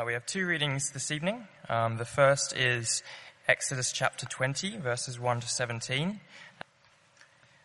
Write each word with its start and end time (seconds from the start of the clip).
Uh, 0.00 0.04
we 0.06 0.12
have 0.14 0.24
two 0.24 0.46
readings 0.46 0.92
this 0.92 1.10
evening. 1.10 1.46
Um, 1.68 1.98
the 1.98 2.06
first 2.06 2.56
is 2.56 3.02
Exodus 3.46 3.92
chapter 3.92 4.24
20, 4.24 4.78
verses 4.78 5.20
1 5.20 5.40
to 5.40 5.48
17. 5.48 6.20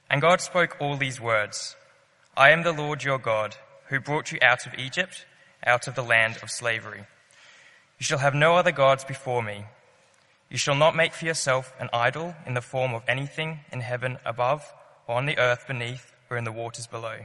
And 0.09 0.21
God 0.21 0.41
spoke 0.41 0.75
all 0.81 0.97
these 0.97 1.21
words 1.21 1.77
I 2.35 2.49
am 2.49 2.63
the 2.63 2.73
Lord 2.73 3.03
your 3.03 3.19
God, 3.19 3.55
who 3.87 4.01
brought 4.01 4.33
you 4.33 4.39
out 4.41 4.65
of 4.65 4.73
Egypt, 4.77 5.25
out 5.65 5.87
of 5.87 5.95
the 5.95 6.01
land 6.01 6.39
of 6.43 6.49
slavery. 6.49 7.05
You 7.99 8.03
shall 8.03 8.17
have 8.17 8.35
no 8.35 8.55
other 8.55 8.73
gods 8.73 9.05
before 9.05 9.41
me. 9.41 9.65
You 10.49 10.57
shall 10.57 10.75
not 10.75 10.95
make 10.95 11.13
for 11.13 11.25
yourself 11.25 11.73
an 11.79 11.89
idol 11.93 12.35
in 12.45 12.53
the 12.53 12.61
form 12.61 12.93
of 12.93 13.03
anything 13.07 13.61
in 13.71 13.79
heaven 13.79 14.17
above, 14.25 14.73
or 15.07 15.15
on 15.15 15.25
the 15.25 15.37
earth 15.37 15.67
beneath, 15.67 16.11
or 16.29 16.35
in 16.35 16.43
the 16.43 16.51
waters 16.51 16.87
below. 16.87 17.17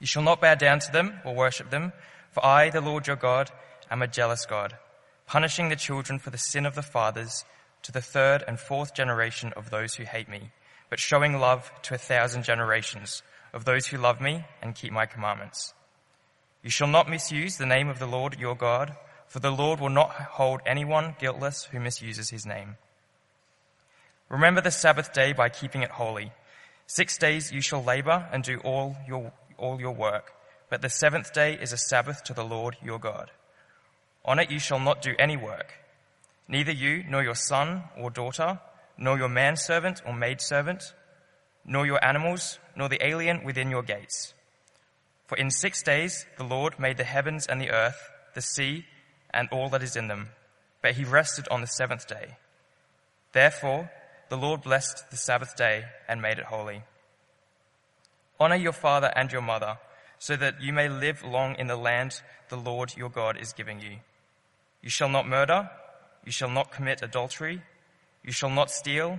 You 0.00 0.06
shall 0.06 0.22
not 0.24 0.40
bow 0.40 0.56
down 0.56 0.80
to 0.80 0.90
them 0.90 1.20
or 1.24 1.32
worship 1.32 1.70
them, 1.70 1.92
for 2.32 2.44
I, 2.44 2.70
the 2.70 2.80
Lord 2.80 3.06
your 3.06 3.14
God, 3.14 3.52
am 3.90 4.02
a 4.02 4.08
jealous 4.08 4.46
God, 4.46 4.76
punishing 5.26 5.68
the 5.68 5.76
children 5.76 6.18
for 6.18 6.30
the 6.30 6.38
sin 6.38 6.66
of 6.66 6.74
the 6.74 6.82
fathers 6.82 7.44
to 7.82 7.92
the 7.92 8.00
third 8.00 8.42
and 8.46 8.58
fourth 8.58 8.94
generation 8.94 9.52
of 9.56 9.70
those 9.70 9.94
who 9.94 10.04
hate 10.04 10.28
me, 10.28 10.50
but 10.90 10.98
showing 10.98 11.38
love 11.38 11.70
to 11.82 11.94
a 11.94 11.98
thousand 11.98 12.44
generations 12.44 13.22
of 13.52 13.64
those 13.64 13.86
who 13.86 13.98
love 13.98 14.20
me 14.20 14.44
and 14.62 14.74
keep 14.74 14.92
my 14.92 15.06
commandments. 15.06 15.74
You 16.62 16.70
shall 16.70 16.88
not 16.88 17.10
misuse 17.10 17.56
the 17.56 17.66
name 17.66 17.88
of 17.88 17.98
the 17.98 18.06
Lord 18.06 18.38
your 18.40 18.56
God, 18.56 18.96
for 19.26 19.38
the 19.38 19.50
Lord 19.50 19.80
will 19.80 19.90
not 19.90 20.10
hold 20.12 20.60
anyone 20.64 21.14
guiltless 21.18 21.64
who 21.64 21.78
misuses 21.78 22.30
his 22.30 22.46
name. 22.46 22.76
Remember 24.28 24.60
the 24.60 24.70
Sabbath 24.70 25.12
day 25.12 25.32
by 25.32 25.48
keeping 25.50 25.82
it 25.82 25.90
holy. 25.90 26.32
Six 26.86 27.18
days 27.18 27.52
you 27.52 27.60
shall 27.60 27.84
labor 27.84 28.28
and 28.32 28.42
do 28.42 28.58
all 28.60 28.96
your, 29.06 29.32
all 29.58 29.78
your 29.78 29.94
work, 29.94 30.32
but 30.70 30.80
the 30.82 30.88
seventh 30.88 31.32
day 31.32 31.54
is 31.54 31.72
a 31.72 31.76
Sabbath 31.76 32.24
to 32.24 32.34
the 32.34 32.44
Lord 32.44 32.76
your 32.82 32.98
God. 32.98 33.30
On 34.24 34.38
it 34.38 34.50
you 34.50 34.58
shall 34.58 34.80
not 34.80 35.02
do 35.02 35.14
any 35.18 35.36
work, 35.36 35.74
neither 36.48 36.72
you 36.72 37.04
nor 37.08 37.22
your 37.22 37.34
son 37.34 37.84
or 37.96 38.10
daughter, 38.10 38.60
nor 38.96 39.18
your 39.18 39.28
manservant 39.28 40.02
or 40.06 40.14
maidservant, 40.14 40.94
nor 41.64 41.86
your 41.86 42.04
animals, 42.04 42.58
nor 42.76 42.88
the 42.88 43.04
alien 43.04 43.44
within 43.44 43.70
your 43.70 43.82
gates. 43.82 44.34
For 45.26 45.36
in 45.36 45.50
six 45.50 45.82
days 45.82 46.26
the 46.36 46.44
Lord 46.44 46.78
made 46.78 46.96
the 46.96 47.04
heavens 47.04 47.46
and 47.46 47.60
the 47.60 47.70
earth, 47.70 48.10
the 48.34 48.42
sea, 48.42 48.86
and 49.32 49.48
all 49.50 49.68
that 49.70 49.82
is 49.82 49.96
in 49.96 50.08
them, 50.08 50.28
but 50.80 50.94
he 50.94 51.04
rested 51.04 51.48
on 51.48 51.60
the 51.60 51.66
seventh 51.66 52.06
day. 52.06 52.36
Therefore, 53.32 53.90
the 54.28 54.36
Lord 54.36 54.62
blessed 54.62 55.10
the 55.10 55.16
Sabbath 55.16 55.56
day 55.56 55.84
and 56.08 56.22
made 56.22 56.38
it 56.38 56.46
holy. 56.46 56.82
Honor 58.38 58.56
your 58.56 58.72
father 58.72 59.12
and 59.14 59.30
your 59.30 59.42
mother, 59.42 59.78
so 60.18 60.36
that 60.36 60.62
you 60.62 60.72
may 60.72 60.88
live 60.88 61.22
long 61.22 61.56
in 61.56 61.66
the 61.66 61.76
land 61.76 62.20
the 62.48 62.56
Lord 62.56 62.96
your 62.96 63.10
God 63.10 63.36
is 63.36 63.52
giving 63.52 63.80
you. 63.80 63.98
You 64.84 64.90
shall 64.90 65.08
not 65.08 65.26
murder. 65.26 65.70
You 66.26 66.30
shall 66.30 66.50
not 66.50 66.70
commit 66.70 67.00
adultery. 67.00 67.62
You 68.22 68.32
shall 68.32 68.50
not 68.50 68.70
steal. 68.70 69.18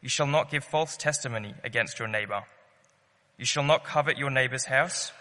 You 0.00 0.08
shall 0.08 0.26
not 0.26 0.50
give 0.50 0.64
false 0.64 0.96
testimony 0.96 1.54
against 1.62 1.98
your 1.98 2.08
neighbor. 2.08 2.44
You 3.36 3.44
shall 3.44 3.62
not 3.62 3.84
covet 3.84 4.16
your 4.16 4.30
neighbor's 4.30 4.64
house. 4.64 5.12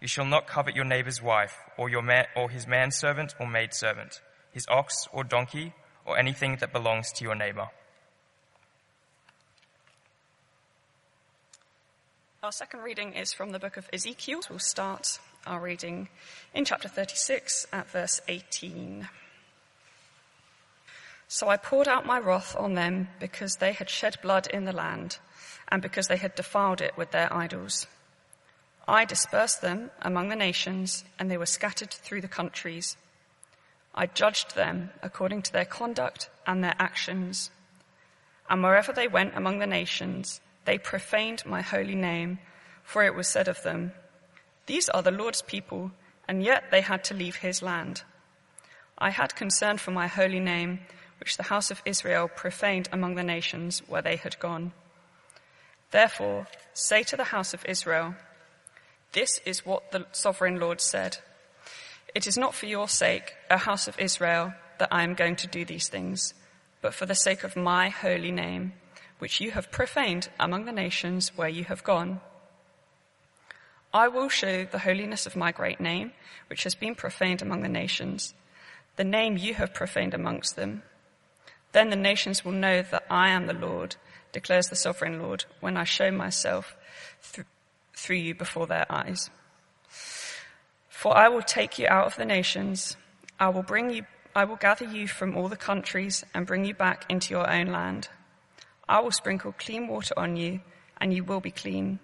You 0.00 0.06
shall 0.06 0.26
not 0.26 0.46
covet 0.46 0.76
your 0.76 0.84
neighbor's 0.84 1.20
wife, 1.20 1.58
or 1.76 1.88
your 1.88 2.02
man, 2.02 2.26
or 2.36 2.50
his 2.50 2.68
manservant 2.68 3.34
or 3.40 3.48
maidservant, 3.48 4.20
his 4.52 4.64
ox 4.68 5.08
or 5.12 5.24
donkey, 5.24 5.72
or 6.04 6.16
anything 6.16 6.58
that 6.60 6.72
belongs 6.72 7.10
to 7.14 7.24
your 7.24 7.34
neighbor. 7.34 7.66
Our 12.44 12.52
second 12.52 12.82
reading 12.82 13.14
is 13.14 13.32
from 13.32 13.50
the 13.50 13.58
book 13.58 13.76
of 13.76 13.90
Ezekiel. 13.92 14.42
We'll 14.48 14.60
start 14.60 15.18
our 15.46 15.60
reading 15.60 16.08
in 16.54 16.64
chapter 16.64 16.88
36 16.88 17.66
at 17.72 17.88
verse 17.88 18.20
18. 18.28 19.08
So 21.28 21.48
I 21.48 21.56
poured 21.56 21.88
out 21.88 22.06
my 22.06 22.18
wrath 22.18 22.54
on 22.58 22.74
them 22.74 23.08
because 23.18 23.56
they 23.56 23.72
had 23.72 23.90
shed 23.90 24.16
blood 24.22 24.46
in 24.46 24.64
the 24.64 24.72
land 24.72 25.18
and 25.68 25.82
because 25.82 26.08
they 26.08 26.16
had 26.16 26.34
defiled 26.34 26.80
it 26.80 26.96
with 26.96 27.10
their 27.10 27.32
idols. 27.32 27.86
I 28.88 29.04
dispersed 29.04 29.62
them 29.62 29.90
among 30.02 30.28
the 30.28 30.36
nations 30.36 31.04
and 31.18 31.30
they 31.30 31.36
were 31.36 31.46
scattered 31.46 31.90
through 31.90 32.20
the 32.20 32.28
countries. 32.28 32.96
I 33.94 34.06
judged 34.06 34.54
them 34.54 34.90
according 35.02 35.42
to 35.42 35.52
their 35.52 35.64
conduct 35.64 36.30
and 36.46 36.62
their 36.62 36.76
actions. 36.78 37.50
And 38.48 38.62
wherever 38.62 38.92
they 38.92 39.08
went 39.08 39.36
among 39.36 39.58
the 39.58 39.66
nations, 39.66 40.40
they 40.64 40.78
profaned 40.78 41.44
my 41.44 41.62
holy 41.62 41.94
name, 41.94 42.38
for 42.84 43.02
it 43.02 43.14
was 43.14 43.26
said 43.26 43.48
of 43.48 43.62
them, 43.62 43.92
these 44.66 44.88
are 44.88 45.02
the 45.02 45.10
Lord's 45.10 45.42
people, 45.42 45.92
and 46.28 46.42
yet 46.42 46.70
they 46.70 46.80
had 46.80 47.04
to 47.04 47.14
leave 47.14 47.36
his 47.36 47.62
land. 47.62 48.02
I 48.98 49.10
had 49.10 49.36
concern 49.36 49.78
for 49.78 49.92
my 49.92 50.06
holy 50.08 50.40
name, 50.40 50.80
which 51.20 51.36
the 51.36 51.44
house 51.44 51.70
of 51.70 51.82
Israel 51.84 52.28
profaned 52.28 52.88
among 52.92 53.14
the 53.14 53.22
nations 53.22 53.82
where 53.86 54.02
they 54.02 54.16
had 54.16 54.38
gone. 54.38 54.72
Therefore, 55.90 56.46
say 56.74 57.02
to 57.04 57.16
the 57.16 57.24
house 57.24 57.54
of 57.54 57.64
Israel, 57.66 58.14
This 59.12 59.40
is 59.46 59.64
what 59.64 59.92
the 59.92 60.06
sovereign 60.12 60.58
Lord 60.58 60.80
said. 60.80 61.18
It 62.14 62.26
is 62.26 62.36
not 62.36 62.54
for 62.54 62.66
your 62.66 62.88
sake, 62.88 63.34
O 63.50 63.56
house 63.56 63.86
of 63.86 63.98
Israel, 63.98 64.52
that 64.78 64.88
I 64.90 65.04
am 65.04 65.14
going 65.14 65.36
to 65.36 65.46
do 65.46 65.64
these 65.64 65.88
things, 65.88 66.34
but 66.82 66.94
for 66.94 67.06
the 67.06 67.14
sake 67.14 67.44
of 67.44 67.56
my 67.56 67.88
holy 67.88 68.32
name, 68.32 68.72
which 69.18 69.40
you 69.40 69.52
have 69.52 69.70
profaned 69.70 70.28
among 70.40 70.64
the 70.64 70.72
nations 70.72 71.32
where 71.36 71.48
you 71.48 71.64
have 71.64 71.84
gone. 71.84 72.20
I 73.96 74.08
will 74.08 74.28
show 74.28 74.66
the 74.66 74.80
holiness 74.80 75.24
of 75.24 75.36
my 75.36 75.52
great 75.52 75.80
name, 75.80 76.12
which 76.48 76.64
has 76.64 76.74
been 76.74 76.94
profaned 76.94 77.40
among 77.40 77.62
the 77.62 77.68
nations, 77.82 78.34
the 78.96 79.04
name 79.04 79.38
you 79.38 79.54
have 79.54 79.72
profaned 79.72 80.12
amongst 80.12 80.54
them. 80.54 80.82
Then 81.72 81.88
the 81.88 81.96
nations 81.96 82.44
will 82.44 82.52
know 82.52 82.82
that 82.82 83.06
I 83.08 83.30
am 83.30 83.46
the 83.46 83.54
Lord, 83.54 83.96
declares 84.32 84.66
the 84.66 84.76
sovereign 84.76 85.22
Lord, 85.22 85.46
when 85.60 85.78
I 85.78 85.84
show 85.84 86.10
myself 86.10 86.76
th- 87.32 87.46
through 87.94 88.16
you 88.16 88.34
before 88.34 88.66
their 88.66 88.84
eyes. 88.92 89.30
For 90.90 91.16
I 91.16 91.30
will 91.30 91.40
take 91.40 91.78
you 91.78 91.88
out 91.88 92.04
of 92.06 92.16
the 92.16 92.26
nations, 92.26 92.98
I 93.40 93.48
will 93.48 93.62
bring 93.62 93.88
you, 93.88 94.04
I 94.34 94.44
will 94.44 94.56
gather 94.56 94.84
you 94.84 95.08
from 95.08 95.34
all 95.34 95.48
the 95.48 95.56
countries 95.56 96.22
and 96.34 96.46
bring 96.46 96.66
you 96.66 96.74
back 96.74 97.06
into 97.08 97.32
your 97.32 97.50
own 97.50 97.68
land. 97.68 98.10
I 98.86 99.00
will 99.00 99.10
sprinkle 99.10 99.52
clean 99.52 99.88
water 99.88 100.12
on 100.18 100.36
you, 100.36 100.60
and 101.00 101.14
you 101.14 101.24
will 101.24 101.40
be 101.40 101.50
clean. 101.50 101.98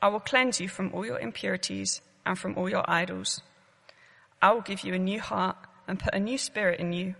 I 0.00 0.08
will 0.08 0.20
cleanse 0.20 0.60
you 0.60 0.68
from 0.68 0.92
all 0.94 1.04
your 1.04 1.18
impurities 1.18 2.00
and 2.24 2.38
from 2.38 2.56
all 2.56 2.68
your 2.68 2.88
idols. 2.88 3.42
I 4.40 4.52
will 4.52 4.60
give 4.60 4.84
you 4.84 4.94
a 4.94 4.98
new 4.98 5.20
heart 5.20 5.56
and 5.88 5.98
put 5.98 6.14
a 6.14 6.20
new 6.20 6.38
spirit 6.38 6.78
in 6.78 6.92
you. 6.92 7.16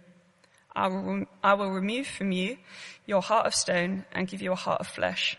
I 0.77 0.87
will, 0.87 1.25
I 1.43 1.55
will 1.55 1.71
remove 1.71 2.07
from 2.07 2.31
you 2.31 2.59
your 3.05 3.23
heart 3.23 3.47
of 3.47 3.55
stone 3.55 4.05
and 4.13 4.29
give 4.29 4.43
you 4.43 4.53
a 4.53 4.57
heart 4.57 4.81
of 4.81 4.87
flesh. 4.87 5.37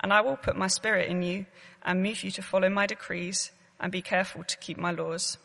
And 0.00 0.12
I 0.12 0.20
will 0.20 0.36
put 0.36 0.56
my 0.56 0.68
spirit 0.68 1.08
in 1.08 1.22
you 1.22 1.46
and 1.82 2.02
move 2.02 2.22
you 2.22 2.30
to 2.32 2.42
follow 2.42 2.68
my 2.68 2.86
decrees 2.86 3.50
and 3.80 3.90
be 3.90 4.02
careful 4.02 4.44
to 4.44 4.56
keep 4.58 4.78
my 4.78 4.92
laws. 4.92 5.38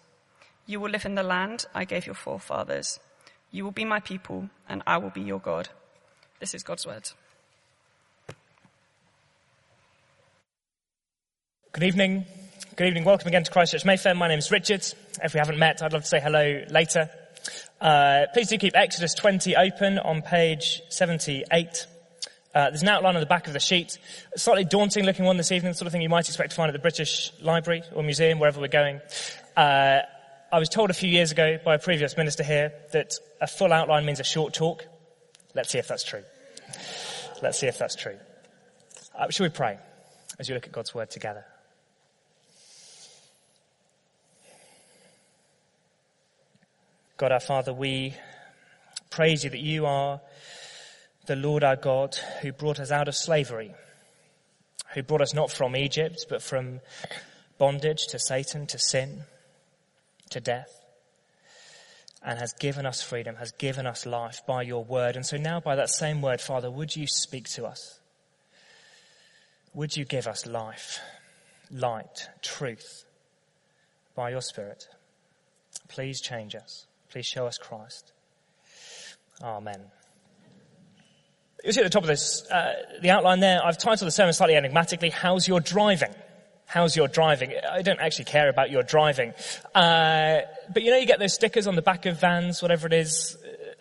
You 0.68 0.80
will 0.80 0.92
live 0.92 1.06
in 1.06 1.16
the 1.16 1.24
land 1.24 1.66
I 1.74 1.86
gave 1.86 2.06
your 2.06 2.16
forefathers. 2.16 3.00
You 3.52 3.64
will 3.64 3.72
be 3.72 3.86
my 3.86 4.00
people 4.00 4.50
and 4.70 4.84
I 4.86 4.98
will 4.98 5.10
be 5.10 5.22
your 5.22 5.40
God. 5.40 5.70
This 6.40 6.54
is 6.54 6.64
God's 6.64 6.86
word. 6.86 7.10
Good 11.76 11.88
evening. 11.88 12.26
Good 12.78 12.88
evening. 12.88 13.04
Welcome 13.04 13.28
again 13.28 13.44
to 13.44 13.52
Christchurch 13.52 13.84
Mayfair. 13.84 14.16
My 14.16 14.30
name 14.30 14.40
is 14.40 14.50
Richard. 14.50 14.82
If 15.22 15.34
we 15.34 15.40
haven't 15.40 15.60
met, 15.60 15.84
I'd 15.84 15.92
love 15.92 16.04
to 16.04 16.08
say 16.08 16.22
hello 16.22 16.64
later. 16.70 17.10
Uh, 17.82 18.28
please 18.34 18.48
do 18.48 18.58
keep 18.58 18.78
Exodus 18.78 19.14
20 19.14 19.58
open 19.58 20.00
on 20.00 20.22
page 20.22 20.82
78. 20.88 21.86
Uh, 22.54 22.70
there's 22.70 22.82
an 22.82 22.88
outline 22.88 23.16
on 23.16 23.20
the 23.20 23.26
back 23.26 23.48
of 23.48 23.52
the 23.52 23.60
sheet. 23.60 23.98
A 24.34 24.40
slightly 24.40 24.64
daunting 24.64 25.04
looking 25.04 25.26
one 25.26 25.36
this 25.36 25.52
evening, 25.52 25.74
the 25.74 25.78
sort 25.78 25.88
of 25.88 25.92
thing 25.92 26.02
you 26.02 26.08
might 26.08 26.30
expect 26.30 26.52
to 26.52 26.56
find 26.56 26.70
at 26.70 26.72
the 26.72 26.80
British 26.80 27.34
Library 27.42 27.84
or 27.94 28.04
Museum, 28.04 28.40
wherever 28.40 28.62
we're 28.62 28.70
going. 28.70 29.02
Uh, 29.58 30.00
I 30.54 30.60
was 30.60 30.70
told 30.70 30.92
a 30.92 30.94
few 30.94 31.10
years 31.10 31.34
ago 31.34 31.60
by 31.66 31.76
a 31.76 31.80
previous 31.80 32.16
minister 32.16 32.44
here 32.44 32.72
that 32.94 33.16
a 33.42 33.48
full 33.48 33.74
outline 33.74 34.06
means 34.06 34.22
a 34.22 34.24
short 34.24 34.54
talk. 34.54 34.86
Let's 35.54 35.72
see 35.72 35.80
if 35.80 35.90
that's 35.90 36.06
true. 36.06 36.24
Let's 37.44 37.60
see 37.60 37.68
if 37.68 37.78
that's 37.78 37.98
true. 37.98 38.18
Uh, 39.14 39.30
shall 39.30 39.46
we 39.46 39.50
pray 39.50 39.78
as 40.40 40.48
you 40.48 40.56
look 40.56 40.68
at 40.68 40.72
God's 40.72 40.96
word 40.96 41.10
together? 41.10 41.44
God 47.18 47.32
our 47.32 47.40
Father, 47.40 47.74
we 47.74 48.14
praise 49.10 49.46
you 49.46 49.50
that 49.50 49.60
you 49.60 49.86
are 49.86 50.20
the 51.28 51.36
Lord 51.38 51.64
our 51.64 51.78
God 51.78 52.16
who 52.42 52.52
brought 52.52 52.80
us 52.80 52.92
out 52.92 53.08
of 53.08 53.16
slavery, 53.16 53.74
who 54.94 55.02
brought 55.02 55.22
us 55.22 55.34
not 55.34 55.50
from 55.50 55.78
Egypt, 55.78 56.26
but 56.30 56.42
from 56.42 56.82
bondage 57.58 58.08
to 58.08 58.20
Satan, 58.20 58.68
to 58.68 58.78
sin, 58.78 59.22
to 60.30 60.42
death, 60.42 60.82
and 62.22 62.38
has 62.38 62.52
given 62.54 62.86
us 62.86 63.02
freedom, 63.02 63.36
has 63.38 63.54
given 63.54 63.88
us 63.88 64.06
life 64.06 64.42
by 64.46 64.64
your 64.64 64.84
word. 64.84 65.16
And 65.16 65.26
so 65.26 65.38
now 65.38 65.62
by 65.62 65.78
that 65.78 65.90
same 65.90 66.22
word, 66.22 66.42
Father, 66.42 66.70
would 66.70 66.98
you 66.98 67.08
speak 67.08 67.48
to 67.52 67.66
us? 67.66 68.00
Would 69.74 69.96
you 69.96 70.04
give 70.04 70.28
us 70.28 70.46
life, 70.46 71.00
light, 71.72 72.28
truth 72.42 73.06
by 74.16 74.32
your 74.32 74.42
Spirit? 74.42 74.90
Please 75.88 76.20
change 76.20 76.56
us. 76.56 76.85
Please 77.16 77.28
show 77.28 77.48
us 77.48 77.58
Christ. 77.58 78.12
Amen. 79.42 79.80
You 81.64 81.72
see 81.72 81.80
at 81.80 81.86
the 81.86 81.90
top 81.90 82.04
of 82.04 82.08
this, 82.08 82.46
uh, 82.52 82.74
the 83.02 83.12
outline 83.12 83.40
there, 83.40 83.66
I've 83.66 83.78
titled 83.78 84.06
the 84.06 84.12
sermon 84.12 84.34
slightly 84.34 84.58
enigmatically, 84.58 85.12
How's 85.12 85.48
Your 85.48 85.62
Driving? 85.62 86.14
How's 86.66 86.94
your 86.94 87.08
driving? 87.08 87.54
I 87.72 87.84
don't 87.84 88.02
actually 88.02 88.26
care 88.26 88.50
about 88.50 88.70
your 88.70 88.84
driving. 88.84 89.32
Uh, 89.74 90.40
but 90.74 90.84
you 90.84 90.92
know, 90.92 90.98
you 90.98 91.06
get 91.06 91.20
those 91.20 91.34
stickers 91.34 91.68
on 91.68 91.78
the 91.78 91.82
back 91.82 92.06
of 92.06 92.20
vans, 92.20 92.62
whatever 92.62 92.86
it 92.86 92.92
is, 92.92 93.38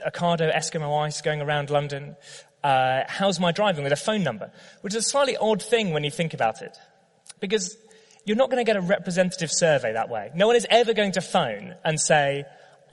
Ocado, 0.06 0.54
Eskimo 0.54 0.96
Ice 1.02 1.20
going 1.20 1.42
around 1.42 1.70
London. 1.70 2.14
Uh, 2.62 3.00
how's 3.08 3.40
my 3.40 3.50
driving 3.50 3.82
with 3.82 3.92
a 3.92 3.96
phone 3.96 4.22
number? 4.22 4.52
Which 4.82 4.94
is 4.94 5.04
a 5.04 5.08
slightly 5.08 5.36
odd 5.36 5.60
thing 5.60 5.92
when 5.92 6.04
you 6.04 6.10
think 6.12 6.34
about 6.34 6.62
it. 6.62 6.78
Because 7.40 7.76
you're 8.26 8.36
not 8.36 8.48
going 8.48 8.64
to 8.64 8.70
get 8.70 8.76
a 8.76 8.80
representative 8.80 9.50
survey 9.50 9.94
that 9.94 10.08
way. 10.08 10.30
No 10.36 10.46
one 10.46 10.54
is 10.54 10.68
ever 10.70 10.94
going 10.94 11.12
to 11.12 11.20
phone 11.20 11.74
and 11.84 11.98
say, 11.98 12.44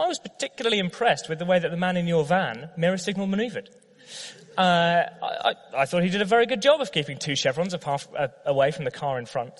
I 0.02 0.08
was 0.08 0.18
particularly 0.18 0.80
impressed 0.80 1.30
with 1.30 1.38
the 1.38 1.46
way 1.46 1.60
that 1.60 1.70
the 1.70 1.78
man 1.78 1.96
in 1.96 2.08
your 2.08 2.26
van 2.26 2.72
mirror 2.76 2.98
signal 2.98 3.28
maneuvered. 3.28 3.70
Uh, 4.58 5.04
I, 5.22 5.54
I, 5.78 5.86
thought 5.86 6.04
he 6.04 6.10
did 6.10 6.24
a 6.24 6.26
very 6.26 6.48
good 6.48 6.62
job 6.62 6.82
of 6.82 6.92
keeping 6.92 7.18
two 7.18 7.36
chevrons 7.36 7.74
apart, 7.74 8.08
uh, 8.18 8.28
away 8.46 8.72
from 8.72 8.84
the 8.84 8.92
car 8.92 9.20
in 9.20 9.26
front. 9.28 9.54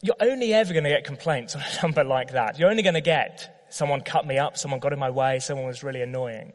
You're 0.00 0.16
only 0.20 0.54
ever 0.54 0.72
going 0.72 0.84
to 0.84 0.90
get 0.90 1.04
complaints 1.04 1.56
on 1.56 1.62
a 1.62 1.82
number 1.82 2.04
like 2.04 2.32
that. 2.32 2.58
You're 2.58 2.70
only 2.70 2.84
going 2.84 2.94
to 2.94 3.00
get 3.00 3.66
someone 3.68 4.00
cut 4.02 4.26
me 4.26 4.38
up, 4.38 4.56
someone 4.56 4.80
got 4.80 4.92
in 4.92 4.98
my 4.98 5.10
way, 5.10 5.40
someone 5.40 5.66
was 5.66 5.82
really 5.82 6.02
annoying. 6.02 6.52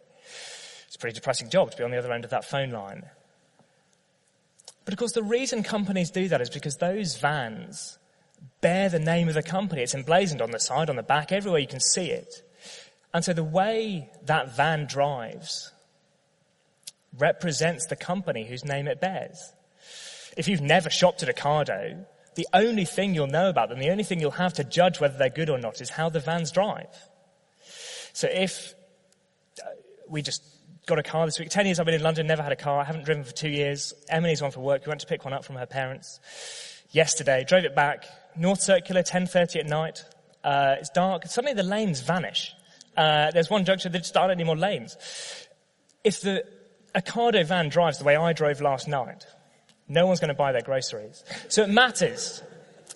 It's 0.87 0.95
a 0.95 0.99
pretty 0.99 1.13
depressing 1.13 1.49
job 1.49 1.71
to 1.71 1.77
be 1.77 1.83
on 1.83 1.91
the 1.91 1.97
other 1.97 2.13
end 2.13 2.23
of 2.23 2.31
that 2.31 2.45
phone 2.45 2.71
line. 2.71 3.03
But 4.85 4.93
of 4.93 4.97
course, 4.97 5.11
the 5.11 5.23
reason 5.23 5.61
companies 5.61 6.09
do 6.09 6.29
that 6.29 6.39
is 6.39 6.49
because 6.49 6.77
those 6.77 7.17
vans 7.17 7.99
bear 8.61 8.89
the 8.89 8.99
name 8.99 9.27
of 9.27 9.33
the 9.33 9.43
company. 9.43 9.81
It's 9.81 9.95
emblazoned 9.95 10.41
on 10.41 10.51
the 10.51 10.59
side, 10.59 10.89
on 10.89 10.95
the 10.95 11.03
back, 11.03 11.31
everywhere 11.31 11.59
you 11.59 11.67
can 11.67 11.79
see 11.79 12.07
it. 12.09 12.41
And 13.13 13.23
so 13.23 13.33
the 13.33 13.43
way 13.43 14.09
that 14.25 14.55
van 14.55 14.87
drives 14.87 15.71
represents 17.17 17.85
the 17.85 17.95
company 17.95 18.45
whose 18.45 18.65
name 18.65 18.87
it 18.87 18.99
bears. 18.99 19.53
If 20.35 20.47
you've 20.47 20.61
never 20.61 20.89
shopped 20.89 21.23
at 21.23 21.33
Ocado, 21.33 22.05
the 22.35 22.47
only 22.53 22.83
thing 22.83 23.15
you'll 23.15 23.27
know 23.27 23.49
about 23.49 23.69
them, 23.69 23.79
the 23.79 23.89
only 23.89 24.03
thing 24.03 24.19
you'll 24.19 24.31
have 24.31 24.53
to 24.55 24.63
judge 24.63 24.99
whether 24.99 25.17
they're 25.17 25.29
good 25.29 25.49
or 25.49 25.57
not 25.57 25.79
is 25.79 25.89
how 25.89 26.09
the 26.09 26.19
vans 26.19 26.51
drive. 26.51 26.93
So 28.11 28.27
if 28.29 28.73
uh, 29.61 29.69
we 30.09 30.21
just 30.21 30.43
got 30.85 30.99
a 30.99 31.03
car 31.03 31.25
this 31.25 31.39
week, 31.39 31.49
10 31.49 31.65
years 31.65 31.79
I've 31.79 31.85
been 31.85 31.95
in 31.95 32.03
London, 32.03 32.27
never 32.27 32.43
had 32.43 32.51
a 32.51 32.57
car, 32.57 32.81
I 32.81 32.83
haven't 32.83 33.05
driven 33.05 33.23
for 33.23 33.31
two 33.31 33.49
years. 33.49 33.93
Emily's 34.09 34.41
one 34.41 34.51
for 34.51 34.59
work, 34.59 34.85
we 34.85 34.89
went 34.89 35.01
to 35.01 35.07
pick 35.07 35.23
one 35.23 35.33
up 35.33 35.45
from 35.45 35.55
her 35.55 35.65
parents 35.65 36.19
yesterday, 36.91 37.43
drove 37.43 37.65
it 37.65 37.75
back, 37.75 38.05
North 38.35 38.61
Circular, 38.61 39.03
10.30 39.03 39.57
at 39.61 39.65
night. 39.65 40.03
Uh, 40.43 40.75
it's 40.79 40.89
dark, 40.89 41.25
suddenly 41.27 41.53
the 41.53 41.63
lanes 41.63 42.01
vanish. 42.01 42.53
Uh, 42.95 43.31
there's 43.31 43.49
one 43.49 43.65
junction, 43.65 43.91
there 43.91 44.01
just 44.01 44.15
aren't 44.15 44.31
any 44.31 44.43
more 44.43 44.57
lanes. 44.57 44.97
If 46.03 46.21
the 46.21 46.45
Ocado 46.95 47.45
van 47.45 47.69
drives 47.69 47.97
the 47.97 48.05
way 48.05 48.15
I 48.15 48.33
drove 48.33 48.61
last 48.61 48.87
night, 48.87 49.25
no 49.87 50.07
one's 50.07 50.19
going 50.19 50.29
to 50.29 50.33
buy 50.33 50.51
their 50.51 50.61
groceries. 50.61 51.23
So 51.49 51.63
it 51.63 51.69
matters. 51.69 52.41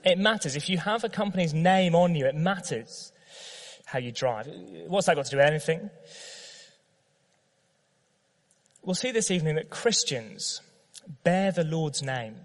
It 0.05 0.17
matters. 0.17 0.55
If 0.55 0.69
you 0.69 0.77
have 0.77 1.03
a 1.03 1.09
company's 1.09 1.53
name 1.53 1.95
on 1.95 2.15
you, 2.15 2.25
it 2.25 2.35
matters 2.35 3.11
how 3.85 3.99
you 3.99 4.11
drive. 4.11 4.47
What's 4.87 5.07
that 5.07 5.15
got 5.15 5.25
to 5.25 5.31
do 5.31 5.37
with 5.37 5.45
anything? 5.45 5.89
We'll 8.83 8.95
see 8.95 9.11
this 9.11 9.29
evening 9.29 9.55
that 9.55 9.69
Christians 9.69 10.61
bear 11.23 11.51
the 11.51 11.63
Lord's 11.63 12.01
name. 12.01 12.35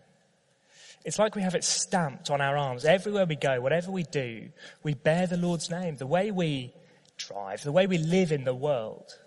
It's 1.04 1.18
like 1.18 1.36
we 1.36 1.42
have 1.42 1.54
it 1.54 1.64
stamped 1.64 2.30
on 2.30 2.40
our 2.40 2.56
arms. 2.56 2.84
Everywhere 2.84 3.26
we 3.26 3.36
go, 3.36 3.60
whatever 3.60 3.90
we 3.90 4.04
do, 4.04 4.48
we 4.82 4.94
bear 4.94 5.26
the 5.26 5.36
Lord's 5.36 5.70
name. 5.70 5.96
The 5.96 6.06
way 6.06 6.30
we 6.30 6.72
drive, 7.18 7.62
the 7.62 7.72
way 7.72 7.86
we 7.86 7.98
live 7.98 8.32
in 8.32 8.44
the 8.44 8.54
world. 8.54 9.18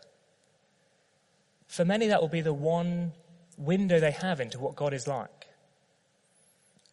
For 1.67 1.85
many, 1.85 2.07
that 2.07 2.21
will 2.21 2.29
be 2.29 2.41
the 2.41 2.53
one 2.53 3.13
window 3.57 3.99
they 3.99 4.11
have 4.11 4.39
into 4.39 4.59
what 4.59 4.75
God 4.75 4.93
is 4.93 5.07
like. 5.07 5.47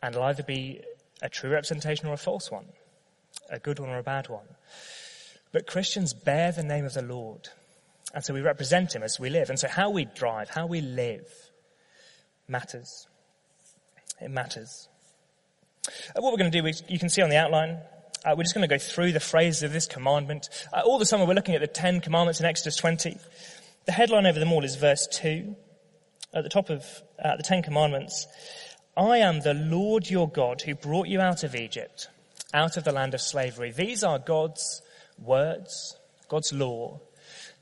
And 0.02 0.14
it'll 0.14 0.26
either 0.26 0.42
be 0.42 0.82
a 1.22 1.30
true 1.30 1.50
representation 1.50 2.08
or 2.08 2.12
a 2.12 2.18
false 2.18 2.50
one, 2.50 2.66
a 3.48 3.58
good 3.58 3.78
one 3.78 3.88
or 3.88 3.98
a 3.98 4.02
bad 4.02 4.28
one. 4.28 4.46
But 5.52 5.66
Christians 5.66 6.12
bear 6.12 6.52
the 6.52 6.62
name 6.62 6.84
of 6.84 6.92
the 6.92 7.02
Lord. 7.02 7.48
And 8.12 8.22
so 8.22 8.34
we 8.34 8.42
represent 8.42 8.94
him 8.94 9.02
as 9.02 9.18
we 9.18 9.30
live. 9.30 9.48
And 9.48 9.58
so 9.58 9.68
how 9.68 9.90
we 9.90 10.04
drive, 10.04 10.50
how 10.50 10.66
we 10.66 10.82
live 10.82 11.26
matters. 12.48 13.06
It 14.24 14.30
matters. 14.30 14.88
Uh, 15.86 16.20
what 16.20 16.32
we're 16.32 16.38
going 16.38 16.50
to 16.50 16.62
do, 16.62 16.70
you 16.88 16.98
can 16.98 17.08
see 17.08 17.22
on 17.22 17.30
the 17.30 17.36
outline, 17.36 17.78
uh, 18.24 18.34
we're 18.36 18.42
just 18.42 18.54
going 18.54 18.66
to 18.66 18.74
go 18.74 18.78
through 18.78 19.12
the 19.12 19.20
phrases 19.20 19.62
of 19.62 19.72
this 19.72 19.86
commandment. 19.86 20.48
Uh, 20.72 20.80
all 20.84 20.98
the 20.98 21.06
summer 21.06 21.26
we're 21.26 21.34
looking 21.34 21.54
at 21.54 21.60
the 21.60 21.66
Ten 21.66 22.00
Commandments 22.00 22.40
in 22.40 22.46
Exodus 22.46 22.76
20. 22.76 23.18
The 23.84 23.92
headline 23.92 24.26
over 24.26 24.38
them 24.38 24.52
all 24.52 24.64
is 24.64 24.76
verse 24.76 25.06
2 25.12 25.54
at 26.34 26.42
the 26.42 26.48
top 26.48 26.68
of 26.68 26.84
uh, 27.22 27.36
the 27.36 27.42
Ten 27.42 27.62
Commandments, 27.62 28.26
I 28.96 29.18
am 29.18 29.40
the 29.40 29.54
Lord 29.54 30.10
your 30.10 30.28
God 30.28 30.62
who 30.62 30.74
brought 30.74 31.06
you 31.06 31.20
out 31.20 31.44
of 31.44 31.54
Egypt, 31.54 32.08
out 32.52 32.76
of 32.76 32.84
the 32.84 32.92
land 32.92 33.14
of 33.14 33.20
slavery. 33.20 33.70
These 33.70 34.02
are 34.02 34.18
God's 34.18 34.82
words, 35.18 35.96
God's 36.28 36.52
law 36.52 37.00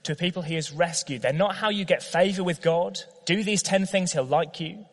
to 0.04 0.16
people 0.16 0.42
he 0.42 0.56
has 0.56 0.72
rescued. 0.72 1.22
They're 1.22 1.32
not 1.32 1.54
how 1.54 1.68
you 1.68 1.84
get 1.84 2.02
favor 2.02 2.42
with 2.42 2.60
God. 2.60 2.98
Do 3.24 3.44
these 3.44 3.62
ten 3.62 3.86
things, 3.86 4.12
he'll 4.12 4.24
like 4.24 4.58
you. 4.58 4.84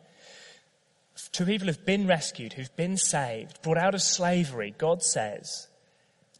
To 1.33 1.45
people 1.45 1.67
who've 1.67 1.85
been 1.85 2.07
rescued, 2.07 2.53
who've 2.53 2.75
been 2.75 2.97
saved, 2.97 3.61
brought 3.61 3.77
out 3.77 3.93
of 3.95 4.01
slavery, 4.01 4.73
God 4.77 5.03
says, 5.03 5.67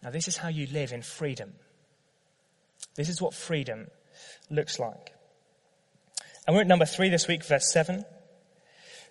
now 0.02 0.10
this 0.10 0.28
is 0.28 0.38
how 0.38 0.50
you 0.50 0.68
live 0.68 0.92
in 0.92 1.02
freedom. 1.02 1.54
This 2.96 3.10
is 3.10 3.22
what 3.22 3.34
freedom 3.34 3.88
looks 4.50 4.80
like. 4.80 5.14
And 6.48 6.56
we're 6.56 6.62
at 6.62 6.68
number 6.68 6.86
three 6.86 7.10
this 7.10 7.28
week, 7.28 7.46
verse 7.46 7.72
seven. 7.72 8.06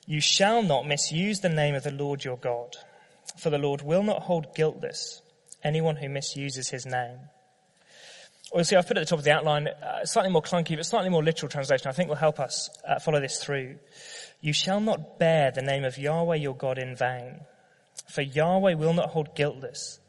You 0.06 0.20
shall 0.20 0.62
not 0.62 0.87
misuse 0.87 1.41
the 1.41 1.49
name 1.49 1.75
of 1.75 1.85
the 1.85 1.91
Lord 1.91 2.25
your 2.25 2.38
God, 2.38 2.76
for 3.37 3.50
the 3.50 3.59
Lord 3.59 3.82
will 3.82 4.03
not 4.03 4.23
hold 4.23 4.55
guiltless 4.55 5.23
anyone 5.62 5.97
who 5.97 6.09
misuses 6.09 6.70
his 6.70 6.87
name. 6.87 7.19
Well, 8.52 8.64
see, 8.64 8.76
I've 8.76 8.86
put 8.86 8.96
at 8.96 9.00
the 9.00 9.06
top 9.06 9.18
of 9.18 9.24
the 9.24 9.32
outline, 9.32 9.68
uh, 9.68 10.04
slightly 10.04 10.32
more 10.32 10.42
clunky, 10.42 10.74
but 10.74 10.86
slightly 10.86 11.10
more 11.10 11.22
literal 11.22 11.50
translation, 11.50 11.88
I 11.88 11.92
think 11.92 12.08
will 12.08 12.16
help 12.16 12.40
us 12.40 12.70
uh, 12.86 12.98
follow 12.98 13.20
this 13.20 13.42
through. 13.42 13.76
You 14.40 14.54
shall 14.54 14.80
not 14.80 15.18
bear 15.18 15.50
the 15.50 15.60
name 15.60 15.84
of 15.84 15.98
Yahweh 15.98 16.36
your 16.36 16.54
God 16.54 16.78
in 16.78 16.96
vain, 16.96 17.40
for 18.08 18.22
Yahweh 18.22 18.74
will 18.74 18.94
not 18.94 19.10
hold 19.10 19.34
guiltless 19.34 20.00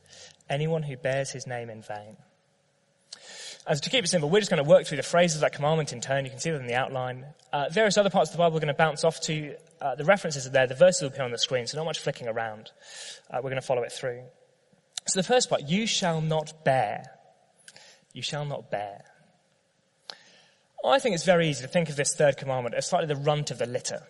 anyone 0.50 0.84
who 0.84 0.96
bears 0.96 1.32
his 1.32 1.48
name 1.48 1.70
in 1.70 1.82
vain. 1.82 2.16
And 3.68 3.82
to 3.82 3.90
keep 3.90 4.04
it 4.04 4.08
simple, 4.08 4.30
we're 4.30 4.40
just 4.40 4.50
going 4.50 4.64
to 4.64 4.68
work 4.68 4.88
through 4.88 4.98
the 4.98 5.04
phrases 5.04 5.36
of 5.36 5.42
that 5.42 5.54
commandment 5.54 5.92
in 5.94 6.02
turn. 6.02 6.26
You 6.26 6.32
can 6.32 6.40
see 6.40 6.50
them 6.50 6.62
in 6.62 6.68
the 6.68 6.76
outline. 6.76 7.26
Uh, 7.52 7.66
various 7.70 7.98
other 7.98 8.10
parts 8.10 8.30
of 8.30 8.34
the 8.34 8.38
Bible 8.40 8.56
we're 8.56 8.62
going 8.62 8.68
to 8.70 8.74
bounce 8.74 9.04
off 9.04 9.20
to. 9.22 9.56
Uh, 9.82 9.96
the 9.96 10.06
references 10.06 10.48
are 10.48 10.50
there. 10.50 10.66
The 10.66 10.76
verses 10.76 11.02
will 11.02 11.10
appear 11.10 11.24
on 11.24 11.32
the 11.32 11.38
screen, 11.38 11.68
so 11.68 11.78
not 11.78 11.86
much 11.86 12.00
flicking 12.00 12.28
around. 12.28 12.72
Uh, 13.30 13.38
we're 13.44 13.52
going 13.52 13.62
to 13.62 13.68
follow 13.68 13.84
it 13.84 13.92
through. 13.92 14.24
So 15.08 15.20
the 15.20 15.28
first 15.28 15.50
part, 15.50 15.68
you 15.68 15.86
shall 15.86 16.22
not 16.22 16.64
bear. 16.64 17.19
You 18.14 18.22
shall 18.22 18.46
not 18.46 18.72
bear. 18.72 19.04
I 20.84 21.00
think 21.00 21.16
it's 21.16 21.26
very 21.26 21.50
easy 21.50 21.62
to 21.64 21.68
think 21.68 21.90
of 21.90 21.96
this 21.96 22.16
third 22.16 22.38
commandment 22.38 22.76
as 22.76 22.88
slightly 22.88 23.08
the 23.08 23.22
runt 23.22 23.52
of 23.52 23.58
the 23.58 23.66
litter 23.66 24.02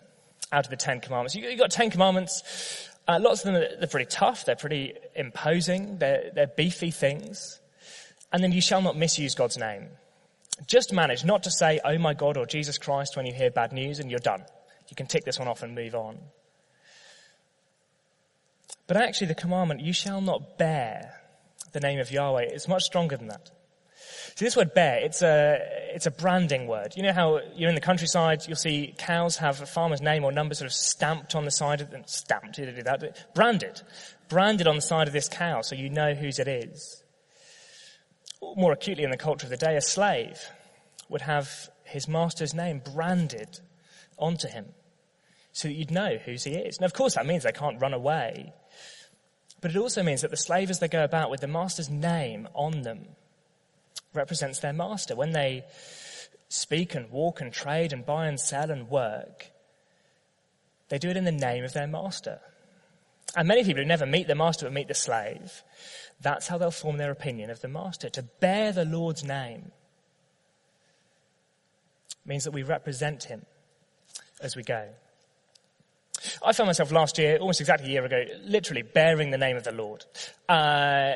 out 0.52 0.66
of 0.66 0.70
the 0.70 0.78
Ten 0.78 1.00
Commandments. 1.00 1.36
You've 1.36 1.60
got 1.60 1.72
Ten 1.72 1.90
Commandments. 1.90 2.88
Uh, 3.08 3.20
lots 3.20 3.44
of 3.44 3.54
them, 3.54 3.56
are, 3.56 3.78
they're 3.78 3.88
pretty 3.88 4.10
tough. 4.10 4.46
They're 4.46 4.56
pretty 4.56 4.94
imposing. 5.16 5.98
They're, 5.98 6.32
they're 6.34 6.48
beefy 6.48 6.92
things. 6.92 7.60
And 8.32 8.44
then 8.44 8.52
you 8.52 8.62
shall 8.62 8.82
not 8.82 8.96
misuse 8.96 9.34
God's 9.34 9.58
name. 9.58 9.88
Just 10.68 10.94
manage 10.94 11.26
not 11.26 11.44
to 11.44 11.52
say, 11.52 11.80
oh 11.84 11.98
my 11.98 12.14
God, 12.14 12.38
or 12.38 12.46
Jesus 12.46 12.78
Christ 12.78 13.18
when 13.18 13.26
you 13.26 13.34
hear 13.34 13.50
bad 13.50 13.72
news 13.72 14.00
and 14.00 14.12
you're 14.12 14.20
done. 14.20 14.44
You 14.90 14.96
can 14.96 15.08
tick 15.08 15.26
this 15.26 15.40
one 15.40 15.48
off 15.48 15.64
and 15.64 15.74
move 15.74 15.96
on. 15.96 16.20
But 18.86 18.98
actually 18.98 19.28
the 19.28 19.36
commandment, 19.36 19.82
you 19.82 19.94
shall 19.94 20.22
not 20.22 20.58
bear 20.58 21.14
the 21.72 21.80
name 21.80 22.00
of 22.00 22.12
Yahweh, 22.12 22.46
is 22.52 22.68
much 22.68 22.84
stronger 22.84 23.16
than 23.18 23.28
that. 23.28 23.52
See, 24.40 24.46
this 24.46 24.56
word 24.56 24.74
bear, 24.74 25.00
it's 25.00 25.22
a, 25.22 25.60
it's 25.94 26.06
a 26.06 26.12
branding 26.12 26.66
word. 26.66 26.94
You 26.96 27.04
know 27.04 27.12
how 27.12 27.42
you're 27.58 27.68
in 27.68 27.76
the 27.76 27.82
countryside, 27.82 28.48
you'll 28.48 28.56
see 28.56 28.96
cows 28.98 29.36
have 29.36 29.62
a 29.62 29.66
farmer's 29.66 30.02
name 30.02 30.24
or 30.24 30.32
number 30.32 30.56
sort 30.56 30.68
of 30.68 30.74
stamped 30.74 31.36
on 31.36 31.44
the 31.44 31.52
side 31.52 31.82
of 31.82 31.92
them, 31.92 32.04
stamped, 32.06 32.56
do 32.56 32.66
that, 32.72 33.34
branded. 33.36 33.82
Branded 34.30 34.66
on 34.66 34.78
the 34.78 34.82
side 34.82 35.08
of 35.08 35.14
this 35.14 35.28
cow 35.28 35.60
so 35.60 35.76
you 35.76 35.90
know 35.90 36.14
whose 36.14 36.40
it 36.40 36.48
is 36.48 37.04
more 38.56 38.72
acutely 38.72 39.04
in 39.04 39.12
the 39.12 39.18
culture 39.18 39.46
of 39.46 39.50
the 39.50 39.58
day, 39.58 39.76
a 39.76 39.82
slave 39.82 40.40
would 41.10 41.24
have 41.24 41.70
his 41.84 42.08
master's 42.08 42.54
name 42.54 42.80
branded 42.94 43.60
onto 44.18 44.48
him 44.48 44.68
so 45.52 45.68
that 45.68 45.74
you'd 45.74 45.92
know 45.92 46.16
whose 46.16 46.46
he 46.46 46.52
is. 46.52 46.80
Now, 46.80 46.86
of 46.86 46.94
course, 46.94 47.16
that 47.16 47.26
means 47.26 47.44
they 47.44 47.52
can't 47.52 47.82
run 47.82 47.94
away. 47.94 48.54
But 49.60 49.72
it 49.72 49.78
also 49.78 50.02
means 50.02 50.22
that 50.22 50.32
the 50.32 50.38
slave, 50.38 50.70
as 50.70 50.80
they 50.80 50.88
go 50.88 51.04
about 51.04 51.30
with 51.30 51.42
the 51.42 51.48
master's 51.48 51.90
name 51.90 52.48
on 52.54 52.84
them, 52.84 53.08
represents 54.14 54.60
their 54.60 54.74
master. 54.74 55.16
When 55.16 55.32
they 55.32 55.66
speak 56.50 56.96
and 56.96 57.12
walk 57.12 57.42
and 57.42 57.54
trade 57.54 57.94
and 57.94 58.06
buy 58.06 58.28
and 58.28 58.40
sell 58.40 58.72
and 58.72 58.90
work, 58.90 59.52
they 60.90 60.98
do 60.98 61.10
it 61.10 61.18
in 61.18 61.24
the 61.24 61.32
name 61.32 61.64
of 61.64 61.74
their 61.74 61.88
master. 61.88 62.40
And 63.36 63.48
many 63.48 63.64
people 63.64 63.84
who 63.84 63.88
never 63.88 64.06
meet 64.06 64.28
the 64.28 64.36
master 64.36 64.66
but 64.66 64.74
meet 64.74 64.88
the 64.88 64.96
slave 64.96 65.64
That's 66.20 66.48
how 66.48 66.58
they'll 66.58 66.72
form 66.72 66.98
their 66.98 67.12
opinion 67.12 67.50
of 67.50 67.62
the 67.62 67.68
master. 67.68 68.10
To 68.10 68.24
bear 68.24 68.72
the 68.72 68.86
Lord's 68.86 69.24
name 69.24 69.72
means 72.26 72.44
that 72.44 72.52
we 72.52 72.64
represent 72.64 73.24
him 73.26 73.46
as 74.42 74.56
we 74.56 74.64
go. 74.64 74.90
I 76.44 76.52
found 76.52 76.68
myself 76.68 76.92
last 76.92 77.18
year, 77.18 77.38
almost 77.38 77.62
exactly 77.62 77.88
a 77.90 77.92
year 77.92 78.06
ago, 78.06 78.24
literally 78.44 78.82
bearing 78.82 79.32
the 79.32 79.38
name 79.38 79.56
of 79.56 79.64
the 79.64 79.72
Lord. 79.72 80.04
Uh, 80.48 81.16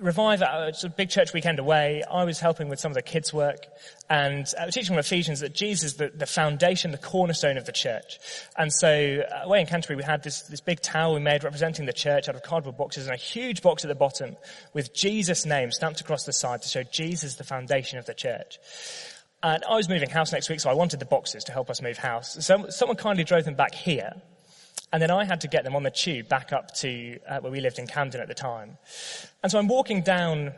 Revive, 0.00 0.42
uh, 0.42 0.66
it's 0.68 0.84
a 0.84 0.88
big 0.88 1.08
church 1.08 1.32
weekend 1.32 1.58
away. 1.58 2.04
I 2.08 2.24
was 2.24 2.38
helping 2.38 2.68
with 2.68 2.78
some 2.78 2.92
of 2.92 2.94
the 2.94 3.02
kids' 3.02 3.32
work 3.32 3.66
and 4.08 4.40
was 4.40 4.74
teaching 4.74 4.94
on 4.94 5.00
Ephesians 5.00 5.40
that 5.40 5.54
Jesus 5.54 5.92
is 5.92 5.96
the, 5.96 6.12
the 6.14 6.26
foundation, 6.26 6.92
the 6.92 6.98
cornerstone 6.98 7.56
of 7.56 7.64
the 7.64 7.72
church. 7.72 8.18
And 8.56 8.72
so 8.72 8.88
uh, 8.88 9.44
away 9.44 9.60
in 9.60 9.66
Canterbury, 9.66 9.96
we 9.96 10.04
had 10.04 10.22
this, 10.22 10.42
this 10.42 10.60
big 10.60 10.80
towel 10.80 11.14
we 11.14 11.20
made 11.20 11.42
representing 11.42 11.86
the 11.86 11.92
church 11.92 12.28
out 12.28 12.36
of 12.36 12.42
cardboard 12.42 12.76
boxes 12.76 13.06
and 13.06 13.14
a 13.14 13.18
huge 13.18 13.62
box 13.62 13.84
at 13.84 13.88
the 13.88 13.96
bottom 13.96 14.36
with 14.72 14.94
Jesus' 14.94 15.44
name 15.44 15.72
stamped 15.72 16.00
across 16.00 16.24
the 16.24 16.32
side 16.32 16.62
to 16.62 16.68
show 16.68 16.82
Jesus 16.84 17.34
the 17.34 17.44
foundation 17.44 17.98
of 17.98 18.06
the 18.06 18.14
church. 18.14 18.58
And 19.42 19.64
I 19.64 19.74
was 19.74 19.88
moving 19.88 20.10
house 20.10 20.32
next 20.32 20.48
week, 20.48 20.60
so 20.60 20.70
I 20.70 20.74
wanted 20.74 21.00
the 21.00 21.06
boxes 21.06 21.44
to 21.44 21.52
help 21.52 21.70
us 21.70 21.82
move 21.82 21.98
house. 21.98 22.44
So 22.44 22.66
someone 22.68 22.96
kindly 22.96 23.24
drove 23.24 23.44
them 23.44 23.56
back 23.56 23.74
here. 23.74 24.12
And 24.92 25.02
then 25.02 25.10
I 25.10 25.24
had 25.24 25.40
to 25.42 25.48
get 25.48 25.64
them 25.64 25.74
on 25.76 25.82
the 25.82 25.90
tube 25.90 26.28
back 26.28 26.52
up 26.52 26.74
to 26.76 27.18
uh, 27.28 27.40
where 27.40 27.52
we 27.52 27.60
lived 27.60 27.78
in 27.78 27.86
Camden 27.86 28.20
at 28.20 28.28
the 28.28 28.34
time. 28.34 28.78
And 29.42 29.50
so 29.50 29.58
I'm 29.58 29.68
walking 29.68 30.02
down 30.02 30.52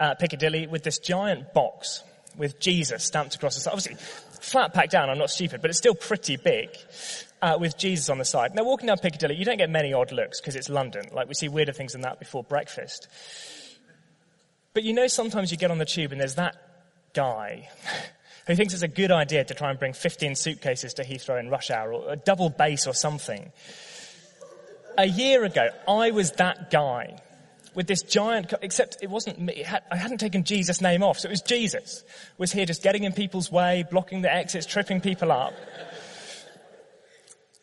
uh, 0.00 0.14
Piccadilly 0.14 0.66
with 0.66 0.82
this 0.82 0.98
giant 0.98 1.54
box 1.54 2.02
with 2.36 2.60
Jesus 2.60 3.04
stamped 3.04 3.34
across 3.34 3.54
the 3.54 3.60
side. 3.60 3.72
Obviously, 3.72 3.96
flat 4.40 4.74
packed 4.74 4.92
down, 4.92 5.10
I'm 5.10 5.18
not 5.18 5.30
stupid, 5.30 5.60
but 5.60 5.70
it's 5.70 5.78
still 5.78 5.94
pretty 5.94 6.36
big. 6.36 6.70
Uh, 7.40 7.56
with 7.56 7.78
Jesus 7.78 8.10
on 8.10 8.18
the 8.18 8.24
side. 8.24 8.52
Now, 8.52 8.64
walking 8.64 8.88
down 8.88 8.98
Piccadilly, 8.98 9.36
you 9.36 9.44
don't 9.44 9.58
get 9.58 9.70
many 9.70 9.92
odd 9.92 10.10
looks 10.10 10.40
because 10.40 10.56
it's 10.56 10.68
London. 10.68 11.04
Like, 11.12 11.28
we 11.28 11.34
see 11.34 11.48
weirder 11.48 11.70
things 11.70 11.92
than 11.92 12.00
that 12.00 12.18
before 12.18 12.42
breakfast. 12.42 13.06
But 14.74 14.82
you 14.82 14.92
know, 14.92 15.06
sometimes 15.06 15.52
you 15.52 15.56
get 15.56 15.70
on 15.70 15.78
the 15.78 15.84
tube 15.84 16.10
and 16.10 16.20
there's 16.20 16.34
that 16.34 16.56
guy 17.14 17.68
who 18.48 18.56
thinks 18.56 18.72
it's 18.72 18.82
a 18.82 18.88
good 18.88 19.12
idea 19.12 19.44
to 19.44 19.54
try 19.54 19.70
and 19.70 19.78
bring 19.78 19.92
15 19.92 20.34
suitcases 20.34 20.94
to 20.94 21.04
Heathrow 21.04 21.38
in 21.38 21.50
rush 21.50 21.70
hour 21.70 21.92
or 21.92 22.12
a 22.12 22.16
double 22.16 22.48
bass 22.48 22.86
or 22.86 22.94
something. 22.94 23.52
A 24.96 25.06
year 25.06 25.44
ago, 25.44 25.68
I 25.86 26.10
was 26.10 26.32
that 26.32 26.70
guy 26.70 27.20
with 27.74 27.86
this 27.86 28.02
giant, 28.02 28.52
except 28.62 28.96
it 29.02 29.10
wasn't 29.10 29.38
me. 29.38 29.52
It 29.52 29.66
had, 29.66 29.82
I 29.92 29.96
hadn't 29.96 30.18
taken 30.18 30.44
Jesus' 30.44 30.80
name 30.80 31.02
off, 31.02 31.18
so 31.18 31.28
it 31.28 31.30
was 31.30 31.42
Jesus 31.42 32.02
was 32.38 32.50
here 32.50 32.64
just 32.64 32.82
getting 32.82 33.04
in 33.04 33.12
people's 33.12 33.52
way, 33.52 33.84
blocking 33.88 34.22
the 34.22 34.32
exits, 34.32 34.64
tripping 34.64 35.02
people 35.02 35.30
up. 35.30 35.52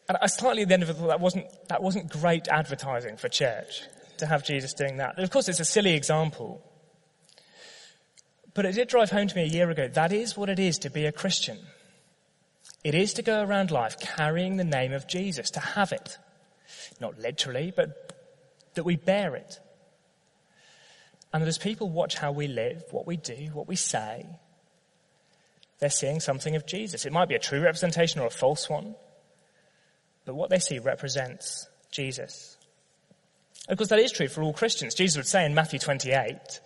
And 0.08 0.20
I 0.22 0.28
slightly 0.28 0.62
at 0.62 0.68
the 0.68 0.76
end 0.76 0.84
of 0.84 0.90
it 0.92 0.98
thought 0.98 1.08
that 1.08 1.20
wasn't, 1.20 1.48
that 1.68 1.82
wasn't 1.82 2.12
great 2.12 2.48
advertising 2.48 3.18
for 3.18 3.28
church 3.28 3.82
to 4.20 4.28
have 4.28 4.46
Jesus 4.46 4.74
doing 4.76 4.98
that. 4.98 5.18
of 5.18 5.32
course, 5.32 5.50
it's 5.50 5.60
a 5.60 5.66
silly 5.66 5.96
example. 5.96 6.62
But 8.56 8.66
it 8.66 8.74
did 8.74 8.88
drive 8.88 9.12
home 9.12 9.28
to 9.28 9.36
me 9.36 9.44
a 9.44 9.48
year 9.48 9.70
ago. 9.70 9.88
That 9.90 10.12
is 10.12 10.36
what 10.36 10.50
it 10.50 10.60
is 10.60 10.80
to 10.80 10.90
be 10.90 11.06
a 11.06 11.12
Christian. 11.12 11.60
It 12.84 12.96
is 12.96 13.14
to 13.16 13.22
go 13.22 13.44
around 13.44 13.70
life 13.70 14.00
carrying 14.00 14.56
the 14.56 14.64
name 14.64 14.94
of 14.94 15.08
Jesus, 15.08 15.52
to 15.52 15.60
have 15.60 15.92
it. 15.92 16.18
Not 17.00 17.20
literally, 17.20 17.74
but 17.76 18.14
that 18.74 18.86
we 18.86 18.96
bear 18.96 19.36
it. 19.36 19.60
And 21.34 21.44
that 21.44 21.48
as 21.48 21.58
people 21.58 21.90
watch 21.90 22.16
how 22.16 22.32
we 22.32 22.48
live, 22.48 22.84
what 22.92 23.06
we 23.06 23.18
do, 23.18 23.50
what 23.54 23.68
we 23.68 23.76
say, 23.76 24.26
they're 25.80 25.90
seeing 25.90 26.22
something 26.22 26.56
of 26.56 26.66
Jesus. 26.66 27.06
It 27.06 27.12
might 27.12 27.28
be 27.28 27.36
a 27.36 27.40
true 27.40 27.60
representation 27.60 28.22
or 28.22 28.28
a 28.28 28.32
false 28.32 28.70
one, 28.70 28.96
but 30.24 30.36
what 30.36 30.50
they 30.50 30.60
see 30.60 30.80
represents 30.80 31.68
Jesus. 31.92 32.58
Of 33.68 33.78
course, 33.78 33.90
that 33.90 34.00
is 34.00 34.14
true 34.14 34.30
for 34.30 34.44
all 34.44 34.54
Christians. 34.54 34.96
Jesus 34.96 35.18
would 35.18 35.28
say 35.28 35.46
in 35.46 35.54
Matthew 35.54 35.80
28, 35.80 36.62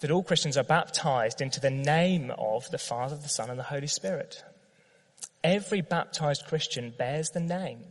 that 0.00 0.10
all 0.10 0.22
Christians 0.22 0.56
are 0.56 0.64
baptized 0.64 1.40
into 1.40 1.60
the 1.60 1.70
name 1.70 2.32
of 2.36 2.70
the 2.70 2.78
Father, 2.78 3.16
the 3.16 3.28
Son, 3.28 3.50
and 3.50 3.58
the 3.58 3.64
Holy 3.64 3.86
Spirit. 3.86 4.42
Every 5.42 5.80
baptized 5.80 6.44
Christian 6.46 6.92
bears 6.96 7.30
the 7.30 7.40
name 7.40 7.84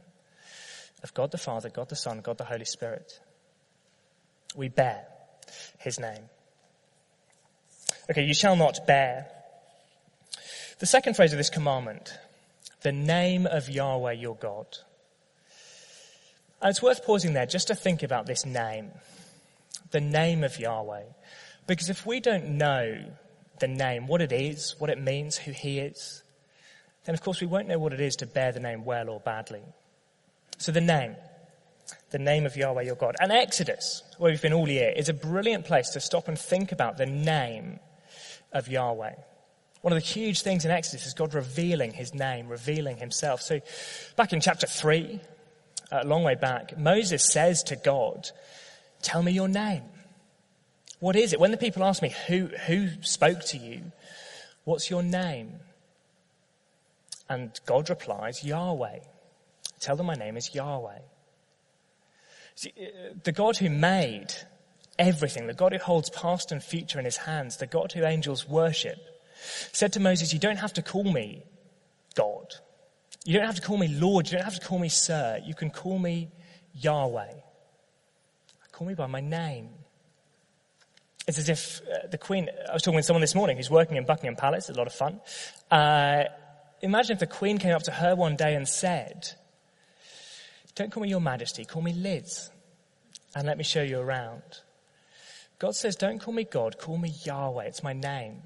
of 1.04 1.14
God 1.14 1.32
the 1.32 1.38
Father, 1.38 1.70
God 1.70 1.90
the 1.90 1.96
Son, 1.96 2.22
God 2.22 2.38
the 2.38 2.44
Holy 2.44 2.66
Spirit. 2.66 3.20
We 4.56 4.70
bear 4.70 5.06
his 5.80 6.00
name. 6.00 6.30
Okay, 8.10 8.24
you 8.24 8.34
shall 8.34 8.56
not 8.56 8.86
bear. 8.86 9.28
The 10.80 10.86
second 10.86 11.16
phrase 11.16 11.32
of 11.32 11.38
this 11.38 11.50
commandment, 11.50 12.18
the 12.82 12.92
name 12.92 13.48
of 13.48 13.70
Yahweh 13.70 14.14
your 14.14 14.36
God. 14.36 14.68
And 16.62 16.70
it's 16.70 16.82
worth 16.82 17.06
pausing 17.06 17.34
there 17.34 17.46
just 17.46 17.68
to 17.68 17.76
think 17.76 18.04
about 18.04 18.26
this 18.26 18.46
name. 18.46 18.92
The 19.92 20.02
name 20.02 20.44
of 20.44 20.60
Yahweh. 20.60 21.04
Because 21.68 21.90
if 21.90 22.06
we 22.06 22.20
don't 22.20 22.58
know 22.58 23.04
the 23.60 23.68
name, 23.68 24.08
what 24.08 24.22
it 24.22 24.32
is, 24.32 24.76
what 24.78 24.90
it 24.90 25.02
means, 25.02 25.38
who 25.38 25.52
he 25.52 25.80
is, 25.80 26.24
then 27.06 27.16
of 27.16 27.22
course 27.22 27.42
we 27.42 27.48
won't 27.48 27.68
know 27.68 27.80
what 27.80 27.94
it 27.94 28.00
is 28.00 28.16
to 28.18 28.26
bear 28.26 28.52
the 28.52 28.60
name 28.60 28.86
well 28.86 29.10
or 29.10 29.20
badly. 29.20 29.64
So 30.58 30.72
the 30.72 30.82
name, 30.82 31.16
the 32.12 32.20
name 32.20 32.46
of 32.46 32.56
Yahweh 32.56 32.84
your 32.84 32.96
God. 32.96 33.16
And 33.20 33.32
Exodus, 33.32 34.04
where 34.18 34.32
we've 34.32 34.42
been 34.42 34.54
all 34.54 34.70
year, 34.70 34.94
is 34.96 35.10
a 35.10 35.14
brilliant 35.14 35.66
place 35.66 35.90
to 35.92 36.00
stop 36.00 36.28
and 36.28 36.38
think 36.38 36.72
about 36.72 36.98
the 36.98 37.06
name 37.06 37.80
of 38.52 38.68
Yahweh. 38.68 39.16
One 39.82 39.94
of 39.94 40.02
the 40.02 40.08
huge 40.08 40.42
things 40.42 40.66
in 40.66 40.72
Exodus 40.72 41.06
is 41.06 41.14
God 41.14 41.34
revealing 41.34 41.92
his 41.92 42.14
name, 42.14 42.48
revealing 42.48 42.98
himself. 42.98 43.42
So 43.42 43.60
back 44.16 44.34
in 44.34 44.42
chapter 44.42 44.66
3, 44.66 45.20
a 45.92 46.06
long 46.06 46.24
way 46.24 46.36
back, 46.36 46.78
Moses 46.78 47.32
says 47.32 47.62
to 47.64 47.76
God, 47.76 48.32
Tell 49.02 49.22
me 49.22 49.32
your 49.32 49.48
name. 49.48 49.84
What 51.06 51.16
is 51.16 51.34
it? 51.34 51.40
When 51.40 51.52
the 51.52 51.58
people 51.58 51.84
ask 51.84 52.02
me, 52.02 52.16
who, 52.26 52.48
who 52.66 52.88
spoke 53.02 53.42
to 53.50 53.60
you? 53.60 53.92
What's 54.64 54.90
your 54.90 55.04
name? 55.04 55.60
And 57.30 57.52
God 57.68 57.92
replies, 57.92 58.44
Yahweh. 58.44 59.02
Tell 59.80 59.96
them 59.96 60.08
my 60.08 60.16
name 60.16 60.36
is 60.36 60.56
Yahweh. 60.56 60.98
See, 62.56 62.74
uh, 62.76 63.14
the 63.24 63.32
God 63.32 63.56
who 63.58 63.70
made 63.70 64.34
everything, 64.98 65.46
the 65.46 65.54
God 65.54 65.74
who 65.74 65.78
holds 65.78 66.10
past 66.10 66.52
and 66.52 66.64
future 66.64 66.98
in 66.98 67.06
his 67.06 67.18
hands, 67.18 67.58
the 67.58 67.68
God 67.68 67.92
who 67.92 68.04
angels 68.04 68.50
worship, 68.50 68.98
said 69.74 69.94
to 69.94 70.00
Moses, 70.00 70.34
you 70.34 70.40
don't 70.40 70.58
have 70.58 70.74
to 70.74 70.82
call 70.82 71.04
me 71.04 71.44
God. 72.16 72.48
You 73.26 73.38
don't 73.38 73.46
have 73.46 73.58
to 73.58 73.62
call 73.62 73.78
me 73.78 73.90
Lord. 73.90 74.26
You 74.26 74.40
don't 74.40 74.46
have 74.46 74.60
to 74.60 74.68
call 74.68 74.80
me 74.80 74.90
Sir. 74.90 75.40
You 75.46 75.54
can 75.54 75.70
call 75.70 76.00
me 76.00 76.32
Yahweh. 76.74 77.34
Call 78.72 78.88
me 78.88 78.96
by 78.96 79.06
my 79.06 79.22
name. 79.22 79.70
It's 81.28 81.40
as 81.40 81.50
if 81.50 81.82
uh, 81.82 82.08
the 82.08 82.18
Queen, 82.18 82.50
I 82.70 82.74
was 82.74 82.84
talking 82.84 82.96
with 82.96 83.06
someone 83.06 83.22
this 83.22 83.34
morning 83.34 83.58
who's 83.58 83.70
working 83.70 83.98
in 83.98 84.06
Buckingham 84.06 84.36
Palace, 84.36 84.70
it's 84.70 84.78
a 84.78 84.80
lot 84.80 84.88
of 84.88 84.94
fun. 84.94 85.20
Uh, 85.72 86.26
imagine 86.82 87.14
if 87.14 87.20
the 87.20 87.28
Queen 87.28 87.58
came 87.58 87.74
up 87.74 87.84
to 87.84 87.92
her 87.92 88.16
one 88.16 88.36
day 88.36 88.54
and 88.54 88.68
said, 88.68 89.32
Don't 90.76 90.92
call 90.92 91.02
me 91.02 91.10
Your 91.10 91.22
Majesty, 91.22 91.66
call 91.66 91.82
me 91.82 91.94
Liz, 91.94 92.52
and 93.36 93.48
let 93.48 93.58
me 93.58 93.64
show 93.64 93.82
you 93.82 94.00
around. 94.00 94.44
God 95.58 95.76
says, 95.76 95.96
Don't 95.96 96.20
call 96.20 96.34
me 96.34 96.44
God, 96.44 96.78
call 96.78 96.98
me 96.98 97.14
Yahweh, 97.24 97.66
it's 97.66 97.82
my 97.82 97.94
name. 97.94 98.44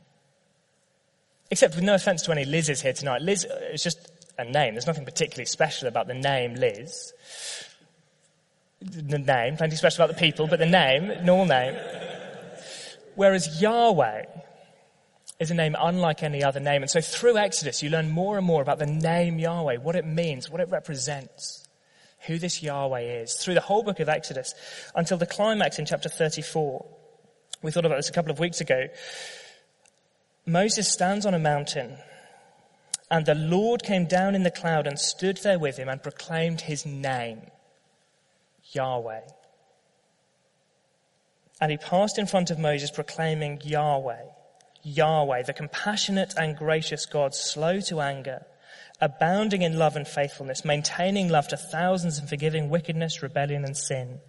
Except 1.51 1.75
with 1.75 1.83
no 1.83 1.95
offense 1.95 2.21
to 2.23 2.31
any 2.31 2.45
Liz's 2.45 2.81
here 2.81 2.93
tonight, 2.93 3.21
Liz 3.21 3.45
is 3.73 3.83
just 3.83 4.09
a 4.37 4.45
name. 4.45 4.75
There's 4.75 4.87
nothing 4.87 5.03
particularly 5.03 5.47
special 5.47 5.89
about 5.89 6.07
the 6.07 6.13
name 6.13 6.55
Liz. 6.55 7.13
The 8.79 9.17
name, 9.17 9.57
plenty 9.57 9.75
special 9.75 10.05
about 10.05 10.15
the 10.15 10.19
people, 10.19 10.47
but 10.47 10.59
the 10.59 10.65
name, 10.65 11.25
normal 11.25 11.47
name. 11.47 11.75
Whereas 13.19 13.61
Yahweh 13.61 14.23
is 15.41 15.51
a 15.51 15.53
name 15.53 15.75
unlike 15.77 16.23
any 16.23 16.41
other 16.41 16.61
name. 16.61 16.83
And 16.83 16.89
so 16.89 17.01
through 17.01 17.37
Exodus, 17.37 17.83
you 17.83 17.89
learn 17.89 18.09
more 18.09 18.37
and 18.37 18.47
more 18.47 18.61
about 18.61 18.79
the 18.79 18.85
name 18.85 19.39
Yahweh, 19.39 19.75
what 19.79 19.97
it 19.97 20.05
means, 20.05 20.49
what 20.49 20.61
it 20.61 20.69
represents, 20.69 21.67
who 22.27 22.37
this 22.37 22.63
Yahweh 22.63 23.01
is, 23.01 23.33
through 23.33 23.55
the 23.55 23.59
whole 23.59 23.83
book 23.83 23.99
of 23.99 24.07
Exodus 24.07 24.53
until 24.95 25.17
the 25.17 25.25
climax 25.25 25.77
in 25.79 25.85
chapter 25.85 26.07
34. 26.07 26.85
We 27.61 27.71
thought 27.71 27.85
about 27.85 27.97
this 27.97 28.07
a 28.07 28.13
couple 28.13 28.31
of 28.31 28.39
weeks 28.39 28.61
ago. 28.61 28.87
Moses 30.45 30.87
stands 30.89 31.25
on 31.25 31.33
a 31.33 31.39
mountain 31.39 31.97
and 33.11 33.25
the 33.25 33.35
Lord 33.35 33.83
came 33.83 34.05
down 34.05 34.33
in 34.33 34.43
the 34.43 34.49
cloud 34.49 34.87
and 34.87 34.97
stood 34.97 35.39
there 35.43 35.59
with 35.59 35.75
him 35.75 35.89
and 35.89 36.01
proclaimed 36.01 36.61
his 36.61 36.85
name, 36.85 37.41
Yahweh. 38.71 39.23
And 41.61 41.71
he 41.71 41.77
passed 41.77 42.17
in 42.17 42.25
front 42.25 42.51
of 42.51 42.59
Moses 42.59 42.89
proclaiming 42.91 43.61
Yahweh, 43.63 44.23
Yahweh, 44.83 45.43
the 45.43 45.53
compassionate 45.53 46.33
and 46.37 46.55
gracious 46.55 47.05
God, 47.05 47.35
slow 47.35 47.81
to 47.81 47.99
anger, 47.99 48.45
abounding 49.01 49.61
in 49.61 49.77
love 49.77 49.95
and 49.95 50.07
faithfulness, 50.07 50.63
maintaining 50.63 51.29
love 51.29 51.47
to 51.49 51.57
thousands 51.57 52.17
and 52.17 52.29
forgiving 52.29 52.69
wickedness, 52.69 53.21
rebellion 53.21 53.65
and 53.65 53.75
sin. 53.75 54.19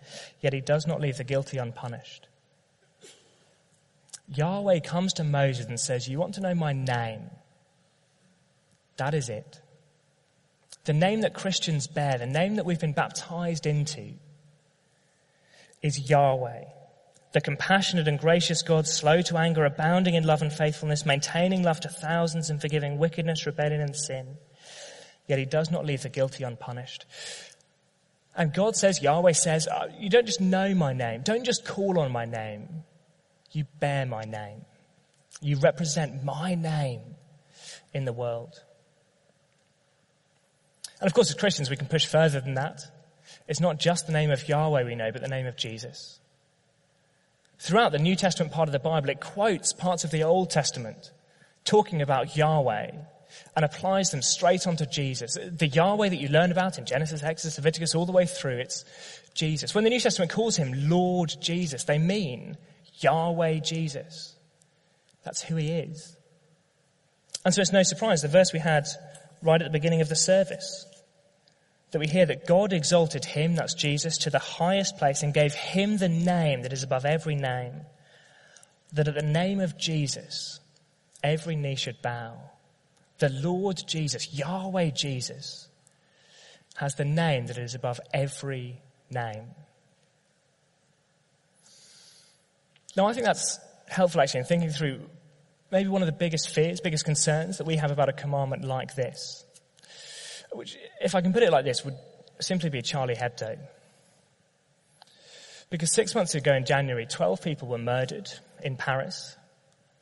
Yet 0.40 0.52
he 0.52 0.60
does 0.60 0.86
not 0.86 1.00
leave 1.00 1.18
the 1.18 1.24
guilty 1.24 1.58
unpunished. 1.58 2.26
Yahweh 4.28 4.80
comes 4.80 5.12
to 5.14 5.24
Moses 5.24 5.66
and 5.66 5.78
says, 5.78 6.08
you 6.08 6.18
want 6.18 6.34
to 6.34 6.40
know 6.40 6.54
my 6.54 6.72
name? 6.72 7.30
That 8.96 9.14
is 9.14 9.28
it. 9.28 9.60
The 10.84 10.92
name 10.92 11.20
that 11.22 11.34
Christians 11.34 11.86
bear, 11.86 12.18
the 12.18 12.26
name 12.26 12.56
that 12.56 12.66
we've 12.66 12.80
been 12.80 12.92
baptized 12.92 13.66
into 13.66 14.14
is 15.82 16.10
Yahweh. 16.10 16.64
The 17.32 17.40
compassionate 17.40 18.08
and 18.08 18.18
gracious 18.18 18.62
God, 18.62 18.86
slow 18.88 19.22
to 19.22 19.38
anger, 19.38 19.64
abounding 19.64 20.14
in 20.14 20.24
love 20.24 20.42
and 20.42 20.52
faithfulness, 20.52 21.06
maintaining 21.06 21.62
love 21.62 21.80
to 21.80 21.88
thousands 21.88 22.50
and 22.50 22.60
forgiving 22.60 22.98
wickedness, 22.98 23.46
rebellion 23.46 23.80
and 23.80 23.94
sin. 23.94 24.36
Yet 25.28 25.38
he 25.38 25.44
does 25.44 25.70
not 25.70 25.86
leave 25.86 26.02
the 26.02 26.08
guilty 26.08 26.42
unpunished. 26.42 27.06
And 28.36 28.52
God 28.52 28.76
says, 28.76 29.02
Yahweh 29.02 29.32
says, 29.32 29.68
uh, 29.68 29.88
you 29.98 30.08
don't 30.08 30.26
just 30.26 30.40
know 30.40 30.74
my 30.74 30.92
name. 30.92 31.22
Don't 31.22 31.44
just 31.44 31.64
call 31.64 32.00
on 32.00 32.10
my 32.10 32.24
name. 32.24 32.84
You 33.52 33.64
bear 33.78 34.06
my 34.06 34.22
name. 34.22 34.64
You 35.40 35.56
represent 35.58 36.24
my 36.24 36.54
name 36.54 37.00
in 37.92 38.04
the 38.04 38.12
world. 38.12 38.62
And 41.00 41.06
of 41.06 41.14
course, 41.14 41.30
as 41.30 41.36
Christians, 41.36 41.70
we 41.70 41.76
can 41.76 41.86
push 41.86 42.06
further 42.06 42.40
than 42.40 42.54
that. 42.54 42.82
It's 43.48 43.60
not 43.60 43.78
just 43.78 44.06
the 44.06 44.12
name 44.12 44.30
of 44.30 44.48
Yahweh 44.48 44.84
we 44.84 44.94
know, 44.94 45.10
but 45.12 45.22
the 45.22 45.28
name 45.28 45.46
of 45.46 45.56
Jesus. 45.56 46.19
Throughout 47.60 47.92
the 47.92 47.98
New 47.98 48.16
Testament 48.16 48.54
part 48.54 48.70
of 48.70 48.72
the 48.72 48.78
Bible, 48.78 49.10
it 49.10 49.20
quotes 49.20 49.74
parts 49.74 50.02
of 50.04 50.10
the 50.10 50.24
Old 50.24 50.48
Testament 50.48 51.10
talking 51.62 52.00
about 52.00 52.34
Yahweh 52.34 52.90
and 53.54 53.64
applies 53.66 54.10
them 54.10 54.22
straight 54.22 54.66
onto 54.66 54.86
Jesus. 54.86 55.34
The 55.34 55.68
Yahweh 55.68 56.08
that 56.08 56.16
you 56.16 56.28
learn 56.28 56.52
about 56.52 56.78
in 56.78 56.86
Genesis, 56.86 57.22
Exodus, 57.22 57.58
Leviticus, 57.58 57.94
all 57.94 58.06
the 58.06 58.12
way 58.12 58.24
through, 58.24 58.56
it's 58.56 58.86
Jesus. 59.34 59.74
When 59.74 59.84
the 59.84 59.90
New 59.90 60.00
Testament 60.00 60.30
calls 60.30 60.56
him 60.56 60.88
Lord 60.88 61.34
Jesus, 61.42 61.84
they 61.84 61.98
mean 61.98 62.56
Yahweh 63.00 63.58
Jesus. 63.58 64.34
That's 65.22 65.42
who 65.42 65.56
he 65.56 65.70
is. 65.70 66.16
And 67.44 67.52
so 67.52 67.60
it's 67.60 67.72
no 67.72 67.82
surprise 67.82 68.22
the 68.22 68.28
verse 68.28 68.54
we 68.54 68.58
had 68.58 68.86
right 69.42 69.60
at 69.60 69.66
the 69.66 69.78
beginning 69.78 70.00
of 70.00 70.08
the 70.08 70.16
service 70.16 70.86
that 71.90 71.98
we 71.98 72.06
hear 72.06 72.26
that 72.26 72.46
God 72.46 72.72
exalted 72.72 73.24
him, 73.24 73.56
that's 73.56 73.74
Jesus, 73.74 74.18
to 74.18 74.30
the 74.30 74.38
highest 74.38 74.96
place 74.96 75.22
and 75.22 75.34
gave 75.34 75.54
him 75.54 75.96
the 75.96 76.08
name 76.08 76.62
that 76.62 76.72
is 76.72 76.82
above 76.82 77.04
every 77.04 77.34
name. 77.34 77.82
That 78.92 79.08
at 79.08 79.14
the 79.14 79.22
name 79.22 79.60
of 79.60 79.76
Jesus, 79.76 80.60
every 81.22 81.56
knee 81.56 81.76
should 81.76 82.00
bow. 82.02 82.34
The 83.18 83.28
Lord 83.28 83.82
Jesus, 83.86 84.32
Yahweh 84.32 84.90
Jesus, 84.90 85.68
has 86.76 86.94
the 86.94 87.04
name 87.04 87.46
that 87.46 87.58
is 87.58 87.74
above 87.74 88.00
every 88.14 88.80
name. 89.10 89.48
Now, 92.96 93.06
I 93.06 93.12
think 93.12 93.26
that's 93.26 93.58
helpful 93.88 94.20
actually 94.20 94.40
in 94.40 94.46
thinking 94.46 94.70
through 94.70 95.00
maybe 95.70 95.88
one 95.88 96.02
of 96.02 96.06
the 96.06 96.12
biggest 96.12 96.50
fears, 96.50 96.80
biggest 96.80 97.04
concerns 97.04 97.58
that 97.58 97.66
we 97.66 97.76
have 97.76 97.90
about 97.90 98.08
a 98.08 98.12
commandment 98.12 98.64
like 98.64 98.94
this. 98.94 99.44
Which, 100.52 100.76
if 101.00 101.14
I 101.14 101.20
can 101.20 101.32
put 101.32 101.42
it 101.42 101.50
like 101.50 101.64
this, 101.64 101.84
would 101.84 101.96
simply 102.40 102.70
be 102.70 102.82
Charlie 102.82 103.14
Hebdo. 103.14 103.58
Because 105.70 105.92
six 105.92 106.14
months 106.14 106.34
ago 106.34 106.52
in 106.52 106.64
January, 106.64 107.06
12 107.06 107.42
people 107.42 107.68
were 107.68 107.78
murdered 107.78 108.28
in 108.62 108.76
Paris 108.76 109.36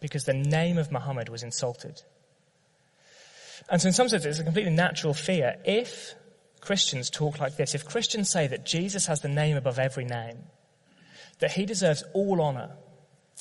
because 0.01 0.25
the 0.25 0.33
name 0.33 0.79
of 0.79 0.91
Muhammad 0.91 1.29
was 1.29 1.43
insulted. 1.43 2.01
And 3.69 3.81
so 3.81 3.89
in 3.89 3.93
some 3.93 4.09
sense, 4.09 4.25
it's 4.25 4.39
a 4.39 4.45
completely 4.45 4.73
natural 4.73 5.13
fear. 5.13 5.57
If 5.65 6.15
Christians 6.61 7.11
talk 7.11 7.39
like 7.39 7.57
this, 7.57 7.75
if 7.75 7.85
Christians 7.85 8.31
say 8.31 8.47
that 8.47 8.65
Jesus 8.65 9.07
has 9.07 9.21
the 9.21 9.29
name 9.29 9.57
above 9.57 9.79
every 9.79 10.05
name, 10.05 10.39
that 11.41 11.53
he 11.53 11.67
deserves 11.67 12.03
all 12.15 12.41
honor 12.41 12.71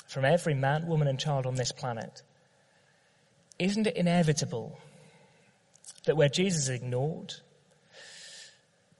from 0.07 0.25
every 0.25 0.53
man, 0.53 0.87
woman, 0.87 1.07
and 1.07 1.19
child 1.19 1.45
on 1.45 1.55
this 1.55 1.71
planet, 1.71 2.21
isn't 3.57 3.87
it 3.87 3.95
inevitable 3.95 4.77
that 6.07 6.17
where 6.17 6.29
Jesus 6.29 6.63
is 6.63 6.69
ignored, 6.69 7.35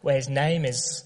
where 0.01 0.15
his 0.15 0.29
name 0.29 0.63
is 0.63 1.03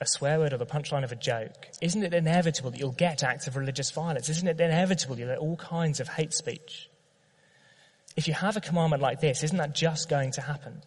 a 0.00 0.06
swear 0.06 0.38
word 0.38 0.52
or 0.52 0.58
the 0.58 0.66
punchline 0.66 1.04
of 1.04 1.12
a 1.12 1.16
joke, 1.16 1.68
isn't 1.80 2.02
it 2.02 2.12
inevitable 2.12 2.70
that 2.70 2.78
you'll 2.78 2.92
get 2.92 3.24
acts 3.24 3.46
of 3.46 3.56
religious 3.56 3.90
violence? 3.90 4.28
Isn't 4.28 4.46
it 4.46 4.60
inevitable 4.60 5.18
you'll 5.18 5.28
get 5.28 5.38
all 5.38 5.56
kinds 5.56 6.00
of 6.00 6.08
hate 6.08 6.34
speech? 6.34 6.90
If 8.16 8.28
you 8.28 8.34
have 8.34 8.56
a 8.56 8.60
commandment 8.60 9.02
like 9.02 9.20
this, 9.20 9.42
isn't 9.42 9.56
that 9.58 9.74
just 9.74 10.08
going 10.08 10.32
to 10.32 10.42
happen? 10.42 10.82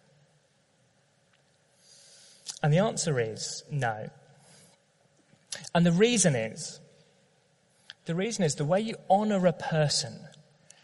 And 2.62 2.72
the 2.72 2.78
answer 2.78 3.18
is 3.18 3.64
no. 3.70 4.10
And 5.74 5.84
the 5.84 5.92
reason 5.92 6.34
is, 6.34 6.80
the 8.04 8.14
reason 8.14 8.44
is 8.44 8.56
the 8.56 8.64
way 8.64 8.80
you 8.80 8.96
honor 9.08 9.46
a 9.46 9.52
person 9.52 10.18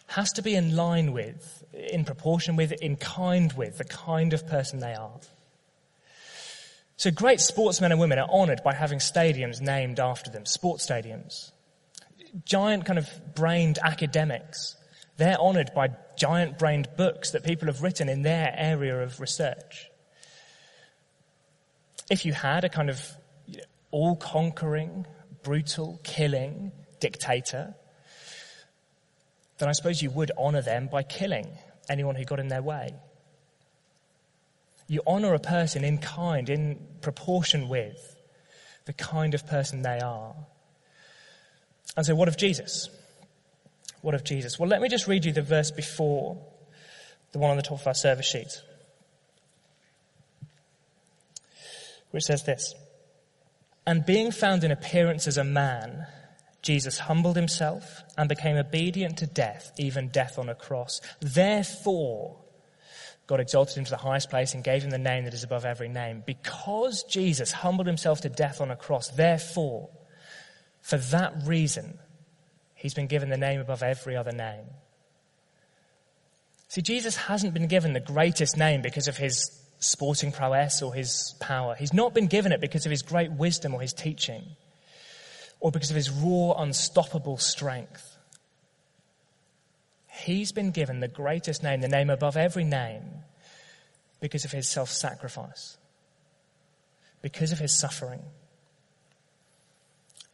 has 0.07 0.33
to 0.33 0.43
be 0.43 0.55
in 0.55 0.77
line 0.77 1.13
with, 1.13 1.65
in 1.73 2.05
proportion 2.05 2.57
with, 2.57 2.73
in 2.73 2.97
kind 2.97 3.53
with 3.55 3.79
the 3.79 3.85
kind 3.85 4.33
of 4.33 4.47
person 4.47 4.81
they 4.81 4.95
are. 4.95 5.21
So 6.97 7.11
great 7.11 7.41
sportsmen 7.41 7.93
and 7.93 8.01
women 8.01 8.19
are 8.19 8.29
honored 8.31 8.63
by 8.65 8.73
having 8.73 9.01
stadiums 9.01 9.61
named 9.61 10.01
after 10.01 10.31
them, 10.31 10.47
sports 10.47 10.87
stadiums. 10.87 11.53
Giant 12.45 12.87
kind 12.87 12.99
of 12.99 13.09
brained 13.35 13.79
academics, 13.83 14.77
they're 15.17 15.41
honored 15.41 15.73
by 15.75 15.91
giant 16.17 16.59
brained 16.59 16.89
books 16.97 17.33
that 17.33 17.45
people 17.45 17.67
have 17.67 17.83
written 17.83 18.09
in 18.09 18.23
their 18.23 18.55
area 18.57 19.03
of 19.03 19.21
research. 19.21 19.91
If 22.11 22.25
you 22.25 22.33
had 22.33 22.65
a 22.65 22.69
kind 22.69 22.89
of 22.89 23.03
all 23.91 24.17
conquering, 24.17 25.07
brutal, 25.43 26.01
killing 26.03 26.73
dictator, 27.01 27.75
then 29.59 29.69
I 29.69 29.73
suppose 29.73 30.03
you 30.03 30.11
would 30.11 30.31
honor 30.37 30.63
them 30.63 30.89
by 30.89 31.03
killing 31.03 31.47
anyone 31.89 32.15
who 32.15 32.25
got 32.25 32.41
in 32.41 32.49
their 32.49 32.63
way. 32.63 32.91
You 34.89 35.03
honor 35.07 35.35
a 35.35 35.39
person 35.39 35.85
in 35.85 35.99
kind, 35.99 36.49
in 36.49 36.79
proportion 37.01 37.69
with 37.69 38.17
the 38.85 38.93
kind 38.93 39.35
of 39.35 39.47
person 39.47 39.83
they 39.83 39.99
are. 39.99 40.35
And 41.97 42.07
so, 42.07 42.15
what 42.15 42.29
of 42.29 42.37
Jesus? 42.37 42.89
What 44.03 44.15
of 44.15 44.23
Jesus? 44.23 44.59
Well, 44.59 44.69
let 44.69 44.81
me 44.81 44.89
just 44.89 45.09
read 45.09 45.25
you 45.25 45.33
the 45.33 45.43
verse 45.43 45.71
before 45.71 46.39
the 47.33 47.39
one 47.39 47.51
on 47.51 47.57
the 47.57 47.63
top 47.63 47.81
of 47.81 47.87
our 47.87 47.95
service 47.95 48.27
sheet, 48.27 48.63
which 52.11 52.25
says 52.25 52.45
this 52.45 52.75
And 53.87 54.07
being 54.07 54.31
found 54.31 54.63
in 54.63 54.71
appearance 54.71 55.27
as 55.27 55.39
a 55.39 55.45
man, 55.45 56.07
Jesus 56.67 56.99
humbled 56.99 57.37
himself 57.37 58.03
and 58.19 58.29
became 58.29 58.57
obedient 58.57 59.19
to 59.19 59.27
death, 59.29 59.71
even 59.79 60.09
death 60.09 60.37
on 60.37 60.49
a 60.49 60.55
cross. 60.57 61.01
Therefore, 61.21 62.41
God 63.29 63.39
exalted 63.39 63.79
him 63.79 63.85
to 63.85 63.91
the 63.93 63.97
highest 63.97 64.31
place 64.31 64.53
and 64.53 64.65
gave 64.65 64.83
him 64.83 64.91
the 64.91 64.99
name 64.99 65.27
that 65.27 65.35
is 65.35 65.45
above 65.45 65.65
every 65.65 65.89
name. 65.89 66.25
Because 66.27 67.05
Jesus 67.05 67.53
humbled 67.53 67.87
himself 67.87 68.23
to 68.23 68.29
death 68.29 68.61
on 68.61 68.73
a 68.73 68.77
cross, 68.77 69.11
therefore, 69.11 69.91
for 70.81 70.97
that 70.97 71.35
reason, 71.45 72.01
he's 72.75 72.95
been 72.95 73.07
given 73.07 73.31
the 73.31 73.37
name 73.37 73.61
above 73.61 73.85
every 73.85 74.17
other 74.17 74.33
name. 74.33 74.67
See, 76.67 76.83
Jesus 76.83 77.15
hasn't 77.15 77.55
been 77.55 77.69
given 77.69 77.93
the 77.93 78.01
greatest 78.01 78.57
name 78.57 78.83
because 78.83 79.07
of 79.07 79.17
his 79.17 79.53
sporting 79.79 80.33
prowess 80.33 80.83
or 80.83 80.93
his 80.93 81.37
power. 81.39 81.77
He's 81.79 81.95
not 81.95 82.13
been 82.13 82.27
given 82.27 82.51
it 82.51 82.61
because 82.61 82.87
of 82.87 82.91
his 82.91 83.03
great 83.03 83.31
wisdom 83.31 83.73
or 83.73 83.81
his 83.81 83.93
teaching 83.93 84.47
or 85.67 85.73
because 85.73 85.91
of 85.91 85.97
his 85.97 86.11
raw, 86.11 86.53
unstoppable 86.53 87.37
strength. 87.37 88.17
He's 90.07 90.53
been 90.53 90.71
given 90.71 91.01
the 91.01 91.09
greatest 91.09 91.65
name, 91.65 91.81
the 91.81 91.89
name 91.89 92.09
above 92.09 92.37
every 92.37 92.63
name, 92.63 93.03
because 94.21 94.45
of 94.45 94.53
his 94.53 94.69
self 94.69 94.91
sacrifice, 94.91 95.77
because 97.21 97.51
of 97.51 97.59
his 97.59 97.77
suffering. 97.77 98.23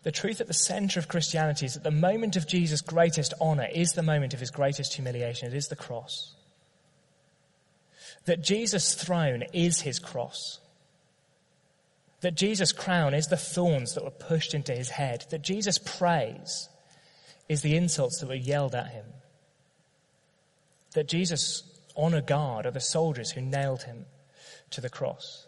The 0.02 0.12
truth 0.12 0.42
at 0.42 0.48
the 0.48 0.52
center 0.52 1.00
of 1.00 1.08
Christianity 1.08 1.64
is 1.64 1.72
that 1.72 1.82
the 1.82 1.90
moment 1.90 2.36
of 2.36 2.46
Jesus' 2.46 2.82
greatest 2.82 3.32
honor 3.40 3.68
is 3.72 3.92
the 3.92 4.02
moment 4.02 4.34
of 4.34 4.40
his 4.40 4.50
greatest 4.50 4.92
humiliation. 4.92 5.48
It 5.48 5.54
is 5.54 5.68
the 5.68 5.76
cross. 5.76 6.34
That 8.26 8.42
Jesus' 8.42 8.94
throne 8.94 9.44
is 9.54 9.80
his 9.80 9.98
cross. 9.98 10.60
That 12.22 12.36
Jesus' 12.36 12.72
crown 12.72 13.14
is 13.14 13.26
the 13.26 13.36
thorns 13.36 13.94
that 13.94 14.04
were 14.04 14.10
pushed 14.10 14.54
into 14.54 14.74
his 14.74 14.90
head. 14.90 15.26
That 15.30 15.42
Jesus' 15.42 15.78
praise 15.78 16.68
is 17.48 17.62
the 17.62 17.76
insults 17.76 18.20
that 18.20 18.28
were 18.28 18.34
yelled 18.34 18.74
at 18.74 18.88
him. 18.88 19.04
That 20.94 21.08
Jesus' 21.08 21.64
honor 21.96 22.22
guard 22.22 22.64
are 22.64 22.70
the 22.70 22.80
soldiers 22.80 23.32
who 23.32 23.40
nailed 23.40 23.82
him 23.82 24.06
to 24.70 24.80
the 24.80 24.88
cross. 24.88 25.46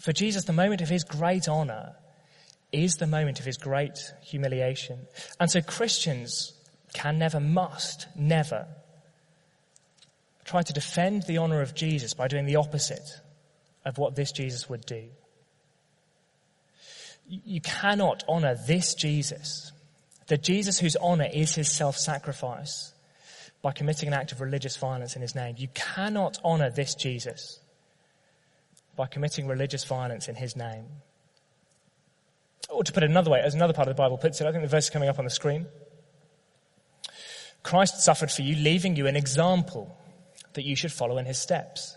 For 0.00 0.12
Jesus, 0.12 0.44
the 0.44 0.52
moment 0.52 0.80
of 0.80 0.88
his 0.88 1.04
great 1.04 1.48
honor 1.48 1.94
is 2.72 2.94
the 2.94 3.06
moment 3.06 3.38
of 3.38 3.44
his 3.44 3.58
great 3.58 4.12
humiliation. 4.22 5.06
And 5.38 5.50
so 5.50 5.60
Christians 5.60 6.54
can 6.94 7.18
never, 7.18 7.40
must 7.40 8.06
never 8.16 8.66
try 10.44 10.62
to 10.62 10.72
defend 10.72 11.24
the 11.24 11.38
honor 11.38 11.60
of 11.60 11.74
Jesus 11.74 12.14
by 12.14 12.28
doing 12.28 12.46
the 12.46 12.56
opposite 12.56 13.20
of 13.86 13.96
what 13.96 14.14
this 14.16 14.32
Jesus 14.32 14.68
would 14.68 14.84
do. 14.84 15.04
You 17.28 17.60
cannot 17.60 18.22
honor 18.28 18.54
this 18.66 18.94
Jesus, 18.94 19.72
the 20.26 20.36
Jesus 20.36 20.78
whose 20.78 20.96
honor 20.96 21.28
is 21.32 21.54
his 21.54 21.70
self-sacrifice, 21.70 22.92
by 23.62 23.72
committing 23.72 24.08
an 24.08 24.14
act 24.14 24.30
of 24.32 24.40
religious 24.40 24.76
violence 24.76 25.16
in 25.16 25.22
his 25.22 25.34
name. 25.34 25.54
You 25.58 25.68
cannot 25.74 26.38
honor 26.44 26.70
this 26.70 26.94
Jesus 26.94 27.58
by 28.94 29.06
committing 29.06 29.48
religious 29.48 29.84
violence 29.84 30.28
in 30.28 30.36
his 30.36 30.54
name. 30.54 30.84
Or 32.68 32.84
to 32.84 32.92
put 32.92 33.02
it 33.02 33.10
another 33.10 33.30
way, 33.30 33.40
as 33.40 33.54
another 33.54 33.72
part 33.72 33.88
of 33.88 33.96
the 33.96 34.00
Bible 34.00 34.18
puts 34.18 34.40
it, 34.40 34.46
I 34.46 34.52
think 34.52 34.62
the 34.62 34.68
verse 34.68 34.84
is 34.84 34.90
coming 34.90 35.08
up 35.08 35.18
on 35.18 35.24
the 35.24 35.30
screen. 35.30 35.66
Christ 37.62 38.04
suffered 38.04 38.30
for 38.30 38.42
you, 38.42 38.54
leaving 38.56 38.94
you 38.94 39.06
an 39.06 39.16
example 39.16 39.96
that 40.54 40.64
you 40.64 40.76
should 40.76 40.92
follow 40.92 41.18
in 41.18 41.24
his 41.24 41.38
steps. 41.38 41.96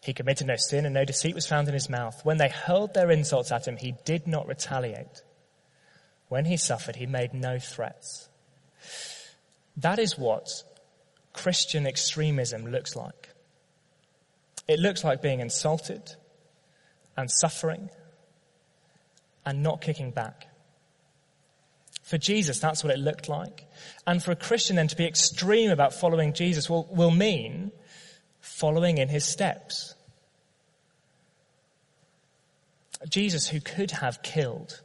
He 0.00 0.12
committed 0.14 0.46
no 0.46 0.56
sin 0.56 0.84
and 0.84 0.94
no 0.94 1.04
deceit 1.04 1.34
was 1.34 1.46
found 1.46 1.68
in 1.68 1.74
his 1.74 1.90
mouth. 1.90 2.24
When 2.24 2.36
they 2.36 2.48
hurled 2.48 2.94
their 2.94 3.10
insults 3.10 3.52
at 3.52 3.66
him, 3.66 3.76
he 3.76 3.94
did 4.04 4.26
not 4.26 4.46
retaliate. 4.46 5.22
When 6.28 6.44
he 6.44 6.56
suffered, 6.56 6.96
he 6.96 7.06
made 7.06 7.34
no 7.34 7.58
threats. 7.58 8.28
That 9.76 9.98
is 9.98 10.18
what 10.18 10.48
Christian 11.32 11.86
extremism 11.86 12.66
looks 12.66 12.94
like. 12.94 13.28
It 14.66 14.78
looks 14.78 15.02
like 15.02 15.22
being 15.22 15.40
insulted 15.40 16.14
and 17.16 17.30
suffering 17.30 17.88
and 19.46 19.62
not 19.62 19.80
kicking 19.80 20.10
back. 20.10 20.46
For 22.02 22.18
Jesus, 22.18 22.58
that's 22.58 22.82
what 22.84 22.92
it 22.92 22.98
looked 22.98 23.28
like. 23.28 23.64
And 24.06 24.22
for 24.22 24.30
a 24.30 24.36
Christian 24.36 24.76
then 24.76 24.88
to 24.88 24.96
be 24.96 25.06
extreme 25.06 25.70
about 25.70 25.94
following 25.94 26.32
Jesus 26.32 26.68
will, 26.68 26.88
will 26.90 27.10
mean 27.10 27.70
following 28.48 28.98
in 28.98 29.08
his 29.08 29.24
steps. 29.24 29.94
Jesus, 33.08 33.48
who 33.48 33.60
could 33.60 33.92
have 33.92 34.22
killed 34.22 34.80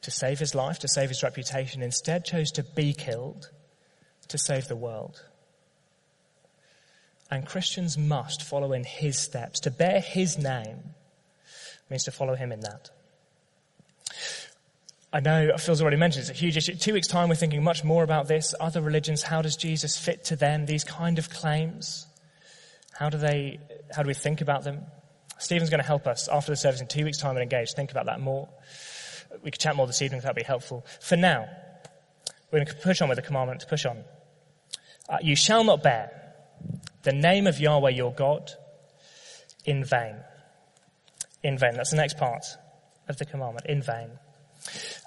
to 0.00 0.10
save 0.10 0.38
his 0.38 0.54
life, 0.54 0.80
to 0.80 0.88
save 0.88 1.08
his 1.08 1.22
reputation, 1.22 1.82
instead 1.82 2.24
chose 2.24 2.50
to 2.52 2.62
be 2.62 2.92
killed 2.92 3.50
to 4.28 4.38
save 4.38 4.66
the 4.66 4.76
world. 4.76 5.22
And 7.30 7.46
Christians 7.46 7.96
must 7.96 8.42
follow 8.42 8.72
in 8.72 8.84
his 8.84 9.18
steps. 9.18 9.60
To 9.60 9.70
bear 9.70 10.00
his 10.00 10.36
name 10.36 10.78
means 11.88 12.04
to 12.04 12.10
follow 12.10 12.34
him 12.34 12.52
in 12.52 12.60
that. 12.60 12.90
I 15.12 15.20
know 15.20 15.56
Phil's 15.58 15.82
already 15.82 15.98
mentioned 15.98 16.22
it's 16.22 16.30
a 16.30 16.34
huge 16.34 16.56
issue. 16.56 16.74
Two 16.74 16.94
weeks' 16.94 17.06
time, 17.06 17.28
we're 17.28 17.34
thinking 17.34 17.62
much 17.62 17.84
more 17.84 18.02
about 18.02 18.28
this. 18.28 18.54
Other 18.58 18.80
religions, 18.80 19.22
how 19.22 19.42
does 19.42 19.56
Jesus 19.56 19.98
fit 19.98 20.24
to 20.24 20.36
them? 20.36 20.66
These 20.66 20.84
kind 20.84 21.18
of 21.18 21.28
claims. 21.28 22.06
How 22.98 23.08
do 23.08 23.18
they, 23.18 23.58
how 23.94 24.02
do 24.02 24.08
we 24.08 24.14
think 24.14 24.40
about 24.40 24.64
them? 24.64 24.80
Stephen's 25.38 25.70
going 25.70 25.80
to 25.80 25.86
help 25.86 26.06
us 26.06 26.28
after 26.28 26.52
the 26.52 26.56
service 26.56 26.80
in 26.80 26.86
two 26.86 27.04
weeks' 27.04 27.18
time 27.18 27.36
and 27.36 27.42
engage. 27.42 27.72
Think 27.72 27.90
about 27.90 28.06
that 28.06 28.20
more. 28.20 28.48
We 29.42 29.50
could 29.50 29.60
chat 29.60 29.76
more 29.76 29.86
this 29.86 30.02
evening 30.02 30.18
if 30.18 30.24
that'd 30.24 30.36
be 30.36 30.42
helpful. 30.42 30.86
For 31.00 31.16
now, 31.16 31.46
we're 32.50 32.64
going 32.64 32.66
to 32.66 32.74
push 32.74 33.00
on 33.00 33.08
with 33.08 33.16
the 33.16 33.22
commandment 33.22 33.60
to 33.60 33.66
push 33.66 33.86
on. 33.86 34.04
Uh, 35.08 35.18
you 35.22 35.34
shall 35.34 35.64
not 35.64 35.82
bear 35.82 36.10
the 37.02 37.12
name 37.12 37.46
of 37.46 37.58
Yahweh 37.58 37.90
your 37.90 38.12
God 38.12 38.52
in 39.64 39.84
vain. 39.84 40.16
In 41.42 41.58
vain. 41.58 41.74
That's 41.74 41.90
the 41.90 41.96
next 41.96 42.18
part 42.18 42.44
of 43.08 43.16
the 43.18 43.24
commandment. 43.24 43.66
In 43.66 43.82
vain. 43.82 44.10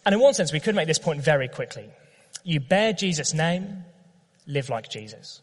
And 0.06 0.14
in 0.14 0.20
one 0.20 0.34
sense, 0.34 0.52
we 0.52 0.60
could 0.60 0.76
make 0.76 0.88
this 0.88 1.00
point 1.00 1.24
very 1.24 1.48
quickly. 1.48 1.90
You 2.44 2.60
bear 2.60 2.94
Jesus' 2.94 3.34
name, 3.34 3.86
live 4.46 4.70
like 4.70 4.90
Jesus. 4.90 5.42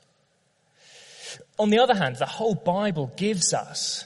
On 1.59 1.71
the 1.71 1.79
other 1.79 1.95
hand, 1.95 2.17
the 2.17 2.27
whole 2.27 2.55
Bible 2.55 3.13
gives 3.17 3.53
us 3.55 4.05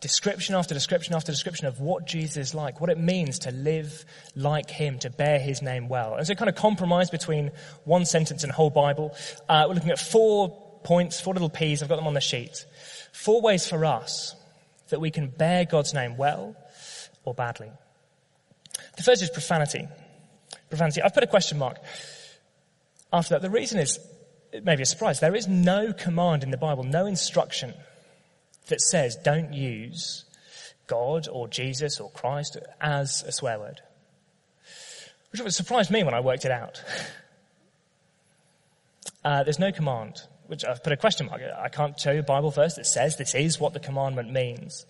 description 0.00 0.54
after 0.54 0.74
description 0.74 1.14
after 1.14 1.32
description 1.32 1.66
of 1.66 1.80
what 1.80 2.06
Jesus 2.06 2.36
is 2.36 2.54
like, 2.54 2.80
what 2.80 2.90
it 2.90 2.98
means 2.98 3.40
to 3.40 3.50
live 3.50 4.04
like 4.36 4.70
him, 4.70 4.98
to 5.00 5.10
bear 5.10 5.38
his 5.38 5.60
name 5.60 5.88
well. 5.88 6.14
And 6.14 6.26
so 6.26 6.34
kind 6.34 6.48
of 6.48 6.54
compromise 6.54 7.10
between 7.10 7.50
one 7.84 8.04
sentence 8.04 8.44
and 8.44 8.52
whole 8.52 8.70
Bible. 8.70 9.16
Uh, 9.48 9.64
we're 9.68 9.74
looking 9.74 9.90
at 9.90 9.98
four 9.98 10.80
points, 10.84 11.20
four 11.20 11.34
little 11.34 11.50
P's. 11.50 11.82
I've 11.82 11.88
got 11.88 11.96
them 11.96 12.06
on 12.06 12.14
the 12.14 12.20
sheet. 12.20 12.64
Four 13.12 13.40
ways 13.42 13.66
for 13.66 13.84
us 13.84 14.36
that 14.90 15.00
we 15.00 15.10
can 15.10 15.28
bear 15.28 15.64
God's 15.64 15.94
name 15.94 16.16
well 16.16 16.56
or 17.24 17.34
badly. 17.34 17.70
The 18.96 19.02
first 19.02 19.22
is 19.22 19.30
profanity. 19.30 19.88
Profanity. 20.70 21.02
I've 21.02 21.14
put 21.14 21.24
a 21.24 21.28
question 21.28 21.58
mark 21.58 21.78
after 23.12 23.34
that. 23.34 23.42
The 23.42 23.50
reason 23.50 23.80
is, 23.80 23.98
it 24.52 24.64
may 24.64 24.76
be 24.76 24.82
a 24.82 24.86
surprise, 24.86 25.20
there 25.20 25.34
is 25.34 25.46
no 25.46 25.92
command 25.92 26.42
in 26.42 26.50
the 26.50 26.56
Bible, 26.56 26.84
no 26.84 27.06
instruction 27.06 27.74
that 28.68 28.80
says 28.80 29.16
don't 29.16 29.52
use 29.52 30.24
God 30.86 31.28
or 31.30 31.48
Jesus 31.48 32.00
or 32.00 32.10
Christ 32.10 32.56
as 32.80 33.22
a 33.22 33.32
swear 33.32 33.58
word. 33.58 33.80
Which 35.30 35.52
surprised 35.52 35.90
me 35.90 36.02
when 36.02 36.14
I 36.14 36.20
worked 36.20 36.44
it 36.44 36.50
out. 36.50 36.82
Uh, 39.24 39.42
there's 39.42 39.58
no 39.58 39.72
command, 39.72 40.22
which 40.46 40.64
I've 40.64 40.82
put 40.82 40.92
a 40.92 40.96
question 40.96 41.26
mark. 41.26 41.42
I 41.42 41.68
can't 41.68 41.98
show 42.00 42.12
you 42.12 42.20
a 42.20 42.22
Bible 42.22 42.50
verse 42.50 42.74
that 42.76 42.86
says 42.86 43.16
this 43.16 43.34
is 43.34 43.60
what 43.60 43.74
the 43.74 43.80
commandment 43.80 44.32
means. 44.32 44.86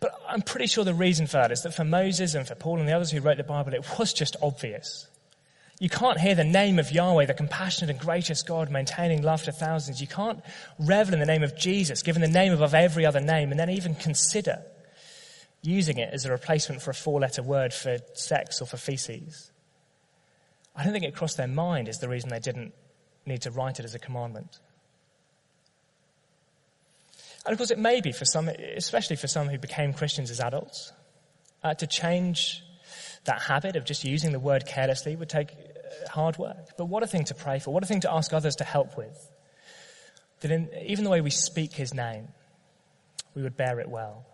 But 0.00 0.12
I'm 0.28 0.42
pretty 0.42 0.66
sure 0.66 0.84
the 0.84 0.94
reason 0.94 1.26
for 1.26 1.38
that 1.38 1.52
is 1.52 1.62
that 1.62 1.74
for 1.74 1.84
Moses 1.84 2.34
and 2.34 2.46
for 2.46 2.54
Paul 2.54 2.78
and 2.78 2.88
the 2.88 2.92
others 2.92 3.10
who 3.10 3.20
wrote 3.20 3.36
the 3.36 3.44
Bible, 3.44 3.74
it 3.74 3.98
was 3.98 4.12
just 4.12 4.36
obvious. 4.42 5.08
You 5.80 5.88
can't 5.88 6.20
hear 6.20 6.34
the 6.34 6.44
name 6.44 6.78
of 6.78 6.92
Yahweh, 6.92 7.26
the 7.26 7.34
compassionate 7.34 7.90
and 7.90 7.98
gracious 7.98 8.42
God 8.42 8.70
maintaining 8.70 9.22
love 9.22 9.42
to 9.44 9.52
thousands. 9.52 10.00
You 10.00 10.06
can't 10.06 10.40
revel 10.78 11.14
in 11.14 11.20
the 11.20 11.26
name 11.26 11.42
of 11.42 11.56
Jesus, 11.56 12.02
given 12.02 12.22
the 12.22 12.28
name 12.28 12.52
above 12.52 12.74
every 12.74 13.04
other 13.04 13.20
name, 13.20 13.50
and 13.50 13.58
then 13.58 13.70
even 13.70 13.94
consider 13.94 14.62
using 15.62 15.98
it 15.98 16.12
as 16.12 16.24
a 16.26 16.30
replacement 16.30 16.82
for 16.82 16.90
a 16.90 16.94
four 16.94 17.18
letter 17.18 17.42
word 17.42 17.72
for 17.72 17.98
sex 18.12 18.60
or 18.60 18.66
for 18.66 18.76
feces. 18.76 19.50
I 20.76 20.84
don't 20.84 20.92
think 20.92 21.04
it 21.04 21.14
crossed 21.14 21.36
their 21.36 21.48
mind 21.48 21.88
is 21.88 21.98
the 21.98 22.08
reason 22.08 22.30
they 22.30 22.38
didn't 22.38 22.72
need 23.26 23.42
to 23.42 23.50
write 23.50 23.80
it 23.80 23.84
as 23.84 23.94
a 23.94 23.98
commandment. 23.98 24.58
And 27.46 27.52
of 27.52 27.58
course, 27.58 27.70
it 27.70 27.78
may 27.78 28.00
be 28.00 28.12
for 28.12 28.24
some, 28.24 28.48
especially 28.48 29.16
for 29.16 29.26
some 29.26 29.48
who 29.48 29.58
became 29.58 29.92
Christians 29.92 30.30
as 30.30 30.40
adults, 30.40 30.92
uh, 31.62 31.74
to 31.74 31.86
change 31.86 32.62
that 33.24 33.42
habit 33.42 33.76
of 33.76 33.84
just 33.84 34.04
using 34.04 34.32
the 34.32 34.38
word 34.38 34.66
carelessly 34.66 35.16
would 35.16 35.28
take 35.28 35.50
uh, 35.50 36.08
hard 36.10 36.36
work. 36.38 36.76
But 36.76 36.86
what 36.86 37.02
a 37.02 37.06
thing 37.06 37.24
to 37.24 37.34
pray 37.34 37.58
for. 37.58 37.72
What 37.72 37.82
a 37.82 37.86
thing 37.86 38.00
to 38.00 38.12
ask 38.12 38.32
others 38.32 38.56
to 38.56 38.64
help 38.64 38.96
with. 38.96 39.30
That 40.40 40.50
in, 40.50 40.68
even 40.86 41.04
the 41.04 41.10
way 41.10 41.20
we 41.20 41.30
speak 41.30 41.72
his 41.72 41.94
name, 41.94 42.28
we 43.34 43.42
would 43.42 43.56
bear 43.56 43.80
it 43.80 43.88
well. 43.88 44.26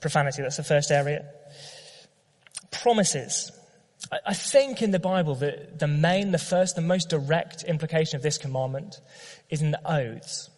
Profanity, 0.00 0.42
that's 0.42 0.56
the 0.56 0.64
first 0.64 0.90
area. 0.90 1.26
Promises. 2.70 3.52
I, 4.26 4.32
think 4.32 4.80
in 4.80 4.92
the 4.92 4.98
Bible 4.98 5.34
that 5.36 5.78
the 5.78 5.86
main, 5.86 6.32
the 6.32 6.38
first, 6.38 6.74
the 6.74 6.82
most 6.82 7.10
direct 7.10 7.64
implication 7.64 8.16
of 8.16 8.22
this 8.22 8.38
commandment 8.38 9.00
is 9.50 9.60
in 9.60 9.72
the 9.72 9.80
oaths, 9.84 10.48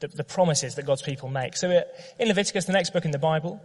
the, 0.00 0.08
the 0.08 0.24
promises 0.24 0.76
that 0.76 0.86
God's 0.86 1.02
people 1.02 1.28
make. 1.28 1.56
So 1.56 1.70
uh, 1.70 1.82
in 2.18 2.28
Leviticus, 2.28 2.64
the 2.64 2.72
next 2.72 2.90
book 2.92 3.04
in 3.04 3.10
the 3.10 3.18
Bible, 3.18 3.60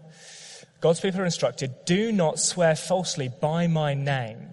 God's 0.81 0.99
people 0.99 1.21
are 1.21 1.25
instructed, 1.25 1.73
do 1.85 2.11
not 2.11 2.39
swear 2.39 2.75
falsely 2.75 3.29
by 3.29 3.67
my 3.67 3.93
name 3.93 4.49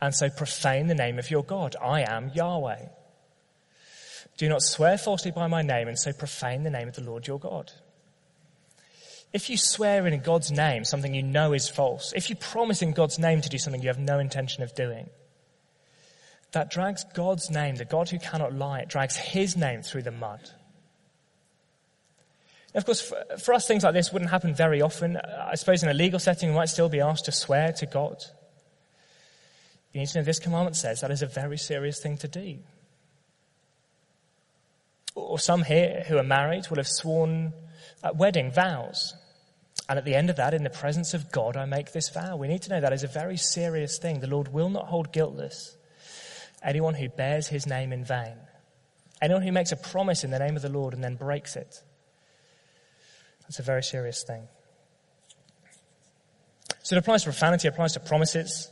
and 0.00 0.14
so 0.14 0.28
profane 0.28 0.86
the 0.86 0.94
name 0.94 1.18
of 1.18 1.30
your 1.30 1.42
God. 1.42 1.76
I 1.82 2.02
am 2.02 2.30
Yahweh. 2.34 2.86
Do 4.36 4.48
not 4.48 4.62
swear 4.62 4.98
falsely 4.98 5.30
by 5.30 5.46
my 5.46 5.62
name 5.62 5.88
and 5.88 5.98
so 5.98 6.12
profane 6.12 6.62
the 6.62 6.70
name 6.70 6.88
of 6.88 6.94
the 6.94 7.02
Lord 7.02 7.26
your 7.26 7.38
God. 7.38 7.72
If 9.32 9.50
you 9.50 9.56
swear 9.56 10.06
in 10.06 10.20
God's 10.20 10.52
name 10.52 10.84
something 10.84 11.14
you 11.14 11.22
know 11.22 11.52
is 11.52 11.68
false, 11.68 12.12
if 12.14 12.30
you 12.30 12.36
promise 12.36 12.82
in 12.82 12.92
God's 12.92 13.18
name 13.18 13.40
to 13.40 13.48
do 13.48 13.58
something 13.58 13.82
you 13.82 13.88
have 13.88 13.98
no 13.98 14.18
intention 14.18 14.62
of 14.62 14.74
doing, 14.74 15.10
that 16.52 16.70
drags 16.70 17.04
God's 17.14 17.50
name, 17.50 17.76
the 17.76 17.84
God 17.84 18.08
who 18.10 18.18
cannot 18.18 18.54
lie, 18.54 18.80
it 18.80 18.88
drags 18.88 19.16
his 19.16 19.56
name 19.56 19.82
through 19.82 20.02
the 20.02 20.12
mud. 20.12 20.50
Of 22.74 22.84
course, 22.84 23.00
for, 23.00 23.16
for 23.38 23.54
us, 23.54 23.66
things 23.66 23.84
like 23.84 23.94
this 23.94 24.12
wouldn't 24.12 24.30
happen 24.30 24.54
very 24.54 24.82
often. 24.82 25.16
I 25.16 25.54
suppose 25.54 25.82
in 25.82 25.88
a 25.88 25.94
legal 25.94 26.18
setting, 26.18 26.48
we 26.48 26.56
might 26.56 26.68
still 26.68 26.88
be 26.88 27.00
asked 27.00 27.26
to 27.26 27.32
swear 27.32 27.72
to 27.74 27.86
God. 27.86 28.24
You 29.92 30.00
need 30.00 30.08
to 30.08 30.18
know 30.18 30.24
this 30.24 30.40
commandment 30.40 30.76
says 30.76 31.00
that 31.00 31.12
is 31.12 31.22
a 31.22 31.26
very 31.26 31.56
serious 31.56 32.00
thing 32.00 32.16
to 32.18 32.28
do. 32.28 32.58
Or 35.14 35.38
some 35.38 35.62
here 35.62 36.04
who 36.08 36.18
are 36.18 36.24
married 36.24 36.68
will 36.68 36.78
have 36.78 36.88
sworn 36.88 37.52
at 38.02 38.16
wedding 38.16 38.50
vows. 38.50 39.14
And 39.88 39.98
at 39.98 40.04
the 40.04 40.16
end 40.16 40.30
of 40.30 40.36
that, 40.36 40.54
in 40.54 40.64
the 40.64 40.70
presence 40.70 41.14
of 41.14 41.30
God, 41.30 41.56
I 41.56 41.66
make 41.66 41.92
this 41.92 42.08
vow. 42.08 42.36
We 42.36 42.48
need 42.48 42.62
to 42.62 42.70
know 42.70 42.80
that 42.80 42.92
is 42.92 43.04
a 43.04 43.08
very 43.08 43.36
serious 43.36 43.98
thing. 43.98 44.18
The 44.18 44.26
Lord 44.26 44.48
will 44.48 44.70
not 44.70 44.86
hold 44.86 45.12
guiltless 45.12 45.76
anyone 46.62 46.94
who 46.94 47.08
bears 47.08 47.46
his 47.46 47.66
name 47.66 47.92
in 47.92 48.04
vain. 48.04 48.34
Anyone 49.20 49.42
who 49.42 49.52
makes 49.52 49.70
a 49.70 49.76
promise 49.76 50.24
in 50.24 50.30
the 50.30 50.38
name 50.38 50.56
of 50.56 50.62
the 50.62 50.70
Lord 50.70 50.94
and 50.94 51.04
then 51.04 51.14
breaks 51.14 51.54
it. 51.54 51.82
It's 53.48 53.58
a 53.58 53.62
very 53.62 53.82
serious 53.82 54.22
thing. 54.22 54.48
So 56.82 56.96
it 56.96 56.98
applies 56.98 57.22
to 57.22 57.30
profanity, 57.30 57.68
it 57.68 57.72
applies 57.72 57.94
to 57.94 58.00
promises. 58.00 58.70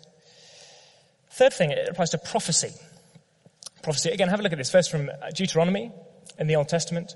Third 1.31 1.53
thing, 1.53 1.71
it 1.71 1.89
applies 1.89 2.11
to 2.11 2.19
prophecy. 2.19 2.73
Prophecy, 3.83 4.11
again, 4.11 4.29
have 4.29 4.41
a 4.41 4.43
look 4.43 4.53
at 4.53 4.59
this 4.59 4.71
verse 4.71 4.87
from 4.87 5.11
Deuteronomy 5.35 5.91
in 6.39 6.47
the 6.47 6.57
Old 6.57 6.69
Testament. 6.69 7.15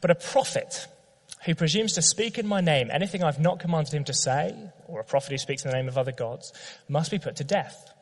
But 0.00 0.10
a 0.10 0.14
prophet 0.14 0.86
who 1.44 1.54
presumes 1.54 1.94
to 1.94 2.02
speak 2.02 2.38
in 2.38 2.46
my 2.46 2.60
name 2.60 2.88
anything 2.90 3.22
I've 3.22 3.40
not 3.40 3.60
commanded 3.60 3.92
him 3.92 4.04
to 4.04 4.14
say, 4.14 4.54
or 4.86 5.00
a 5.00 5.04
prophet 5.04 5.32
who 5.32 5.38
speaks 5.38 5.64
in 5.64 5.70
the 5.70 5.76
name 5.76 5.88
of 5.88 5.98
other 5.98 6.12
gods, 6.12 6.52
must 6.88 7.10
be 7.10 7.18
put 7.18 7.36
to 7.36 7.44
death. 7.44 7.92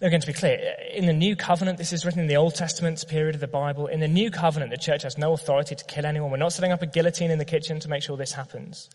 Again, 0.00 0.20
to 0.20 0.26
be 0.28 0.32
clear, 0.32 0.76
in 0.92 1.06
the 1.06 1.12
New 1.12 1.34
Covenant, 1.34 1.76
this 1.76 1.92
is 1.92 2.04
written 2.04 2.20
in 2.20 2.28
the 2.28 2.36
Old 2.36 2.54
Testament 2.54 3.04
period 3.08 3.34
of 3.34 3.40
the 3.40 3.48
Bible. 3.48 3.88
In 3.88 3.98
the 3.98 4.06
New 4.06 4.30
Covenant, 4.30 4.70
the 4.70 4.76
church 4.76 5.02
has 5.02 5.18
no 5.18 5.32
authority 5.32 5.74
to 5.74 5.84
kill 5.86 6.06
anyone. 6.06 6.30
We're 6.30 6.36
not 6.36 6.52
setting 6.52 6.70
up 6.70 6.82
a 6.82 6.86
guillotine 6.86 7.32
in 7.32 7.38
the 7.38 7.44
kitchen 7.44 7.80
to 7.80 7.88
make 7.88 8.04
sure 8.04 8.16
this 8.16 8.32
happens. 8.32 8.88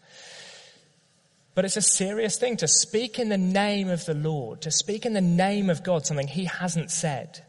But 1.56 1.66
it's 1.66 1.76
a 1.76 1.82
serious 1.82 2.38
thing 2.38 2.56
to 2.58 2.70
speak 2.70 3.20
in 3.20 3.28
the 3.28 3.38
name 3.38 3.90
of 3.90 4.06
the 4.06 4.14
Lord, 4.14 4.62
to 4.62 4.72
speak 4.72 5.06
in 5.06 5.12
the 5.12 5.20
name 5.20 5.70
of 5.70 5.84
God 5.84 6.06
something 6.06 6.28
he 6.28 6.46
hasn't 6.46 6.90
said, 6.90 7.44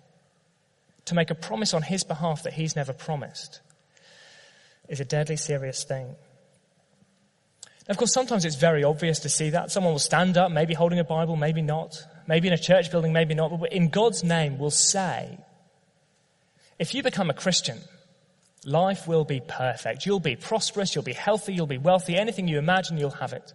to 1.05 1.15
make 1.15 1.31
a 1.31 1.35
promise 1.37 1.75
on 1.75 1.83
his 1.83 2.03
behalf 2.03 2.43
that 2.43 2.55
he's 2.55 2.75
never 2.75 2.93
promised, 2.93 3.61
is 4.89 4.99
a 4.99 5.05
deadly 5.05 5.37
serious 5.37 5.85
thing. 5.85 6.17
Of 7.89 7.99
course, 7.99 8.13
sometimes 8.13 8.45
it's 8.45 8.57
very 8.57 8.83
obvious 8.83 9.21
to 9.21 9.29
see 9.29 9.51
that. 9.51 9.71
Someone 9.71 9.93
will 9.93 10.01
stand 10.01 10.37
up, 10.37 10.51
maybe 10.51 10.75
holding 10.75 10.99
a 10.99 11.05
Bible, 11.05 11.37
maybe 11.37 11.63
not. 11.63 12.05
Maybe 12.27 12.49
in 12.49 12.55
a 12.55 12.59
church 12.59 12.91
building, 12.91 13.13
maybe 13.13 13.35
not. 13.35 13.59
But 13.59 13.73
in 13.73 13.89
God's 13.89 14.25
name, 14.25 14.59
we'll 14.59 14.71
say, 14.71 15.39
if 16.79 16.95
you 16.95 17.03
become 17.03 17.31
a 17.31 17.35
Christian, 17.35 17.79
life 18.65 19.07
will 19.07 19.25
be 19.25 19.41
perfect. 19.47 20.07
You'll 20.07 20.21
be 20.21 20.37
prosperous, 20.37 20.95
you'll 20.95 21.05
be 21.05 21.13
healthy, 21.13 21.55
you'll 21.55 21.67
be 21.67 21.79
wealthy. 21.79 22.17
Anything 22.17 22.49
you 22.49 22.59
imagine, 22.59 22.97
you'll 22.97 23.11
have 23.11 23.33
it. 23.33 23.53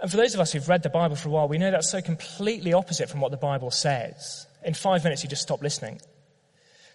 And 0.00 0.10
for 0.10 0.16
those 0.16 0.34
of 0.34 0.40
us 0.40 0.52
who've 0.52 0.68
read 0.68 0.82
the 0.82 0.88
Bible 0.88 1.16
for 1.16 1.28
a 1.28 1.32
while, 1.32 1.48
we 1.48 1.58
know 1.58 1.70
that's 1.70 1.90
so 1.90 2.00
completely 2.00 2.72
opposite 2.72 3.10
from 3.10 3.20
what 3.20 3.30
the 3.30 3.36
Bible 3.36 3.70
says. 3.70 4.46
In 4.64 4.72
five 4.72 5.04
minutes, 5.04 5.22
you 5.22 5.28
just 5.28 5.42
stop 5.42 5.62
listening. 5.62 6.00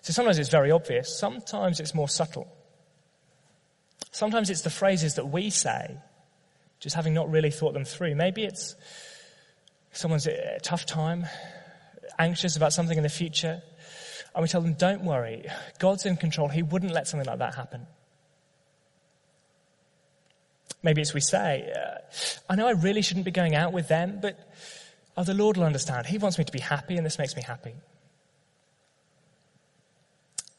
So 0.01 0.13
sometimes 0.13 0.39
it's 0.39 0.49
very 0.49 0.71
obvious, 0.71 1.17
sometimes 1.17 1.79
it's 1.79 1.93
more 1.93 2.09
subtle. 2.09 2.47
Sometimes 4.11 4.49
it's 4.49 4.61
the 4.61 4.69
phrases 4.69 5.15
that 5.15 5.27
we 5.27 5.49
say, 5.49 5.97
just 6.79 6.95
having 6.95 7.13
not 7.13 7.29
really 7.29 7.51
thought 7.51 7.73
them 7.73 7.85
through. 7.85 8.15
Maybe 8.15 8.43
it's 8.43 8.75
someone's 9.95 10.27
a 10.27 10.59
tough 10.61 10.85
time, 10.85 11.25
anxious 12.19 12.55
about 12.55 12.73
something 12.73 12.97
in 12.97 13.03
the 13.03 13.09
future, 13.09 13.61
and 14.33 14.41
we 14.41 14.47
tell 14.47 14.61
them, 14.61 14.73
don't 14.73 15.03
worry, 15.03 15.45
God's 15.79 16.05
in 16.05 16.17
control. 16.17 16.49
He 16.49 16.61
wouldn't 16.61 16.93
let 16.93 17.07
something 17.07 17.27
like 17.27 17.39
that 17.39 17.55
happen. 17.55 17.87
Maybe 20.83 21.01
it's 21.01 21.13
we 21.13 21.21
say, 21.21 21.71
uh, 21.73 21.97
I 22.49 22.55
know 22.55 22.67
I 22.67 22.71
really 22.71 23.01
shouldn't 23.01 23.25
be 23.25 23.31
going 23.31 23.55
out 23.55 23.73
with 23.73 23.87
them, 23.87 24.19
but 24.21 24.37
oh, 25.17 25.23
the 25.23 25.33
Lord 25.33 25.57
will 25.57 25.63
understand. 25.63 26.05
He 26.05 26.17
wants 26.17 26.37
me 26.37 26.43
to 26.43 26.51
be 26.51 26.59
happy, 26.59 26.97
and 26.97 27.05
this 27.05 27.17
makes 27.17 27.35
me 27.35 27.41
happy. 27.41 27.73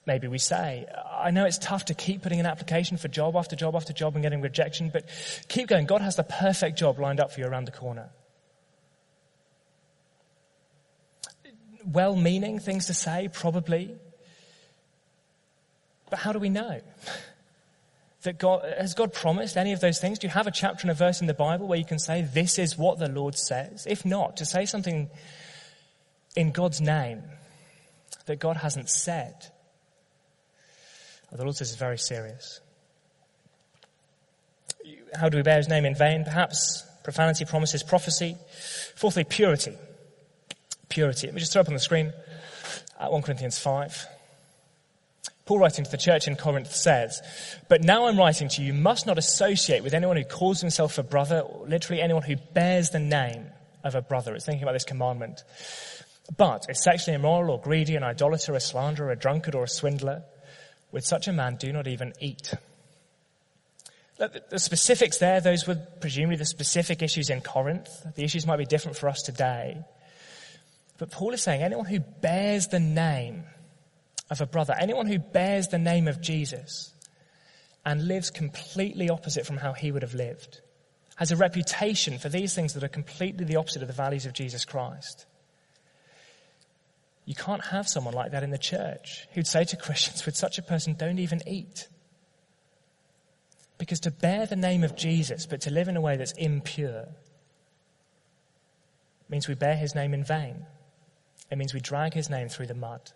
Maybe 0.07 0.29
we 0.29 0.39
say, 0.39 0.87
I 1.11 1.31
know 1.31 1.45
it's 1.45 1.59
tough 1.59 1.87
to 1.87 1.95
keep 1.95 2.23
putting 2.23 2.41
an 2.41 2.47
application 2.47 2.97
for 2.97 3.09
job 3.09 3.37
after 3.37 3.57
job 3.57 3.75
after 3.75 3.93
job 3.93 4.15
and 4.15 4.23
getting 4.23 4.41
rejection, 4.41 4.91
but 4.93 5.05
keep 5.49 5.69
going. 5.69 5.85
God 5.85 6.01
has 6.01 6.17
the 6.17 6.25
perfect 6.25 6.79
job 6.79 6.99
lined 6.99 7.21
up 7.21 7.33
for 7.33 7.41
you 7.41 7.47
around 7.47 7.67
the 7.67 7.73
corner. 7.73 8.11
Well 11.87 12.17
meaning 12.17 12.59
things 12.59 12.87
to 12.87 12.95
say, 12.95 13.29
probably. 13.33 13.95
But 16.11 16.19
how 16.19 16.33
do 16.33 16.39
we 16.39 16.51
know? 16.51 16.81
that 18.27 18.39
God, 18.39 18.65
has 18.79 18.93
God 18.93 19.13
promised 19.13 19.57
any 19.57 19.73
of 19.73 19.81
those 19.81 19.99
things? 19.99 20.19
Do 20.19 20.27
you 20.27 20.33
have 20.33 20.47
a 20.47 20.51
chapter 20.51 20.83
and 20.83 20.91
a 20.91 20.95
verse 20.95 21.21
in 21.21 21.27
the 21.27 21.35
Bible 21.35 21.67
where 21.67 21.79
you 21.79 21.85
can 21.85 21.99
say, 21.99 22.23
this 22.23 22.59
is 22.59 22.77
what 22.77 22.99
the 22.99 23.09
Lord 23.09 23.37
says? 23.37 23.87
If 23.89 24.05
not, 24.05 24.37
to 24.39 24.45
say 24.45 24.67
something 24.67 25.09
in 26.35 26.51
God's 26.51 26.81
name 26.81 27.23
that 28.27 28.41
God 28.41 28.59
hasn't 28.59 28.91
said, 28.91 29.35
oh, 31.33 31.37
the 31.37 31.45
Lord 31.45 31.57
says 31.57 31.71
is 31.71 31.77
very 31.77 31.99
serious. 31.99 32.61
How 35.15 35.29
do 35.29 35.37
we 35.37 35.43
bear 35.43 35.57
his 35.57 35.69
name 35.69 35.85
in 35.85 35.95
vain? 35.95 36.25
Perhaps 36.25 36.85
profanity 37.05 37.45
promises 37.45 37.83
prophecy. 37.83 38.37
Fourthly, 38.97 39.25
purity. 39.25 39.77
Purity. 40.97 41.27
Let 41.27 41.35
me 41.35 41.41
just 41.41 41.53
throw 41.53 41.61
up 41.61 41.69
on 41.69 41.75
the 41.75 41.79
screen 41.79 42.11
at 42.99 43.13
1 43.13 43.21
Corinthians 43.21 43.59
5. 43.59 44.07
Paul 45.45 45.59
writing 45.59 45.85
to 45.85 45.91
the 45.91 45.99
church 45.99 46.27
in 46.27 46.37
Corinth 46.37 46.75
says, 46.75 47.21
But 47.69 47.83
now 47.83 48.07
I'm 48.07 48.17
writing 48.17 48.49
to 48.49 48.63
you, 48.63 48.69
you 48.69 48.73
must 48.73 49.07
not 49.07 49.19
associate 49.19 49.85
with 49.85 49.93
anyone 49.93 50.17
who 50.17 50.25
calls 50.25 50.63
himself 50.63 50.97
a 50.97 51.03
brother, 51.03 51.45
literally 51.67 52.01
anyone 52.01 52.23
who 52.23 52.37
bears 52.55 52.89
the 52.89 52.99
name 52.99 53.45
of 53.85 53.95
a 53.95 54.01
brother. 54.01 54.35
It's 54.35 54.47
thinking 54.47 54.63
about 54.63 54.73
this 54.73 54.87
commandment. 54.87 55.45
But 56.35 56.65
if 56.71 56.79
sexually 56.79 57.17
immoral 57.17 57.51
or 57.51 57.61
greedy, 57.61 57.95
an 57.97 58.03
idolater, 58.03 58.55
a 58.55 58.61
slanderer, 58.61 59.11
a 59.11 59.17
drunkard, 59.17 59.55
or 59.55 59.65
a 59.65 59.69
swindler, 59.69 60.23
with 60.93 61.05
such 61.05 61.29
a 61.29 61.33
man 61.35 61.57
do 61.57 61.75
not 61.75 61.87
even 61.87 62.15
eat. 62.21 62.55
The 64.17 64.59
specifics 64.59 65.19
there, 65.19 65.43
those 65.43 65.67
were 65.67 65.77
presumably 66.01 66.37
the 66.37 66.47
specific 66.47 67.03
issues 67.03 67.29
in 67.29 67.43
Corinth. 67.43 67.91
The 68.15 68.25
issues 68.25 68.47
might 68.47 68.57
be 68.57 68.65
different 68.65 68.97
for 68.97 69.11
us 69.11 69.21
today. 69.21 69.85
But 70.99 71.11
Paul 71.11 71.35
is 71.35 71.43
saying 71.43 71.63
anyone 71.63 71.87
who 71.87 72.01
bears 72.01 72.69
the 72.69 72.81
name 72.81 73.45
of 74.31 74.41
a 74.41 74.47
brother, 74.47 74.75
anyone 74.79 75.07
who 75.07 75.19
bears 75.19 75.69
the 75.69 75.79
name 75.79 76.09
of 76.09 76.21
Jesus 76.21 76.93
and 77.85 78.09
lives 78.09 78.31
completely 78.31 79.11
opposite 79.11 79.47
from 79.47 79.59
how 79.59 79.73
he 79.73 79.93
would 79.93 80.03
have 80.03 80.15
lived, 80.15 80.61
has 81.17 81.31
a 81.31 81.37
reputation 81.37 82.19
for 82.19 82.29
these 82.29 82.55
things 82.55 82.75
that 82.75 82.83
are 82.83 82.89
completely 82.89 83.45
the 83.45 83.57
opposite 83.57 83.83
of 83.83 83.89
the 83.89 83.95
values 83.95 84.27
of 84.27 84.33
Jesus 84.33 84.65
Christ. 84.65 85.27
You 87.25 87.35
can't 87.35 87.65
have 87.67 87.89
someone 87.89 88.15
like 88.15 88.33
that 88.33 88.43
in 88.43 88.51
the 88.51 88.59
church 88.59 89.27
who'd 89.35 89.47
say 89.47 89.65
to 89.65 89.77
Christians, 89.77 90.25
with 90.25 90.37
such 90.37 90.59
a 90.59 90.63
person, 90.63 90.95
don't 90.95 91.19
even 91.19 91.43
eat. 91.47 91.89
Because 93.79 94.01
to 94.01 94.11
bear 94.11 94.47
the 94.47 94.57
name 94.57 94.85
of 94.85 94.97
Jesus, 94.97 95.45
but 95.45 95.63
to 95.63 95.71
live 95.71 95.89
in 95.89 95.97
a 95.97 96.01
way 96.01 96.17
that's 96.17 96.33
impure, 96.33 97.09
means 99.29 99.49
we 99.49 99.55
bear 99.55 99.77
his 99.77 99.95
name 99.95 100.15
in 100.15 100.25
vain. 100.25 100.67
It 101.51 101.59
means 101.59 101.73
we 101.73 101.81
drag 101.81 102.15
his 102.15 102.29
name 102.29 102.49
through 102.49 102.67
the 102.67 102.75
mud. 102.75 103.13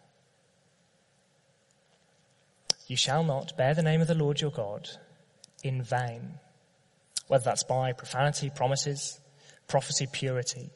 You 2.87 2.97
shall 2.97 3.25
not 3.25 3.57
bear 3.57 3.75
the 3.75 3.83
name 3.83 4.01
of 4.01 4.09
the 4.09 4.15
Lord 4.15 4.41
your 4.41 4.51
God 4.51 4.89
in 5.63 5.83
vain, 5.83 6.39
whether 7.29 7.45
that's 7.45 7.63
by 7.63 7.93
profanity, 7.93 8.51
promises, 8.51 9.21
prophecy, 9.69 10.07
purity. 10.11 10.71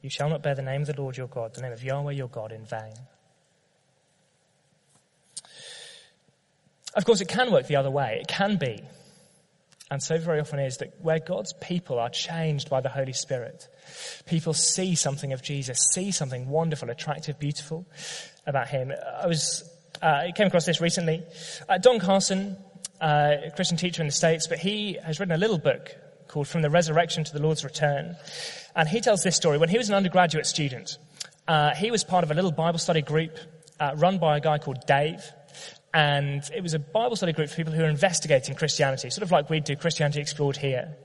You 0.00 0.10
shall 0.10 0.28
not 0.28 0.42
bear 0.42 0.54
the 0.54 0.62
name 0.62 0.82
of 0.82 0.86
the 0.86 1.00
Lord 1.00 1.16
your 1.16 1.28
God, 1.28 1.54
the 1.54 1.62
name 1.62 1.72
of 1.72 1.82
Yahweh 1.82 2.12
your 2.12 2.28
God, 2.28 2.52
in 2.52 2.64
vain. 2.64 2.94
Of 6.94 7.04
course, 7.04 7.20
it 7.20 7.28
can 7.28 7.50
work 7.50 7.66
the 7.66 7.76
other 7.76 7.90
way. 7.90 8.18
It 8.20 8.28
can 8.28 8.56
be, 8.56 8.82
and 9.90 10.02
so 10.02 10.18
very 10.18 10.40
often 10.40 10.58
is, 10.58 10.78
that 10.78 10.94
where 11.00 11.18
God's 11.18 11.52
people 11.60 11.98
are 11.98 12.08
changed 12.08 12.70
by 12.70 12.80
the 12.80 12.88
Holy 12.88 13.12
Spirit, 13.12 13.68
people 14.26 14.54
see 14.54 14.94
something 14.94 15.32
of 15.32 15.42
Jesus, 15.42 15.90
see 15.92 16.10
something 16.10 16.48
wonderful, 16.48 16.90
attractive, 16.90 17.38
beautiful 17.38 17.86
about 18.46 18.68
Him. 18.68 18.92
I 19.22 19.26
was 19.26 19.70
uh, 20.02 20.06
I 20.06 20.32
came 20.32 20.46
across 20.46 20.66
this 20.66 20.80
recently. 20.80 21.22
Uh, 21.68 21.78
Don 21.78 21.98
Carson, 21.98 22.56
uh, 23.00 23.36
a 23.46 23.50
Christian 23.54 23.76
teacher 23.76 24.02
in 24.02 24.08
the 24.08 24.12
States, 24.12 24.46
but 24.46 24.58
he 24.58 24.98
has 25.04 25.20
written 25.20 25.34
a 25.34 25.38
little 25.38 25.58
book 25.58 25.94
called 26.28 26.48
From 26.48 26.62
the 26.62 26.70
Resurrection 26.70 27.24
to 27.24 27.32
the 27.32 27.40
Lord's 27.40 27.64
Return. 27.64 28.16
And 28.74 28.88
he 28.88 29.00
tells 29.00 29.22
this 29.22 29.36
story. 29.36 29.58
When 29.58 29.68
he 29.68 29.78
was 29.78 29.88
an 29.88 29.94
undergraduate 29.94 30.46
student, 30.46 30.98
uh, 31.46 31.74
he 31.74 31.90
was 31.90 32.02
part 32.04 32.24
of 32.24 32.30
a 32.30 32.34
little 32.34 32.50
Bible 32.50 32.78
study 32.78 33.02
group 33.02 33.38
uh, 33.78 33.92
run 33.96 34.18
by 34.18 34.36
a 34.36 34.40
guy 34.40 34.58
called 34.58 34.84
Dave. 34.86 35.22
And 35.94 36.42
it 36.54 36.62
was 36.62 36.74
a 36.74 36.78
Bible 36.78 37.16
study 37.16 37.32
group 37.32 37.48
for 37.48 37.56
people 37.56 37.72
who 37.72 37.82
are 37.82 37.88
investigating 37.88 38.54
Christianity, 38.54 39.08
sort 39.08 39.22
of 39.22 39.30
like 39.30 39.48
we 39.48 39.60
do 39.60 39.76
Christianity 39.76 40.20
Explored 40.20 40.56
here. 40.56 40.96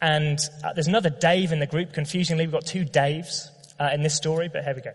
And 0.00 0.38
uh, 0.64 0.72
there's 0.72 0.86
another 0.86 1.10
Dave 1.10 1.52
in 1.52 1.58
the 1.58 1.66
group, 1.66 1.92
confusingly. 1.92 2.46
We've 2.46 2.52
got 2.52 2.64
two 2.64 2.84
Daves 2.84 3.48
in 3.92 4.02
this 4.02 4.14
story, 4.14 4.48
but 4.48 4.64
here 4.64 4.74
we 4.74 4.80
go. 4.80 4.92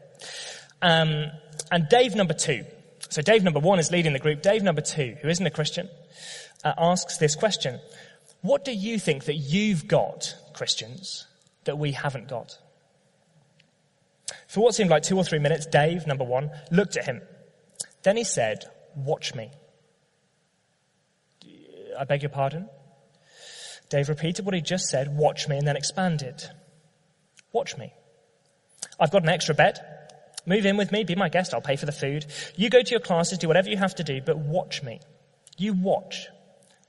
Um, 0.82 1.32
and 1.72 1.88
Dave 1.90 2.16
number 2.16 2.34
two 2.34 2.66
so 3.10 3.22
Dave 3.22 3.44
number 3.44 3.60
one 3.60 3.80
is 3.80 3.92
leading 3.92 4.14
the 4.14 4.20
group. 4.20 4.42
Dave 4.42 4.64
number 4.64 4.82
two, 4.82 5.16
who 5.22 5.30
isn't 5.30 5.46
a 5.46 5.52
Christian, 5.52 5.90
uh, 6.64 6.74
asks 6.78 7.18
this 7.18 7.36
question. 7.36 7.80
What 8.42 8.66
do 8.66 8.72
you 8.74 9.00
think 9.00 9.26
that 9.26 9.36
you've 9.36 9.88
got, 9.88 10.36
Christians, 10.54 11.26
that 11.64 11.78
we 11.78 11.92
haven't 11.92 12.28
got? 12.28 12.58
For 14.48 14.62
what 14.62 14.76
seemed 14.76 14.90
like 14.90 15.04
two 15.04 15.18
or 15.18 15.24
three 15.24 15.40
minutes, 15.40 15.66
Dave, 15.66 16.08
number 16.08 16.24
one, 16.24 16.52
looked 16.72 16.98
at 16.98 17.06
him. 17.06 17.22
Then 18.04 18.18
he 18.18 18.24
said, 18.24 18.66
watch 18.96 19.36
me. 19.36 19.52
I 21.98 22.04
beg 22.04 22.24
your 22.24 22.30
pardon? 22.30 22.70
Dave 23.90 24.10
repeated 24.10 24.46
what 24.46 24.56
he 24.56 24.62
just 24.62 24.88
said, 24.88 25.16
watch 25.16 25.48
me, 25.48 25.58
and 25.58 25.68
then 25.68 25.78
expanded. 25.78 26.44
Watch 27.52 27.78
me. 27.78 27.94
I've 29.00 29.12
got 29.12 29.24
an 29.24 29.30
extra 29.30 29.56
bed. 29.56 29.80
Move 30.46 30.66
in 30.66 30.78
with 30.78 30.92
me, 30.92 31.04
be 31.04 31.16
my 31.16 31.30
guest, 31.30 31.54
I'll 31.54 31.62
pay 31.62 31.76
for 31.76 31.86
the 31.86 31.92
food. 31.92 32.26
You 32.56 32.70
go 32.70 32.82
to 32.82 32.92
your 32.92 33.00
classes, 33.00 33.38
do 33.38 33.48
whatever 33.48 33.70
you 33.70 33.78
have 33.78 33.96
to 33.96 34.04
do, 34.04 34.22
but 34.22 34.38
watch 34.38 34.84
me. 34.84 35.00
You 35.58 35.74
watch 35.74 36.28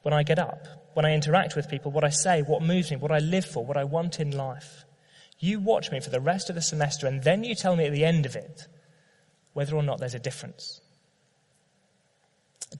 when 0.03 0.13
I 0.13 0.23
get 0.23 0.39
up, 0.39 0.67
when 0.95 1.07
I 1.07 1.15
interact 1.15 1.57
with 1.57 1.69
people, 1.69 1.91
what 1.91 2.05
I 2.05 2.11
say, 2.11 2.43
what 2.43 2.63
moves 2.63 2.91
me, 2.91 2.97
what 2.97 3.13
I 3.13 3.19
live 3.19 3.45
for, 3.45 3.65
what 3.65 3.77
I 3.77 3.85
want 3.85 4.21
in 4.21 4.31
life. 4.31 4.85
You 5.39 5.61
watch 5.61 5.91
me 5.91 6.01
for 6.01 6.11
the 6.11 6.21
rest 6.21 6.49
of 6.49 6.55
the 6.55 6.63
semester 6.63 7.07
and 7.07 7.23
then 7.23 7.45
you 7.45 7.55
tell 7.55 7.77
me 7.77 7.87
at 7.87 7.93
the 7.93 8.05
end 8.05 8.27
of 8.27 8.37
it 8.37 8.67
whether 9.53 9.75
or 9.75 9.83
not 9.83 9.99
there's 9.99 10.15
a 10.15 10.19
difference. 10.19 10.81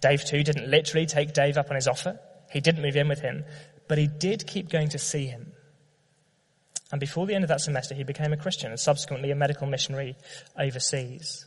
Dave 0.01 0.25
two 0.25 0.43
didn't 0.43 0.69
literally 0.69 1.07
take 1.07 1.33
Dave 1.33 1.57
up 1.57 1.71
on 1.71 1.77
his 1.77 1.89
offer. 1.89 2.19
He 2.51 2.61
didn't 2.61 2.83
move 2.83 2.97
in 2.97 3.09
with 3.09 3.21
him, 3.21 3.45
but 3.89 3.99
he 3.99 4.07
did 4.07 4.47
keep 4.47 4.69
going 4.69 4.89
to 4.91 4.99
see 4.99 5.27
him. 5.27 5.53
And 6.93 7.01
before 7.01 7.27
the 7.27 7.35
end 7.35 7.45
of 7.45 7.49
that 7.49 7.61
semester, 7.61 7.95
he 7.95 8.05
became 8.05 8.33
a 8.33 8.37
Christian 8.37 8.71
and 8.71 8.79
subsequently 8.79 9.31
a 9.31 9.37
medical 9.37 9.67
missionary 9.67 10.17
overseas. 10.59 11.47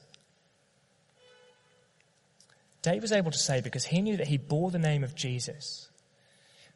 Dave 2.82 3.02
was 3.02 3.12
able 3.12 3.32
to 3.32 3.38
say 3.38 3.62
because 3.62 3.86
he 3.86 4.02
knew 4.02 4.18
that 4.18 4.28
he 4.28 4.38
bore 4.38 4.72
the 4.72 4.80
name 4.80 5.04
of 5.04 5.16
Jesus, 5.16 5.90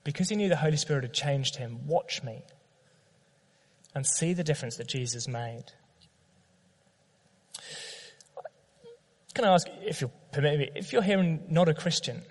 because 0.04 0.30
he 0.30 0.36
knew 0.36 0.50
the 0.50 0.56
Holy 0.58 0.78
Spirit 0.78 1.04
had 1.04 1.14
changed 1.14 1.56
him, 1.56 1.88
watch 1.88 2.24
me 2.24 2.44
and 3.96 4.06
see 4.06 4.34
the 4.34 4.44
difference 4.44 4.78
that 4.78 4.88
Jesus 4.88 5.28
made. 5.28 5.66
Can 9.34 9.46
I 9.46 9.54
ask, 9.54 9.68
if 9.82 10.02
you'll 10.02 10.14
permit 10.32 10.60
me, 10.60 10.70
if 10.76 10.94
you're 10.94 11.02
here 11.02 11.20
and 11.20 11.50
not 11.50 11.68
a 11.68 11.74
Christian, 11.74 12.22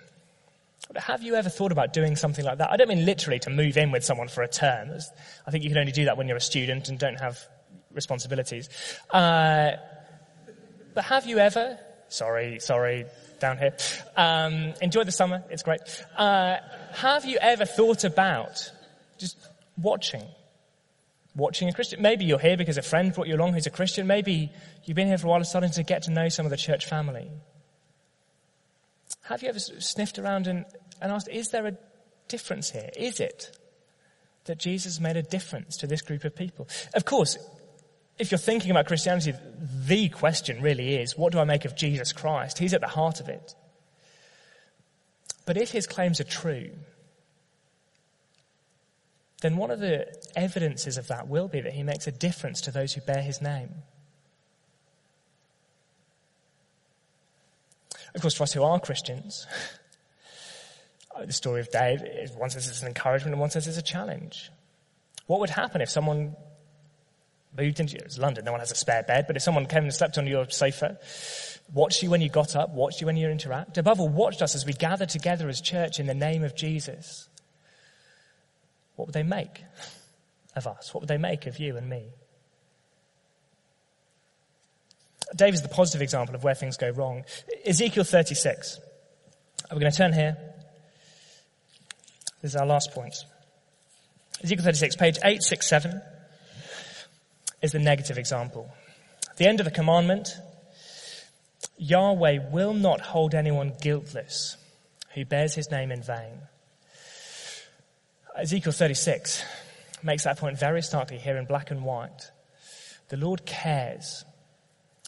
have 0.95 1.23
you 1.23 1.35
ever 1.35 1.49
thought 1.49 1.71
about 1.71 1.93
doing 1.93 2.15
something 2.15 2.45
like 2.45 2.59
that? 2.59 2.71
I 2.71 2.77
don't 2.77 2.87
mean 2.87 3.05
literally 3.05 3.39
to 3.39 3.49
move 3.49 3.77
in 3.77 3.91
with 3.91 4.03
someone 4.03 4.27
for 4.27 4.43
a 4.43 4.47
term. 4.47 4.89
I 5.47 5.51
think 5.51 5.63
you 5.63 5.69
can 5.69 5.79
only 5.79 5.91
do 5.91 6.05
that 6.05 6.17
when 6.17 6.27
you're 6.27 6.37
a 6.37 6.41
student 6.41 6.89
and 6.89 6.99
don't 6.99 7.19
have 7.19 7.39
responsibilities. 7.91 8.69
Uh, 9.09 9.71
but 10.93 11.03
have 11.05 11.25
you 11.25 11.39
ever, 11.39 11.77
sorry, 12.09 12.59
sorry, 12.59 13.05
down 13.39 13.57
here, 13.57 13.75
um, 14.15 14.73
enjoy 14.81 15.03
the 15.03 15.11
summer, 15.11 15.43
it's 15.49 15.63
great. 15.63 15.81
Uh, 16.15 16.57
have 16.93 17.25
you 17.25 17.37
ever 17.41 17.65
thought 17.65 18.03
about 18.03 18.71
just 19.17 19.37
watching? 19.77 20.23
Watching 21.35 21.67
a 21.67 21.73
Christian. 21.73 22.01
Maybe 22.01 22.25
you're 22.25 22.37
here 22.37 22.57
because 22.57 22.77
a 22.77 22.83
friend 22.83 23.13
brought 23.13 23.27
you 23.27 23.35
along 23.35 23.53
who's 23.53 23.65
a 23.65 23.71
Christian. 23.71 24.05
Maybe 24.05 24.51
you've 24.83 24.95
been 24.95 25.07
here 25.07 25.17
for 25.17 25.27
a 25.27 25.29
while 25.31 25.37
and 25.37 25.47
starting 25.47 25.71
to 25.71 25.83
get 25.83 26.03
to 26.03 26.11
know 26.11 26.29
some 26.29 26.45
of 26.45 26.51
the 26.51 26.57
church 26.57 26.85
family. 26.85 27.31
Have 29.23 29.41
you 29.41 29.49
ever 29.49 29.59
sniffed 29.59 30.19
around 30.19 30.47
and, 30.47 30.65
and 31.01 31.11
asked, 31.11 31.29
is 31.29 31.49
there 31.49 31.65
a 31.65 31.77
difference 32.27 32.69
here? 32.69 32.89
Is 32.95 33.19
it 33.19 33.57
that 34.45 34.59
Jesus 34.59 34.99
made 34.99 35.17
a 35.17 35.23
difference 35.23 35.77
to 35.77 35.87
this 35.87 36.01
group 36.01 36.23
of 36.23 36.35
people? 36.35 36.67
Of 36.93 37.05
course, 37.05 37.37
if 38.19 38.31
you're 38.31 38.37
thinking 38.37 38.69
about 38.69 38.85
Christianity, 38.85 39.33
the 39.59 40.09
question 40.09 40.61
really 40.61 40.95
is, 40.95 41.17
what 41.17 41.31
do 41.31 41.39
I 41.39 41.45
make 41.45 41.65
of 41.65 41.75
Jesus 41.75 42.13
Christ? 42.13 42.59
He's 42.59 42.73
at 42.73 42.81
the 42.81 42.87
heart 42.87 43.19
of 43.19 43.29
it. 43.29 43.55
But 45.45 45.57
if 45.57 45.71
his 45.71 45.87
claims 45.87 46.19
are 46.19 46.25
true, 46.25 46.71
then 49.43 49.57
one 49.57 49.71
of 49.71 49.79
the 49.81 50.07
evidences 50.37 50.97
of 50.97 51.07
that 51.07 51.27
will 51.27 51.49
be 51.49 51.59
that 51.59 51.73
he 51.73 51.83
makes 51.83 52.07
a 52.07 52.11
difference 52.11 52.61
to 52.61 52.71
those 52.71 52.93
who 52.93 53.01
bear 53.01 53.21
his 53.21 53.41
name. 53.41 53.69
Of 58.15 58.21
course, 58.21 58.35
for 58.35 58.43
us 58.43 58.53
who 58.53 58.63
are 58.63 58.79
Christians, 58.79 59.45
the 61.25 61.33
story 61.33 61.59
of 61.59 61.69
Dave, 61.71 62.01
one 62.37 62.49
says 62.49 62.69
it's 62.69 62.81
an 62.81 62.87
encouragement 62.87 63.33
and 63.33 63.41
one 63.41 63.49
says 63.49 63.67
it's 63.67 63.77
a 63.77 63.81
challenge. 63.81 64.49
What 65.27 65.41
would 65.41 65.49
happen 65.49 65.81
if 65.81 65.89
someone 65.89 66.37
moved 67.57 67.81
into 67.81 67.97
it 67.97 68.05
was 68.05 68.17
London, 68.17 68.45
no 68.45 68.51
one 68.51 68.61
has 68.61 68.71
a 68.71 68.75
spare 68.75 69.03
bed, 69.03 69.25
but 69.27 69.35
if 69.35 69.41
someone 69.41 69.65
came 69.65 69.83
and 69.83 69.93
slept 69.93 70.17
on 70.17 70.25
your 70.25 70.49
sofa, 70.49 70.99
watched 71.73 72.01
you 72.01 72.09
when 72.09 72.21
you 72.21 72.29
got 72.29 72.55
up, 72.55 72.69
watched 72.69 73.01
you 73.01 73.07
when 73.07 73.17
you 73.17 73.27
interact, 73.27 73.77
above 73.77 73.99
all, 73.99 74.07
watched 74.07 74.41
us 74.41 74.55
as 74.55 74.65
we 74.65 74.71
gathered 74.71 75.09
together 75.09 75.49
as 75.49 75.59
church 75.59 75.99
in 75.99 76.05
the 76.05 76.13
name 76.13 76.45
of 76.45 76.55
Jesus, 76.55 77.27
what 78.95 79.07
would 79.07 79.13
they 79.13 79.23
make 79.23 79.63
of 80.55 80.67
us? 80.67 80.93
What 80.93 81.01
would 81.01 81.07
they 81.07 81.17
make 81.17 81.47
of 81.47 81.59
you 81.59 81.77
and 81.77 81.89
me? 81.89 82.09
Dave 85.35 85.53
is 85.53 85.61
the 85.61 85.69
positive 85.69 86.01
example 86.01 86.35
of 86.35 86.43
where 86.43 86.53
things 86.53 86.77
go 86.77 86.89
wrong. 86.89 87.23
Ezekiel 87.65 88.03
36. 88.03 88.79
We're 89.71 89.79
going 89.79 89.91
to 89.91 89.97
turn 89.97 90.13
here. 90.13 90.37
This 92.41 92.51
is 92.51 92.55
our 92.55 92.67
last 92.67 92.91
point. 92.91 93.15
Ezekiel 94.43 94.65
36, 94.65 94.97
page 94.97 95.15
867, 95.17 96.01
is 97.61 97.71
the 97.71 97.79
negative 97.79 98.17
example. 98.17 98.69
The 99.37 99.47
end 99.47 99.61
of 99.61 99.65
the 99.65 99.71
commandment, 99.71 100.35
Yahweh 101.77 102.51
will 102.51 102.73
not 102.73 102.99
hold 102.99 103.33
anyone 103.33 103.73
guiltless 103.81 104.57
who 105.15 105.23
bears 105.23 105.55
his 105.55 105.71
name 105.71 105.91
in 105.91 106.03
vain. 106.03 106.41
Ezekiel 108.35 108.71
36 108.71 109.43
makes 110.01 110.23
that 110.23 110.37
point 110.37 110.57
very 110.57 110.81
starkly 110.81 111.17
here 111.17 111.37
in 111.37 111.45
black 111.45 111.71
and 111.71 111.83
white. 111.83 112.31
The 113.09 113.17
Lord 113.17 113.45
cares 113.45 114.25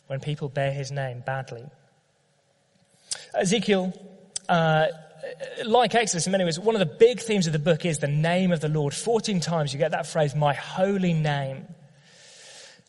when 0.08 0.20
people 0.20 0.48
bear 0.48 0.72
his 0.72 0.92
name 0.92 1.24
badly. 1.26 1.66
Ezekiel, 3.34 3.94
uh, 4.48 4.88
like 5.66 5.96
Exodus 5.96 6.28
in 6.28 6.32
many 6.32 6.44
ways, 6.44 6.60
one 6.60 6.76
of 6.76 6.80
the 6.80 6.86
big 6.86 7.20
themes 7.20 7.48
of 7.48 7.54
the 7.54 7.60
book 7.60 7.84
is 7.84 8.00
the 8.00 8.08
name 8.08 8.52
of 8.52 8.62
the 8.62 8.70
Lord. 8.70 8.94
14 8.94 9.40
times 9.40 9.74
you 9.74 9.80
get 9.80 9.92
that 9.92 10.06
phrase, 10.06 10.36
my 10.36 10.54
holy 10.54 11.14
name. 11.14 11.66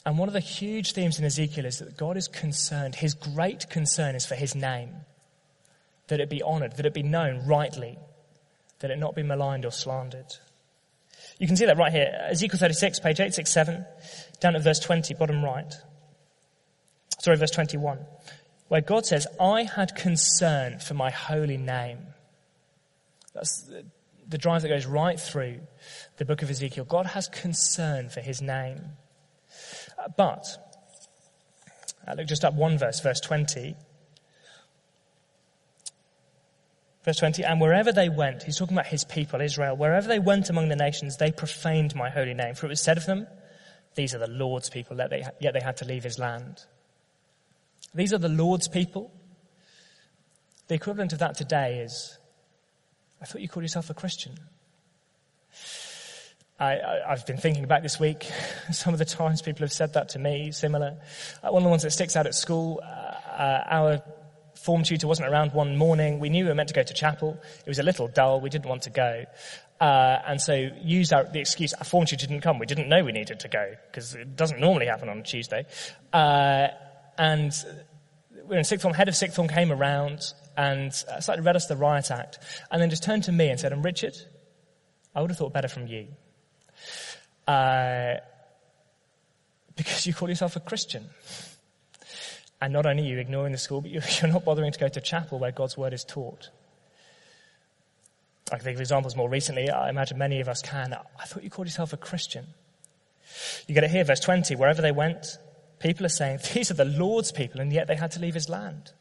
And 0.05 0.19
one 0.19 0.29
of 0.29 0.35
the 0.35 0.41
huge 0.41 0.93
themes 0.93 1.19
in 1.19 1.25
Ezekiel 1.25 1.65
is 1.65 1.79
that 1.79 1.97
God 1.97 2.17
is 2.17 2.29
concerned, 2.29 2.95
his 2.95 3.15
great 3.15 3.71
concern 3.71 4.15
is 4.15 4.27
for 4.27 4.35
his 4.35 4.55
name. 4.55 4.91
That 6.09 6.21
it 6.21 6.29
be 6.29 6.43
honored, 6.43 6.77
that 6.77 6.87
it 6.87 6.95
be 6.95 7.03
known 7.03 7.47
rightly, 7.47 7.99
that 8.81 8.91
it 8.91 8.99
not 8.99 9.15
be 9.15 9.23
maligned 9.23 9.65
or 9.65 9.71
slandered. 9.71 10.33
You 11.39 11.47
can 11.47 11.57
see 11.57 11.67
that 11.67 11.77
right 11.77 11.93
here. 11.93 12.13
Ezekiel 12.31 12.59
36, 12.59 13.01
page 13.01 13.21
867, 13.21 13.85
down 14.41 14.57
at 14.57 14.63
verse 14.63 14.79
20, 14.81 15.15
bottom 15.15 15.45
right 15.45 15.73
sorry, 17.27 17.37
verse 17.37 17.51
21, 17.51 17.99
where 18.69 18.81
God 18.81 19.05
says, 19.05 19.27
I 19.41 19.65
had 19.65 19.97
concern 19.97 20.79
for 20.79 20.95
my 20.95 21.11
holy 21.11 21.57
name. 21.57 21.99
That's 23.35 23.69
the 24.29 24.39
drive 24.39 24.63
that 24.63 24.69
goes 24.69 24.87
right 24.87 25.19
through 25.19 25.59
the 26.19 26.25
book 26.25 26.43
of 26.43 26.51
Ezekiel. 26.51 26.85
God 26.85 27.07
has 27.07 27.27
concern 27.27 28.11
for 28.11 28.21
his 28.21 28.41
name. 28.41 28.81
But, 30.17 30.47
uh, 32.07 32.15
look 32.15 32.29
just 32.29 32.45
up 32.45 32.55
one 32.55 32.79
verse, 32.79 33.01
verse 33.01 33.21
20. 33.21 33.75
Verse 37.07 37.19
20, 37.19 37.45
and 37.45 37.61
wherever 37.61 37.93
they 37.93 38.09
went, 38.09 38.43
he's 38.43 38.59
talking 38.59 38.77
about 38.77 38.89
his 38.89 39.05
people, 39.05 39.41
Israel, 39.41 39.77
wherever 39.77 40.09
they 40.09 40.19
went 40.19 40.51
among 40.51 40.69
the 40.69 40.75
nations, 40.75 41.19
they 41.19 41.31
profaned 41.31 41.95
my 41.95 42.11
holy 42.11 42.35
name. 42.35 42.57
For 42.57 42.67
it 42.67 42.71
was 42.71 42.81
said 42.81 42.97
of 42.97 43.07
them, 43.07 43.29
these 43.95 44.13
are 44.13 44.19
the 44.19 44.27
Lord's 44.27 44.69
people, 44.69 44.97
yet 44.97 45.55
they 45.55 45.61
had 45.61 45.77
to 45.77 45.85
leave 45.85 46.03
his 46.03 46.19
land. 46.19 46.65
These 47.95 48.13
are 48.13 48.19
the 48.19 48.29
Lord's 48.29 48.67
people. 48.67 49.13
The 50.67 50.75
equivalent 50.75 51.13
of 51.13 51.21
that 51.21 51.37
today 51.37 51.79
is, 51.79 52.19
I 53.23 53.25
thought 53.25 53.41
you 53.41 53.49
called 53.49 53.63
yourself 53.63 53.89
a 53.89 53.95
Christian. 53.95 54.37
I, 56.59 57.03
have 57.09 57.25
been 57.25 57.37
thinking 57.37 57.67
back 57.67 57.85
this 57.85 58.01
week, 58.01 58.29
some 58.73 58.93
of 58.93 58.99
the 58.99 59.05
times 59.05 59.43
people 59.43 59.61
have 59.61 59.73
said 59.73 59.93
that 59.93 60.09
to 60.11 60.19
me, 60.19 60.51
similar. 60.51 60.97
One 61.43 61.59
of 61.59 61.63
the 61.63 61.71
ones 61.71 61.85
that 61.85 61.93
sticks 61.93 62.17
out 62.17 62.27
at 62.27 62.35
school, 62.35 62.81
uh, 62.83 62.87
uh, 62.87 63.65
our 63.71 64.03
form 64.57 64.83
tutor 64.83 65.07
wasn't 65.07 65.29
around 65.29 65.53
one 65.53 65.77
morning. 65.77 66.19
We 66.19 66.29
knew 66.29 66.45
we 66.45 66.49
were 66.49 66.55
meant 66.55 66.69
to 66.69 66.75
go 66.75 66.83
to 66.83 66.95
chapel. 66.95 67.39
It 67.65 67.69
was 67.69 67.79
a 67.79 67.83
little 67.83 68.09
dull. 68.09 68.41
We 68.41 68.51
didn't 68.51 68.69
want 68.69 68.83
to 68.83 68.91
go. 68.91 69.25
Uh, 69.81 70.19
and 70.27 70.41
so 70.41 70.71
used 70.83 71.13
our, 71.13 71.25
the 71.25 71.41
excuse, 71.41 71.75
our 71.75 71.85
form 71.85 72.07
tutor 72.07 72.27
didn't 72.27 72.41
come. 72.41 72.59
We 72.59 72.67
didn't 72.67 72.89
know 72.89 73.05
we 73.05 73.13
needed 73.13 73.41
to 73.41 73.49
go 73.49 73.75
because 73.87 74.15
it 74.15 74.37
doesn't 74.37 74.61
normally 74.61 74.87
happen 74.87 75.09
on 75.09 75.19
a 75.19 75.23
Tuesday. 75.23 75.67
Uh, 76.13 76.69
and 77.19 77.53
we 78.35 78.43
were 78.51 78.57
in 78.57 78.65
sixth 78.65 78.83
form, 78.83 78.95
head 78.95 79.09
of 79.09 79.17
sixth 79.17 79.37
form 79.37 79.49
came 79.49 79.71
around 79.71 80.33
and 80.57 80.93
uh, 81.11 81.21
started 81.21 81.45
read 81.45 81.57
us 81.57 81.67
the 81.67 81.77
riot 81.77 82.11
act 82.11 82.39
and 82.71 82.81
then 82.81 82.89
just 82.89 83.03
turned 83.03 83.25
to 83.25 83.33
me 83.33 83.49
and 83.49 83.61
said, 83.61 83.73
and 83.73 83.85
Richard, 83.85 84.17
I 85.15 85.21
would 85.21 85.31
have 85.31 85.39
thought 85.39 85.53
better 85.53 85.69
from 85.69 85.87
you. 85.87 86.09
Uh, 87.47 88.15
because 89.77 90.07
you 90.07 90.15
call 90.15 90.29
yourself 90.29 90.57
a 90.57 90.61
Christian. 90.61 91.05
And 92.61 92.73
not 92.73 92.87
only 92.87 93.03
are 93.05 93.07
you 93.07 93.19
ignoring 93.19 93.53
the 93.53 93.59
school, 93.59 93.81
but 93.81 93.91
you're 94.23 94.31
not 94.31 94.45
bothering 94.45 94.73
to 94.73 94.79
go 94.79 94.89
to 94.89 95.01
chapel 95.01 95.39
where 95.39 95.53
God's 95.53 95.77
word 95.77 95.93
is 95.93 96.05
taught. 96.05 96.51
I 98.51 98.57
can 98.57 98.65
think 98.65 98.77
of 98.77 98.81
examples 98.81 99.17
more 99.17 99.29
recently. 99.29 99.71
I 99.71 99.91
imagine 99.91 100.19
many 100.19 100.41
of 100.41 100.49
us 100.49 100.63
can. 100.63 100.95
I 100.95 101.25
thought 101.25 101.43
you 101.43 101.51
called 101.51 101.67
yourself 101.67 101.93
a 101.93 101.97
Christian. 101.97 102.47
You 103.67 103.75
get 103.75 103.85
it 103.85 103.91
here, 103.91 104.05
verse 104.05 104.21
20. 104.21 104.55
Wherever 104.55 104.81
they 104.81 104.93
went, 104.93 105.37
People 105.79 106.07
are 106.07 106.11
saying, 106.11 106.41
these 106.55 106.71
are 106.71 106.75
the 106.75 106.85
Lord's 106.85 107.33
people, 107.33 107.61
and 107.61 107.73
yet 107.73 107.87
they 107.87 107.97
had 107.97 108.11
to 108.13 108.21
leave 108.21 108.35
his 108.35 108.49
land. 108.49 108.93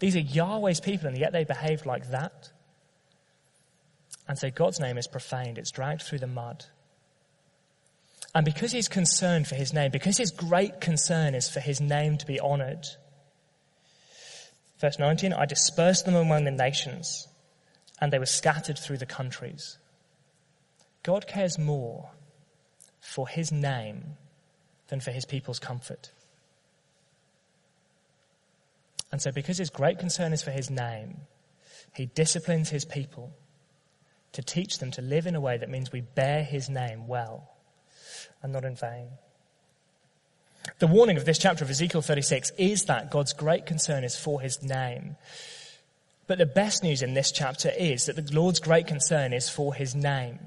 These 0.00 0.16
are 0.16 0.20
Yahweh's 0.20 0.80
people, 0.80 1.06
and 1.06 1.16
yet 1.16 1.32
they 1.32 1.44
behaved 1.44 1.86
like 1.86 2.10
that. 2.10 2.50
And 4.26 4.38
so 4.38 4.50
God's 4.50 4.80
name 4.80 4.98
is 4.98 5.06
profaned, 5.06 5.58
it's 5.58 5.70
dragged 5.70 6.02
through 6.02 6.18
the 6.18 6.26
mud. 6.26 6.64
And 8.34 8.44
because 8.44 8.72
he's 8.72 8.88
concerned 8.88 9.46
for 9.46 9.54
his 9.54 9.72
name, 9.72 9.92
because 9.92 10.16
his 10.16 10.32
great 10.32 10.80
concern 10.80 11.36
is 11.36 11.48
for 11.48 11.60
his 11.60 11.80
name 11.80 12.18
to 12.18 12.26
be 12.26 12.40
honored, 12.40 12.84
verse 14.84 14.98
19, 14.98 15.32
I 15.32 15.46
dispersed 15.46 16.04
them 16.04 16.14
among 16.14 16.44
the 16.44 16.50
nations, 16.50 17.26
and 18.02 18.12
they 18.12 18.18
were 18.18 18.26
scattered 18.26 18.78
through 18.78 18.98
the 18.98 19.06
countries. 19.06 19.78
God 21.02 21.26
cares 21.26 21.58
more 21.58 22.10
for 23.00 23.26
his 23.26 23.50
name 23.50 24.18
than 24.88 25.00
for 25.00 25.10
his 25.10 25.24
people's 25.24 25.58
comfort. 25.58 26.12
And 29.10 29.22
so, 29.22 29.32
because 29.32 29.56
his 29.56 29.70
great 29.70 29.98
concern 29.98 30.34
is 30.34 30.42
for 30.42 30.50
his 30.50 30.70
name, 30.70 31.22
he 31.94 32.04
disciplines 32.04 32.68
his 32.68 32.84
people 32.84 33.32
to 34.32 34.42
teach 34.42 34.80
them 34.80 34.90
to 34.90 35.00
live 35.00 35.26
in 35.26 35.34
a 35.34 35.40
way 35.40 35.56
that 35.56 35.70
means 35.70 35.92
we 35.92 36.02
bear 36.02 36.44
his 36.44 36.68
name 36.68 37.06
well. 37.06 37.48
and 38.42 38.52
not 38.52 38.66
in 38.66 38.76
vain. 38.76 39.08
The 40.78 40.86
warning 40.86 41.16
of 41.16 41.24
this 41.24 41.38
chapter 41.38 41.64
of 41.64 41.70
Ezekiel 41.70 42.02
36 42.02 42.52
is 42.58 42.84
that 42.84 43.10
God's 43.10 43.32
great 43.32 43.66
concern 43.66 44.02
is 44.04 44.16
for 44.16 44.40
his 44.40 44.62
name. 44.62 45.16
But 46.26 46.38
the 46.38 46.46
best 46.46 46.82
news 46.82 47.02
in 47.02 47.14
this 47.14 47.30
chapter 47.30 47.70
is 47.70 48.06
that 48.06 48.16
the 48.16 48.34
Lord's 48.34 48.60
great 48.60 48.86
concern 48.86 49.32
is 49.32 49.48
for 49.48 49.74
his 49.74 49.94
name. 49.94 50.38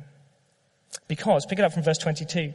Because, 1.08 1.46
pick 1.46 1.60
it 1.60 1.66
up 1.66 1.74
from 1.74 1.84
verse 1.84 2.00
22. 2.00 2.54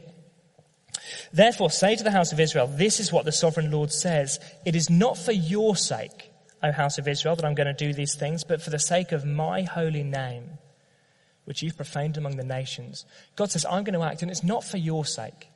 Therefore 1.31 1.69
say 1.69 1.95
to 1.95 2.03
the 2.03 2.11
house 2.11 2.31
of 2.31 2.39
Israel, 2.39 2.67
this 2.67 2.99
is 2.99 3.11
what 3.11 3.25
the 3.25 3.31
sovereign 3.31 3.71
Lord 3.71 3.91
says. 3.91 4.39
It 4.65 4.75
is 4.75 4.89
not 4.89 5.17
for 5.17 5.31
your 5.31 5.75
sake, 5.75 6.31
O 6.61 6.71
house 6.71 6.97
of 6.97 7.07
Israel, 7.07 7.35
that 7.35 7.45
I'm 7.45 7.55
going 7.55 7.73
to 7.73 7.73
do 7.73 7.93
these 7.93 8.15
things, 8.15 8.43
but 8.43 8.61
for 8.61 8.69
the 8.69 8.79
sake 8.79 9.11
of 9.11 9.25
my 9.25 9.63
holy 9.63 10.03
name, 10.03 10.49
which 11.45 11.63
you've 11.63 11.77
profaned 11.77 12.17
among 12.17 12.35
the 12.35 12.43
nations. 12.43 13.05
God 13.35 13.51
says, 13.51 13.65
I'm 13.65 13.83
going 13.83 13.99
to 13.99 14.03
act, 14.03 14.21
and 14.21 14.29
it's 14.29 14.43
not 14.43 14.63
for 14.63 14.77
your 14.77 15.05
sake. 15.05 15.49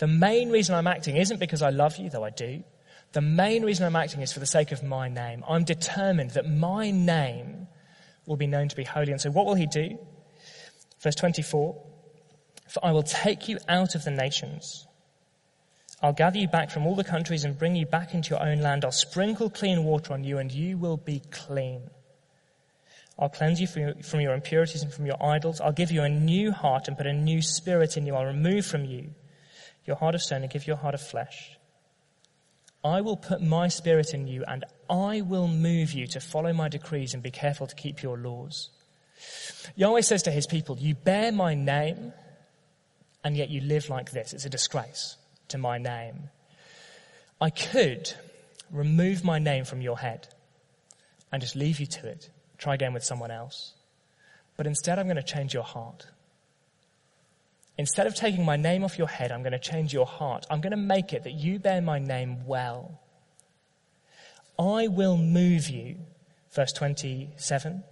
The 0.00 0.06
main 0.06 0.48
reason 0.48 0.74
I'm 0.74 0.86
acting 0.86 1.16
isn't 1.16 1.40
because 1.40 1.60
I 1.60 1.68
love 1.68 1.98
you, 1.98 2.08
though 2.08 2.24
I 2.24 2.30
do. 2.30 2.64
The 3.12 3.20
main 3.20 3.62
reason 3.62 3.84
I'm 3.84 3.96
acting 3.96 4.22
is 4.22 4.32
for 4.32 4.40
the 4.40 4.46
sake 4.46 4.72
of 4.72 4.82
my 4.82 5.10
name. 5.10 5.44
I'm 5.46 5.62
determined 5.62 6.30
that 6.30 6.48
my 6.48 6.90
name 6.90 7.68
will 8.24 8.38
be 8.38 8.46
known 8.46 8.70
to 8.70 8.76
be 8.76 8.84
holy. 8.84 9.12
And 9.12 9.20
so 9.20 9.30
what 9.30 9.44
will 9.44 9.56
he 9.56 9.66
do? 9.66 9.98
Verse 11.02 11.14
24. 11.16 11.84
For 12.66 12.82
I 12.82 12.92
will 12.92 13.02
take 13.02 13.46
you 13.46 13.58
out 13.68 13.94
of 13.94 14.04
the 14.04 14.10
nations. 14.10 14.86
I'll 16.02 16.14
gather 16.14 16.38
you 16.38 16.48
back 16.48 16.70
from 16.70 16.86
all 16.86 16.96
the 16.96 17.04
countries 17.04 17.44
and 17.44 17.58
bring 17.58 17.76
you 17.76 17.84
back 17.84 18.14
into 18.14 18.30
your 18.30 18.42
own 18.42 18.62
land. 18.62 18.86
I'll 18.86 18.92
sprinkle 18.92 19.50
clean 19.50 19.84
water 19.84 20.14
on 20.14 20.24
you 20.24 20.38
and 20.38 20.50
you 20.50 20.78
will 20.78 20.96
be 20.96 21.20
clean. 21.30 21.90
I'll 23.18 23.28
cleanse 23.28 23.60
you 23.60 23.66
from 23.66 24.20
your 24.20 24.32
impurities 24.32 24.82
and 24.82 24.94
from 24.94 25.04
your 25.04 25.22
idols. 25.22 25.60
I'll 25.60 25.72
give 25.72 25.90
you 25.90 26.04
a 26.04 26.08
new 26.08 26.52
heart 26.52 26.88
and 26.88 26.96
put 26.96 27.06
a 27.06 27.12
new 27.12 27.42
spirit 27.42 27.98
in 27.98 28.06
you. 28.06 28.14
I'll 28.14 28.24
remove 28.24 28.64
from 28.64 28.86
you 28.86 29.10
your 29.84 29.96
heart 29.96 30.14
of 30.14 30.22
stone 30.22 30.42
and 30.42 30.50
give 30.50 30.66
you 30.66 30.74
a 30.74 30.76
heart 30.76 30.94
of 30.94 31.00
flesh. 31.00 31.56
I 32.82 33.00
will 33.02 33.16
put 33.16 33.42
my 33.42 33.68
spirit 33.68 34.14
in 34.14 34.26
you 34.26 34.44
and 34.46 34.64
I 34.88 35.20
will 35.20 35.48
move 35.48 35.92
you 35.92 36.06
to 36.08 36.20
follow 36.20 36.52
my 36.52 36.68
decrees 36.68 37.12
and 37.12 37.22
be 37.22 37.30
careful 37.30 37.66
to 37.66 37.74
keep 37.74 38.02
your 38.02 38.16
laws. 38.16 38.70
Yahweh 39.76 40.00
says 40.00 40.22
to 40.22 40.30
his 40.30 40.46
people, 40.46 40.78
you 40.78 40.94
bear 40.94 41.30
my 41.30 41.54
name 41.54 42.12
and 43.22 43.36
yet 43.36 43.50
you 43.50 43.60
live 43.60 43.90
like 43.90 44.12
this. 44.12 44.32
It's 44.32 44.46
a 44.46 44.50
disgrace 44.50 45.16
to 45.48 45.58
my 45.58 45.78
name. 45.78 46.30
I 47.40 47.50
could 47.50 48.12
remove 48.70 49.24
my 49.24 49.38
name 49.38 49.64
from 49.64 49.82
your 49.82 49.98
head 49.98 50.28
and 51.32 51.42
just 51.42 51.56
leave 51.56 51.80
you 51.80 51.86
to 51.86 52.08
it. 52.08 52.30
Try 52.58 52.74
again 52.74 52.94
with 52.94 53.04
someone 53.04 53.30
else. 53.30 53.74
But 54.56 54.66
instead, 54.66 54.98
I'm 54.98 55.06
going 55.06 55.16
to 55.16 55.22
change 55.22 55.54
your 55.54 55.62
heart. 55.62 56.06
Instead 57.80 58.06
of 58.06 58.14
taking 58.14 58.44
my 58.44 58.56
name 58.56 58.84
off 58.84 58.98
your 58.98 59.08
head, 59.08 59.32
I'm 59.32 59.40
going 59.40 59.52
to 59.52 59.58
change 59.58 59.90
your 59.90 60.04
heart. 60.04 60.44
I'm 60.50 60.60
going 60.60 60.72
to 60.72 60.76
make 60.76 61.14
it 61.14 61.24
that 61.24 61.32
you 61.32 61.58
bear 61.58 61.80
my 61.80 61.98
name 61.98 62.44
well. 62.44 63.00
I 64.58 64.88
will 64.88 65.16
move 65.16 65.70
you, 65.70 65.96
verse 66.52 66.74
27, 66.74 67.82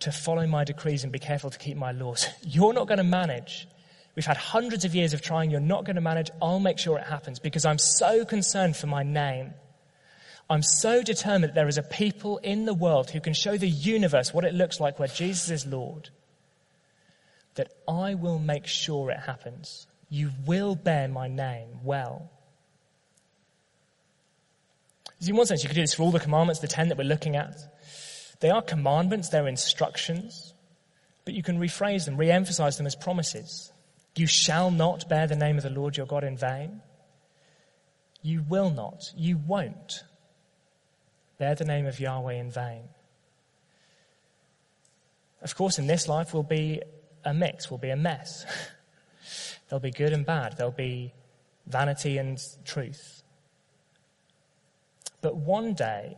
to 0.00 0.10
follow 0.10 0.44
my 0.48 0.64
decrees 0.64 1.04
and 1.04 1.12
be 1.12 1.20
careful 1.20 1.50
to 1.50 1.58
keep 1.58 1.76
my 1.76 1.92
laws. 1.92 2.26
You're 2.42 2.72
not 2.72 2.88
going 2.88 2.98
to 2.98 3.04
manage. 3.04 3.68
We've 4.16 4.26
had 4.26 4.36
hundreds 4.36 4.84
of 4.84 4.92
years 4.92 5.12
of 5.12 5.22
trying. 5.22 5.52
You're 5.52 5.60
not 5.60 5.84
going 5.84 5.94
to 5.94 6.02
manage. 6.02 6.32
I'll 6.42 6.58
make 6.58 6.80
sure 6.80 6.98
it 6.98 7.06
happens 7.06 7.38
because 7.38 7.64
I'm 7.64 7.78
so 7.78 8.24
concerned 8.24 8.76
for 8.76 8.88
my 8.88 9.04
name. 9.04 9.54
I'm 10.50 10.64
so 10.64 11.00
determined 11.00 11.44
that 11.44 11.54
there 11.54 11.68
is 11.68 11.78
a 11.78 11.84
people 11.84 12.38
in 12.38 12.64
the 12.64 12.74
world 12.74 13.10
who 13.10 13.20
can 13.20 13.34
show 13.34 13.56
the 13.56 13.68
universe 13.68 14.34
what 14.34 14.44
it 14.44 14.52
looks 14.52 14.80
like 14.80 14.98
where 14.98 15.06
Jesus 15.06 15.48
is 15.48 15.64
Lord 15.64 16.10
that 17.54 17.72
I 17.86 18.14
will 18.14 18.38
make 18.38 18.66
sure 18.66 19.10
it 19.10 19.20
happens. 19.20 19.86
You 20.08 20.30
will 20.46 20.74
bear 20.74 21.08
my 21.08 21.28
name 21.28 21.80
well. 21.82 22.30
In 25.26 25.36
one 25.36 25.46
sense, 25.46 25.62
you 25.62 25.68
could 25.68 25.76
do 25.76 25.82
this 25.82 25.94
for 25.94 26.02
all 26.02 26.10
the 26.10 26.18
commandments, 26.18 26.60
the 26.60 26.66
ten 26.66 26.88
that 26.88 26.98
we're 26.98 27.04
looking 27.04 27.36
at. 27.36 27.56
They 28.40 28.50
are 28.50 28.62
commandments, 28.62 29.28
they're 29.28 29.46
instructions, 29.46 30.52
but 31.24 31.34
you 31.34 31.42
can 31.42 31.60
rephrase 31.60 32.06
them, 32.06 32.16
re-emphasize 32.16 32.76
them 32.76 32.86
as 32.86 32.96
promises. 32.96 33.70
You 34.16 34.26
shall 34.26 34.70
not 34.70 35.08
bear 35.08 35.26
the 35.26 35.36
name 35.36 35.56
of 35.56 35.62
the 35.62 35.70
Lord 35.70 35.96
your 35.96 36.06
God 36.06 36.24
in 36.24 36.36
vain. 36.36 36.82
You 38.20 38.44
will 38.48 38.70
not, 38.70 39.12
you 39.16 39.38
won't 39.46 40.02
bear 41.38 41.54
the 41.54 41.64
name 41.64 41.86
of 41.86 42.00
Yahweh 42.00 42.34
in 42.34 42.50
vain. 42.50 42.82
Of 45.40 45.56
course, 45.56 45.78
in 45.78 45.86
this 45.86 46.08
life 46.08 46.34
we'll 46.34 46.42
be 46.42 46.82
a 47.24 47.34
mix, 47.34 47.70
will 47.70 47.78
be 47.78 47.90
a 47.90 47.96
mess. 47.96 48.44
There'll 49.68 49.80
be 49.80 49.90
good 49.90 50.12
and 50.12 50.26
bad. 50.26 50.56
There'll 50.56 50.72
be 50.72 51.12
vanity 51.66 52.18
and 52.18 52.38
truth. 52.64 53.22
But 55.20 55.36
one 55.36 55.74
day, 55.74 56.16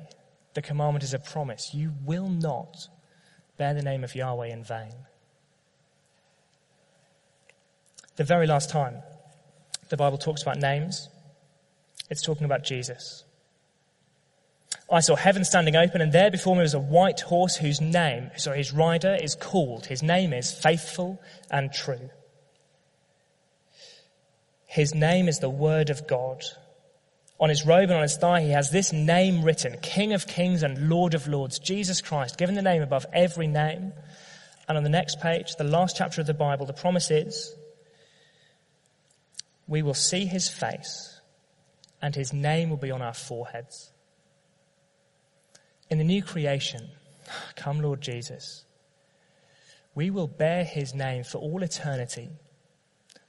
the 0.55 0.63
commandment 0.63 1.05
is 1.05 1.15
a 1.15 1.19
promise. 1.19 1.75
You 1.75 1.93
will 2.05 2.29
not 2.29 2.89
bear 3.57 3.75
the 3.75 3.83
name 3.83 4.03
of 4.03 4.15
Yahweh 4.15 4.49
in 4.49 4.65
vain. 4.65 4.95
The 8.17 8.25
very 8.25 8.47
last 8.47 8.71
time 8.71 9.03
the 9.89 9.97
Bible 9.97 10.19
talks 10.19 10.43
about 10.43 10.59
names, 10.59 11.09
it's 12.11 12.23
talking 12.23 12.45
about 12.45 12.65
Jesus. 12.65 13.25
I 14.91 15.01
saw 15.01 15.17
heaven 15.17 15.45
standing 15.45 15.77
open, 15.77 16.01
and 16.01 16.13
there 16.13 16.31
before 16.31 16.55
me 16.55 16.63
was 16.63 16.75
a 16.75 16.79
white 16.79 17.21
horse 17.21 17.57
whose 17.57 17.81
name, 17.81 18.31
sorry, 18.37 18.59
his 18.59 18.73
rider 18.73 19.17
is 19.21 19.35
called. 19.35 19.87
His 19.87 20.03
name 20.03 20.33
is 20.33 20.53
Faithful 20.53 21.21
and 21.51 21.73
True. 21.73 22.11
His 24.67 24.95
name 24.95 25.29
is 25.29 25.39
the 25.39 25.49
Word 25.49 25.89
of 25.89 26.07
God. 26.07 26.43
On 27.41 27.49
his 27.49 27.65
robe 27.67 27.85
and 27.91 27.95
on 27.95 28.03
his 28.03 28.17
thigh, 28.17 28.43
he 28.43 28.51
has 28.51 28.71
this 28.71 28.93
name 28.93 29.43
written 29.43 29.79
King 29.81 30.13
of 30.13 30.27
Kings 30.27 30.63
and 30.63 30.89
Lord 30.89 31.15
of 31.15 31.27
Lords, 31.27 31.59
Jesus 31.59 32.01
Christ, 32.01 32.39
given 32.39 32.55
the 32.55 32.63
name 32.63 32.83
above 32.83 33.07
every 33.13 33.47
name. 33.47 33.93
And 34.69 34.77
on 34.77 34.85
the 34.85 34.91
next 34.91 35.21
page, 35.21 35.57
the 35.57 35.65
last 35.65 35.97
chapter 35.97 36.21
of 36.21 36.27
the 36.27 36.35
Bible, 36.35 36.67
the 36.67 36.73
promise 36.73 37.11
is 37.11 37.55
we 39.67 39.83
will 39.83 39.95
see 39.95 40.27
his 40.27 40.49
face, 40.49 41.21
and 42.03 42.15
his 42.15 42.33
name 42.33 42.69
will 42.69 42.77
be 42.77 42.91
on 42.91 43.01
our 43.03 43.15
foreheads. 43.15 43.91
In 45.91 45.99
the 45.99 46.05
new 46.05 46.23
creation, 46.23 46.89
come 47.57 47.81
Lord 47.81 48.01
Jesus, 48.01 48.65
we 49.95 50.11
will 50.11 50.27
bear 50.27 50.65
his 50.65 50.95
name 50.95 51.25
for 51.25 51.39
all 51.39 51.63
eternity. 51.63 52.31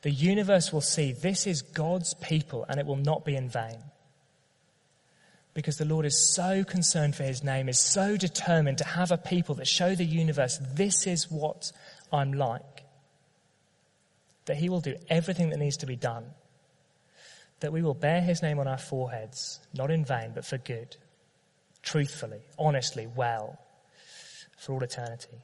The 0.01 0.11
universe 0.11 0.71
will 0.71 0.81
see 0.81 1.13
this 1.13 1.47
is 1.47 1.61
God's 1.61 2.13
people 2.15 2.65
and 2.67 2.79
it 2.79 2.85
will 2.85 2.95
not 2.95 3.25
be 3.25 3.35
in 3.35 3.49
vain. 3.49 3.79
Because 5.53 5.77
the 5.77 5.85
Lord 5.85 6.05
is 6.05 6.33
so 6.33 6.63
concerned 6.63 7.15
for 7.15 7.23
his 7.23 7.43
name, 7.43 7.69
is 7.69 7.79
so 7.79 8.17
determined 8.17 8.79
to 8.79 8.83
have 8.83 9.11
a 9.11 9.17
people 9.17 9.55
that 9.55 9.67
show 9.67 9.95
the 9.95 10.03
universe 10.03 10.59
this 10.73 11.07
is 11.07 11.31
what 11.31 11.71
I'm 12.11 12.33
like, 12.33 12.83
that 14.45 14.57
he 14.57 14.67
will 14.67 14.81
do 14.81 14.95
everything 15.09 15.49
that 15.51 15.59
needs 15.59 15.77
to 15.77 15.85
be 15.85 15.95
done. 15.95 16.25
That 17.61 17.71
we 17.71 17.81
will 17.81 17.93
bear 17.93 18.21
his 18.21 18.41
name 18.41 18.59
on 18.59 18.67
our 18.67 18.77
foreheads, 18.77 19.59
not 19.73 19.91
in 19.91 20.03
vain, 20.03 20.33
but 20.35 20.45
for 20.45 20.57
good 20.57 20.97
truthfully, 21.85 22.41
honestly, 22.59 23.07
well, 23.07 23.57
for 24.57 24.73
all 24.73 24.83
eternity. 24.83 25.37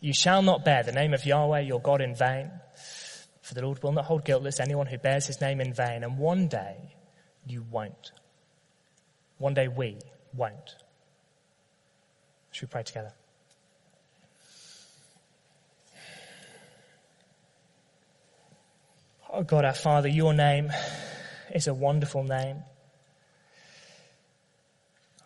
You 0.00 0.12
shall 0.12 0.42
not 0.42 0.64
bear 0.64 0.82
the 0.82 0.90
name 0.90 1.14
of 1.14 1.24
Yahweh 1.24 1.60
your 1.60 1.80
God 1.80 2.00
in 2.00 2.16
vain, 2.16 2.50
for 3.42 3.54
the 3.54 3.62
Lord 3.62 3.80
will 3.82 3.92
not 3.92 4.06
hold 4.06 4.24
guiltless 4.24 4.58
anyone 4.58 4.86
who 4.86 4.98
bears 4.98 5.26
his 5.26 5.40
name 5.40 5.60
in 5.60 5.72
vain, 5.72 6.02
and 6.02 6.18
one 6.18 6.48
day 6.48 6.96
you 7.46 7.64
won't. 7.70 8.10
One 9.38 9.54
day 9.54 9.68
we 9.68 9.98
won't. 10.34 10.74
Should 12.50 12.68
we 12.68 12.72
pray 12.72 12.82
together? 12.82 13.12
Oh 19.30 19.42
God, 19.42 19.64
our 19.64 19.72
Father, 19.72 20.08
your 20.08 20.34
name 20.34 20.72
is 21.54 21.66
a 21.66 21.74
wonderful 21.74 22.24
name. 22.24 22.62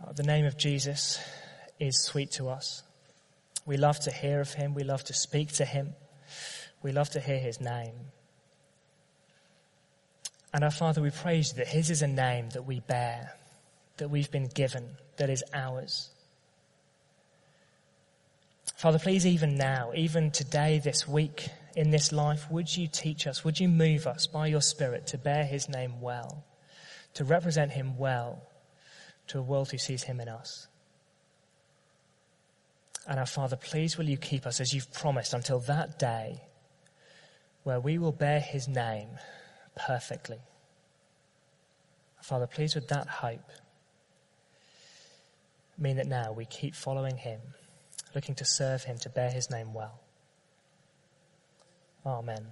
Uh, 0.04 0.12
the 0.12 0.22
name 0.22 0.44
of 0.44 0.56
Jesus 0.56 1.18
is 1.80 2.02
sweet 2.02 2.30
to 2.32 2.48
us. 2.48 2.82
We 3.64 3.76
love 3.76 3.98
to 4.00 4.10
hear 4.10 4.40
of 4.40 4.52
him. 4.52 4.74
We 4.74 4.84
love 4.84 5.04
to 5.04 5.14
speak 5.14 5.52
to 5.54 5.64
him. 5.64 5.94
We 6.82 6.92
love 6.92 7.10
to 7.10 7.20
hear 7.20 7.38
his 7.38 7.60
name. 7.60 7.94
And 10.52 10.64
our 10.64 10.70
Father, 10.70 11.02
we 11.02 11.10
praise 11.10 11.50
you 11.52 11.58
that 11.58 11.68
his 11.68 11.90
is 11.90 12.02
a 12.02 12.06
name 12.06 12.50
that 12.50 12.66
we 12.66 12.80
bear, 12.80 13.32
that 13.96 14.08
we've 14.08 14.30
been 14.30 14.48
given, 14.48 14.96
that 15.16 15.30
is 15.30 15.42
ours. 15.52 16.10
Father, 18.76 18.98
please, 18.98 19.26
even 19.26 19.56
now, 19.56 19.92
even 19.94 20.30
today, 20.30 20.78
this 20.78 21.08
week, 21.08 21.48
in 21.74 21.90
this 21.90 22.12
life, 22.12 22.50
would 22.50 22.74
you 22.74 22.86
teach 22.86 23.26
us, 23.26 23.44
would 23.44 23.58
you 23.58 23.68
move 23.68 24.06
us 24.06 24.26
by 24.26 24.46
your 24.46 24.60
Spirit 24.60 25.06
to 25.08 25.18
bear 25.18 25.44
his 25.44 25.68
name 25.68 26.00
well, 26.00 26.44
to 27.14 27.24
represent 27.24 27.72
him 27.72 27.96
well 27.96 28.45
to 29.28 29.38
a 29.38 29.42
world 29.42 29.70
who 29.70 29.78
sees 29.78 30.04
him 30.04 30.20
in 30.20 30.28
us. 30.28 30.68
And 33.08 33.20
our 33.20 33.26
Father, 33.26 33.56
please 33.56 33.96
will 33.96 34.08
you 34.08 34.16
keep 34.16 34.46
us 34.46 34.60
as 34.60 34.72
you've 34.72 34.92
promised 34.92 35.32
until 35.32 35.60
that 35.60 35.98
day 35.98 36.42
where 37.62 37.80
we 37.80 37.98
will 37.98 38.12
bear 38.12 38.40
his 38.40 38.68
name 38.68 39.08
perfectly. 39.74 40.38
Father, 42.22 42.46
please, 42.46 42.74
with 42.74 42.88
that 42.88 43.06
hope, 43.06 43.50
mean 45.78 45.96
that 45.96 46.06
now 46.06 46.32
we 46.32 46.44
keep 46.44 46.74
following 46.74 47.16
him, 47.16 47.40
looking 48.14 48.34
to 48.34 48.44
serve 48.44 48.82
him, 48.82 48.98
to 48.98 49.08
bear 49.08 49.30
his 49.30 49.50
name 49.50 49.72
well. 49.72 50.00
Amen. 52.04 52.46